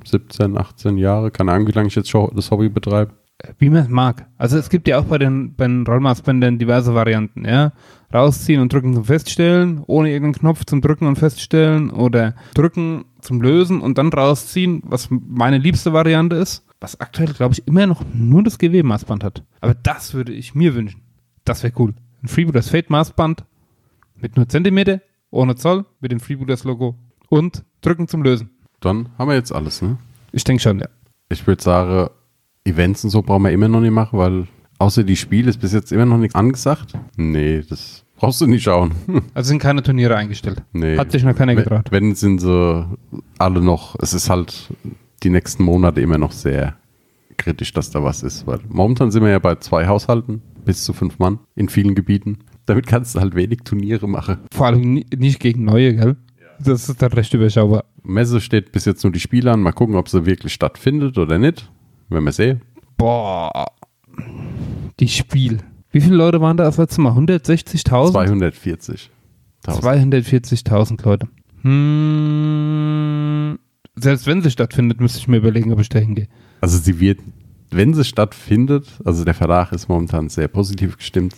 17, 0.04 0.58
18 0.58 0.98
Jahre. 0.98 1.30
Keine 1.30 1.52
Ahnung, 1.52 1.68
wie 1.68 1.72
lange 1.72 1.88
ich 1.88 1.94
jetzt 1.94 2.10
schon 2.10 2.30
das 2.34 2.50
Hobby 2.50 2.68
betreibe. 2.68 3.12
Wie 3.58 3.68
man 3.68 3.82
es 3.82 3.88
mag. 3.88 4.26
Also 4.38 4.56
es 4.56 4.70
gibt 4.70 4.88
ja 4.88 4.98
auch 4.98 5.04
bei 5.04 5.18
den, 5.18 5.54
bei 5.54 5.66
den 5.66 5.86
Rollmaßbändern 5.86 6.58
diverse 6.58 6.94
Varianten, 6.94 7.44
ja. 7.44 7.72
Rausziehen 8.12 8.60
und 8.60 8.72
drücken 8.72 8.94
zum 8.94 9.04
Feststellen, 9.04 9.82
ohne 9.86 10.10
irgendeinen 10.10 10.40
Knopf 10.40 10.64
zum 10.64 10.80
Drücken 10.80 11.06
und 11.06 11.16
Feststellen 11.16 11.90
oder 11.90 12.34
drücken 12.54 13.04
zum 13.20 13.42
Lösen 13.42 13.80
und 13.80 13.98
dann 13.98 14.08
rausziehen, 14.08 14.82
was 14.86 15.08
meine 15.10 15.58
liebste 15.58 15.92
Variante 15.92 16.36
ist, 16.36 16.64
was 16.80 16.98
aktuell, 17.00 17.32
glaube 17.32 17.54
ich, 17.54 17.66
immer 17.66 17.86
noch 17.86 18.02
nur 18.14 18.42
das 18.42 18.58
GW-Maßband 18.58 19.22
hat. 19.22 19.42
Aber 19.60 19.74
das 19.74 20.14
würde 20.14 20.32
ich 20.32 20.54
mir 20.54 20.74
wünschen. 20.74 21.02
Das 21.44 21.62
wäre 21.62 21.74
cool. 21.78 21.94
Ein 22.22 22.28
Freebooters 22.28 22.70
Fate 22.70 22.90
Maßband 22.90 23.44
mit 24.20 24.36
nur 24.36 24.48
Zentimeter, 24.48 25.00
ohne 25.30 25.56
Zoll, 25.56 25.84
mit 26.00 26.12
dem 26.12 26.20
Freebooters 26.20 26.64
Logo 26.64 26.96
und 27.28 27.64
drücken 27.80 28.08
zum 28.08 28.22
Lösen. 28.22 28.50
Dann 28.80 29.08
haben 29.18 29.28
wir 29.28 29.34
jetzt 29.36 29.52
alles, 29.52 29.82
ne? 29.82 29.98
Ich 30.32 30.44
denke 30.44 30.62
schon, 30.62 30.78
ja. 30.78 30.88
Ich 31.28 31.46
würde 31.46 31.62
sagen, 31.62 32.10
Events 32.64 33.04
und 33.04 33.10
so 33.10 33.22
brauchen 33.22 33.42
wir 33.44 33.50
immer 33.52 33.68
noch 33.68 33.80
nicht 33.80 33.90
machen, 33.92 34.18
weil 34.18 34.46
außer 34.78 35.02
die 35.04 35.16
Spiele 35.16 35.50
ist 35.50 35.58
bis 35.60 35.72
jetzt 35.72 35.92
immer 35.92 36.04
noch 36.06 36.18
nichts 36.18 36.34
angesagt. 36.34 36.92
Nee, 37.16 37.62
das 37.68 38.04
brauchst 38.16 38.40
du 38.40 38.46
nicht 38.46 38.62
schauen. 38.64 38.92
Also 39.34 39.48
sind 39.48 39.58
keine 39.60 39.82
Turniere 39.82 40.16
eingestellt. 40.16 40.62
nee. 40.72 40.96
Hat 40.98 41.10
sich 41.12 41.22
noch 41.24 41.34
keiner 41.34 41.56
Wenn- 41.56 41.64
getraut. 41.64 41.90
Wenn 41.90 42.14
sind 42.14 42.40
sie 42.40 42.86
alle 43.38 43.60
noch, 43.60 43.96
es 44.00 44.14
ist 44.14 44.30
halt 44.30 44.68
die 45.22 45.30
nächsten 45.30 45.64
Monate 45.64 46.00
immer 46.00 46.18
noch 46.18 46.32
sehr 46.32 46.76
kritisch, 47.38 47.72
dass 47.72 47.90
da 47.90 48.02
was 48.02 48.22
ist, 48.22 48.46
weil 48.46 48.60
momentan 48.68 49.10
sind 49.10 49.22
wir 49.22 49.30
ja 49.30 49.38
bei 49.38 49.56
zwei 49.56 49.86
Haushalten, 49.86 50.42
bis 50.64 50.84
zu 50.84 50.92
fünf 50.92 51.18
Mann 51.18 51.38
in 51.54 51.68
vielen 51.68 51.94
Gebieten. 51.94 52.38
Damit 52.66 52.86
kannst 52.86 53.14
du 53.14 53.20
halt 53.20 53.34
wenig 53.34 53.60
Turniere 53.64 54.08
machen. 54.08 54.38
Vor 54.52 54.66
allem 54.66 54.80
ni- 54.94 55.06
nicht 55.16 55.40
gegen 55.40 55.64
neue, 55.64 55.94
gell? 55.94 56.16
Das 56.58 56.88
ist 56.88 57.00
dann 57.02 57.12
recht 57.12 57.32
überschaubar. 57.34 57.84
Messe 58.02 58.40
steht 58.40 58.72
bis 58.72 58.84
jetzt 58.86 59.02
nur 59.04 59.12
die 59.12 59.20
Spiele 59.20 59.52
an. 59.52 59.60
Mal 59.60 59.72
gucken, 59.72 59.94
ob 59.96 60.08
sie 60.08 60.24
wirklich 60.26 60.52
stattfindet 60.52 61.16
oder 61.18 61.38
nicht. 61.38 61.70
Wenn 62.08 62.24
wir 62.24 62.32
sehen. 62.32 62.62
Boah. 62.96 63.66
Die 65.00 65.08
Spiel. 65.08 65.58
Wie 65.90 66.00
viele 66.00 66.16
Leute 66.16 66.40
waren 66.40 66.56
da 66.56 66.64
das 66.64 66.78
letzte 66.78 67.00
Mal? 67.02 67.12
160.000? 67.12 68.10
240. 68.12 69.10
240.000 69.66 71.04
Leute. 71.04 71.28
Hm, 71.62 73.58
selbst 73.96 74.26
wenn 74.26 74.42
sie 74.42 74.50
stattfindet, 74.50 75.00
müsste 75.00 75.18
ich 75.18 75.28
mir 75.28 75.38
überlegen, 75.38 75.72
ob 75.72 75.80
ich 75.80 75.88
da 75.88 75.98
hingehe. 75.98 76.28
Also 76.60 76.78
sie 76.78 77.00
wird, 77.00 77.20
wenn 77.70 77.94
sie 77.94 78.04
stattfindet, 78.04 78.86
also 79.04 79.24
der 79.24 79.34
Verlag 79.34 79.72
ist 79.72 79.88
momentan 79.88 80.28
sehr 80.28 80.48
positiv 80.48 80.96
gestimmt, 80.98 81.34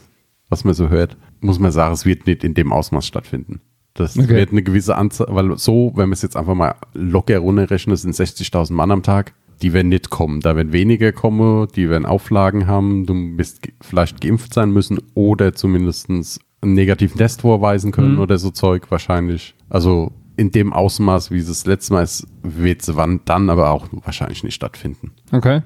was 0.49 0.65
man 0.65 0.75
so 0.75 0.89
hört, 0.89 1.17
muss 1.41 1.59
man 1.59 1.71
sagen, 1.73 1.95
es 1.95 2.05
wird 2.07 2.27
nicht 2.27 2.45
in 2.45 2.55
dem 2.55 2.73
Ausmaß 2.73 3.07
stattfinden. 3.07 3.61
Das 3.95 4.17
Okay. 4.19 4.29
wird 4.29 4.53
eine 4.53 4.63
gewisse 4.63 4.97
Anzahl, 4.97 5.27
weil 5.31 5.59
so, 5.59 5.93
wenn 5.97 6.09
man 6.09 6.13
es 6.13 6.23
jetzt 6.23 6.37
einfach 6.37 6.55
mal 6.55 6.75
locker 6.95 7.39
runterrechnet, 7.39 7.99
sind 7.99 8.15
60.000 8.15 8.73
Mann 8.73 8.91
am 8.93 9.03
Tag, 9.03 9.35
die 9.61 9.73
werden 9.73 9.89
nicht 9.89 10.09
kommen. 10.11 10.41
Da 10.41 10.55
werden 10.55 10.73
weniger 10.73 11.11
kommen, 11.13 11.67
die 11.75 11.91
werden 11.91 12.07
Auflagen 12.07 12.69
haben, 12.69 13.07
du 13.07 13.15
wirst 13.37 13.61
vielleicht 13.81 14.21
geimpft 14.21 14.55
sein 14.55 14.71
müssen 14.71 14.99
oder 15.15 15.53
zumindest 15.55 16.09
einen 16.09 16.25
negativen 16.63 17.19
Test 17.19 17.41
vorweisen 17.41 17.91
können 17.91 18.15
Mhm. 18.15 18.21
oder 18.21 18.39
so 18.39 18.51
Zeug 18.51 18.89
wahrscheinlich. 18.91 19.55
Also 19.69 20.13
in 20.37 20.53
dem 20.53 20.73
Ausmaß, 20.73 21.33
wie 21.33 21.39
es 21.39 21.49
das 21.49 21.67
letzte 21.67 21.95
Mal 21.95 22.03
ist, 22.05 22.25
wird 22.45 22.83
es 22.83 22.95
wann 22.95 23.21
dann 23.25 23.51
aber 23.51 23.71
auch 23.71 23.89
wahrscheinlich 24.05 24.45
nicht 24.45 24.55
stattfinden. 24.55 25.11
Okay. 25.33 25.63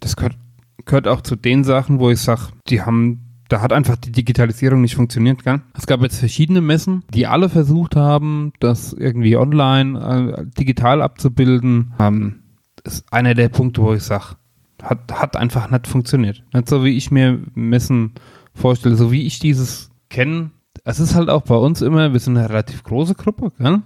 Das 0.00 0.16
gehört, 0.16 0.36
gehört 0.84 1.06
auch 1.06 1.20
zu 1.20 1.36
den 1.36 1.62
Sachen, 1.62 2.00
wo 2.00 2.10
ich 2.10 2.20
sage, 2.20 2.42
die 2.68 2.82
haben, 2.82 3.27
da 3.48 3.62
hat 3.62 3.72
einfach 3.72 3.96
die 3.96 4.12
Digitalisierung 4.12 4.82
nicht 4.82 4.94
funktioniert, 4.94 5.42
gell? 5.42 5.62
Es 5.74 5.86
gab 5.86 6.02
jetzt 6.02 6.18
verschiedene 6.18 6.60
Messen, 6.60 7.02
die 7.12 7.26
alle 7.26 7.48
versucht 7.48 7.96
haben, 7.96 8.52
das 8.60 8.92
irgendwie 8.92 9.36
online, 9.36 9.98
äh, 10.38 10.46
digital 10.58 11.02
abzubilden. 11.02 11.94
Ähm, 11.98 12.40
ist 12.84 13.10
einer 13.12 13.34
der 13.34 13.48
Punkte, 13.48 13.82
wo 13.82 13.94
ich 13.94 14.02
sage, 14.02 14.36
hat, 14.82 15.12
hat 15.12 15.36
einfach 15.36 15.70
nicht 15.70 15.86
funktioniert. 15.86 16.44
Nicht 16.52 16.68
so, 16.68 16.84
wie 16.84 16.96
ich 16.96 17.10
mir 17.10 17.40
Messen 17.54 18.12
vorstelle, 18.54 18.96
so 18.96 19.10
wie 19.10 19.22
ich 19.22 19.38
dieses 19.38 19.90
kenne. 20.10 20.50
Es 20.84 21.00
ist 21.00 21.14
halt 21.14 21.30
auch 21.30 21.42
bei 21.42 21.56
uns 21.56 21.82
immer, 21.82 22.12
wir 22.12 22.20
sind 22.20 22.36
eine 22.36 22.48
relativ 22.48 22.82
große 22.84 23.14
Gruppe, 23.14 23.52
gell? 23.58 23.82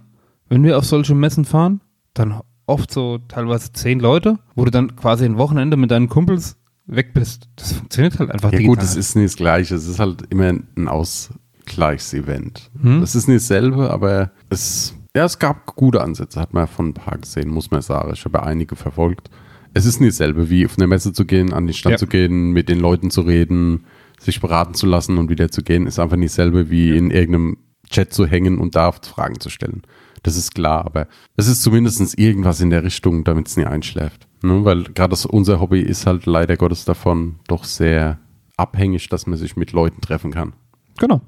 Wenn 0.49 0.63
wir 0.63 0.77
auf 0.77 0.85
solche 0.85 1.15
Messen 1.15 1.45
fahren, 1.45 1.81
dann 2.13 2.41
oft 2.65 2.91
so 2.91 3.17
teilweise 3.27 3.71
zehn 3.73 3.99
Leute, 3.99 4.39
wo 4.55 4.65
du 4.65 4.71
dann 4.71 4.95
quasi 4.95 5.25
ein 5.25 5.37
Wochenende 5.37 5.77
mit 5.77 5.89
deinen 5.89 6.09
Kumpels 6.09 6.57
weg 6.85 7.13
bist. 7.13 7.47
Das 7.55 7.73
funktioniert 7.73 8.19
halt 8.19 8.31
einfach 8.31 8.51
Ja 8.51 8.57
digital. 8.59 8.75
gut, 8.75 8.83
es 8.83 8.95
ist 8.95 9.15
nicht 9.15 9.25
das 9.25 9.35
Gleiche. 9.37 9.75
Es 9.75 9.87
ist 9.87 9.99
halt 9.99 10.23
immer 10.29 10.49
ein 10.49 10.87
Ausgleichsevent. 10.87 12.71
Hm? 12.81 13.01
Es 13.03 13.15
ist 13.15 13.27
nicht 13.27 13.41
dasselbe, 13.41 13.89
aber 13.89 14.31
es, 14.49 14.93
ja, 15.15 15.25
es 15.25 15.39
gab 15.39 15.75
gute 15.75 16.01
Ansätze, 16.01 16.39
hat 16.39 16.53
man 16.53 16.67
von 16.67 16.89
ein 16.89 16.93
paar 16.93 17.17
gesehen, 17.17 17.49
muss 17.49 17.71
man 17.71 17.81
sagen. 17.81 18.11
Ich 18.13 18.25
habe 18.25 18.43
einige 18.43 18.75
verfolgt. 18.75 19.29
Es 19.73 19.85
ist 19.85 19.99
nicht 20.01 20.13
dasselbe, 20.13 20.49
wie 20.49 20.65
auf 20.65 20.77
eine 20.77 20.87
Messe 20.87 21.13
zu 21.13 21.25
gehen, 21.25 21.51
an 21.53 21.65
die 21.67 21.73
Stand 21.73 21.93
Ja. 21.93 21.97
zu 21.97 22.07
gehen, 22.07 22.51
mit 22.51 22.69
den 22.69 22.79
Leuten 22.79 23.09
zu 23.09 23.21
reden, 23.21 23.85
sich 24.19 24.39
beraten 24.39 24.73
zu 24.75 24.85
lassen 24.85 25.17
und 25.17 25.29
wieder 25.29 25.49
zu 25.49 25.63
gehen, 25.63 25.87
ist 25.87 25.99
einfach 25.99 26.17
nicht 26.17 26.31
dasselbe, 26.33 26.69
wie 26.69 26.95
in 26.95 27.09
irgendeinem 27.11 27.57
Chat 27.89 28.13
zu 28.13 28.25
hängen 28.25 28.59
und 28.59 28.75
da 28.75 28.91
Fragen 28.91 29.39
zu 29.39 29.49
stellen. 29.49 29.81
Das 30.21 30.37
ist 30.37 30.53
klar, 30.55 30.85
aber 30.85 31.07
es 31.35 31.47
ist 31.47 31.63
zumindest 31.63 32.17
irgendwas 32.17 32.61
in 32.61 32.69
der 32.69 32.83
Richtung, 32.83 33.23
damit 33.23 33.47
es 33.47 33.57
nie 33.57 33.65
einschläft. 33.65 34.27
Ne? 34.43 34.63
Weil 34.65 34.83
gerade 34.83 35.15
unser 35.29 35.59
Hobby 35.59 35.79
ist 35.81 36.05
halt 36.05 36.25
leider 36.25 36.57
Gottes 36.57 36.85
davon 36.85 37.39
doch 37.47 37.63
sehr 37.63 38.19
abhängig, 38.57 39.09
dass 39.09 39.25
man 39.25 39.37
sich 39.37 39.55
mit 39.55 39.71
Leuten 39.71 40.01
treffen 40.01 40.31
kann. 40.31 40.53
Genau. 40.99 41.21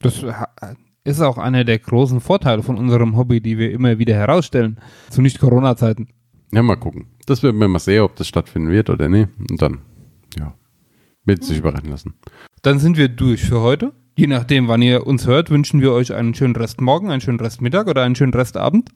Das 0.00 0.22
ha- 0.22 0.48
ist 1.04 1.20
auch 1.20 1.38
einer 1.38 1.64
der 1.64 1.78
großen 1.78 2.20
Vorteile 2.20 2.62
von 2.62 2.76
unserem 2.76 3.16
Hobby, 3.16 3.40
die 3.40 3.56
wir 3.58 3.70
immer 3.72 3.98
wieder 3.98 4.14
herausstellen. 4.14 4.78
Zu 5.10 5.22
Nicht-Corona-Zeiten. 5.22 6.08
Ja, 6.52 6.62
mal 6.62 6.76
gucken. 6.76 7.06
Das 7.26 7.42
werden 7.42 7.58
wir 7.60 7.68
mal 7.68 7.78
sehen, 7.78 8.02
ob 8.02 8.16
das 8.16 8.28
stattfinden 8.28 8.70
wird 8.70 8.90
oder 8.90 9.08
nicht. 9.08 9.28
Und 9.50 9.60
dann, 9.62 9.78
ja, 10.38 10.54
wird 11.24 11.44
sich 11.44 11.58
überraschen 11.58 11.90
lassen. 11.90 12.14
Dann 12.62 12.78
sind 12.78 12.96
wir 12.96 13.08
durch 13.08 13.42
für 13.44 13.60
heute. 13.60 13.92
Je 14.16 14.26
nachdem, 14.26 14.66
wann 14.68 14.82
ihr 14.82 15.06
uns 15.06 15.26
hört, 15.26 15.48
wünschen 15.50 15.80
wir 15.80 15.92
euch 15.92 16.12
einen 16.12 16.34
schönen 16.34 16.56
Restmorgen, 16.56 17.10
einen 17.10 17.20
schönen 17.20 17.38
Restmittag 17.40 17.86
oder 17.86 18.02
einen 18.02 18.16
schönen 18.16 18.34
Restabend. 18.34 18.90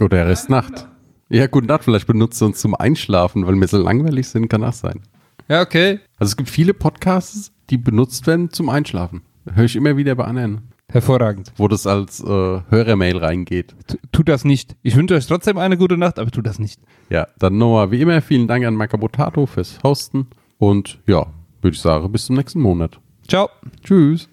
Oder 0.00 0.26
Restnacht. 0.26 0.88
Ja, 1.30 1.46
gute 1.46 1.66
Nacht. 1.66 1.84
Vielleicht 1.84 2.06
benutzt 2.06 2.40
ihr 2.42 2.46
uns 2.46 2.58
zum 2.58 2.74
Einschlafen, 2.74 3.46
weil 3.46 3.54
wir 3.54 3.68
so 3.68 3.78
langweilig 3.78 4.28
sind, 4.28 4.48
kann 4.48 4.64
auch 4.64 4.72
sein. 4.72 5.00
Ja, 5.48 5.62
okay. 5.62 6.00
Also 6.18 6.30
es 6.32 6.36
gibt 6.36 6.50
viele 6.50 6.74
Podcasts, 6.74 7.52
die 7.70 7.78
benutzt 7.78 8.26
werden 8.26 8.50
zum 8.50 8.68
Einschlafen. 8.68 9.22
Höre 9.52 9.64
ich 9.64 9.76
immer 9.76 9.96
wieder 9.96 10.14
bei 10.14 10.24
anderen, 10.24 10.68
Hervorragend. 10.90 11.52
wo 11.56 11.68
das 11.68 11.86
als 11.86 12.20
äh, 12.20 12.26
Hörermail 12.26 13.16
reingeht. 13.18 13.74
T 13.86 13.98
tut 14.12 14.28
das 14.28 14.44
nicht. 14.44 14.76
Ich 14.82 14.96
wünsche 14.96 15.14
euch 15.14 15.26
trotzdem 15.26 15.56
eine 15.58 15.76
gute 15.78 15.96
Nacht, 15.96 16.18
aber 16.18 16.30
tut 16.30 16.46
das 16.46 16.58
nicht. 16.58 16.80
Ja, 17.08 17.28
dann 17.38 17.56
nochmal 17.56 17.90
wie 17.90 18.00
immer 18.00 18.20
vielen 18.20 18.46
Dank 18.46 18.64
an 18.66 18.74
Makabotato 18.74 19.46
fürs 19.46 19.82
Hosten 19.82 20.26
und 20.58 20.98
ja, 21.06 21.26
würde 21.62 21.74
ich 21.74 21.80
sagen, 21.80 22.10
bis 22.12 22.26
zum 22.26 22.36
nächsten 22.36 22.60
Monat. 22.60 23.00
Ciao. 23.26 23.48
Tschüss. 23.82 24.28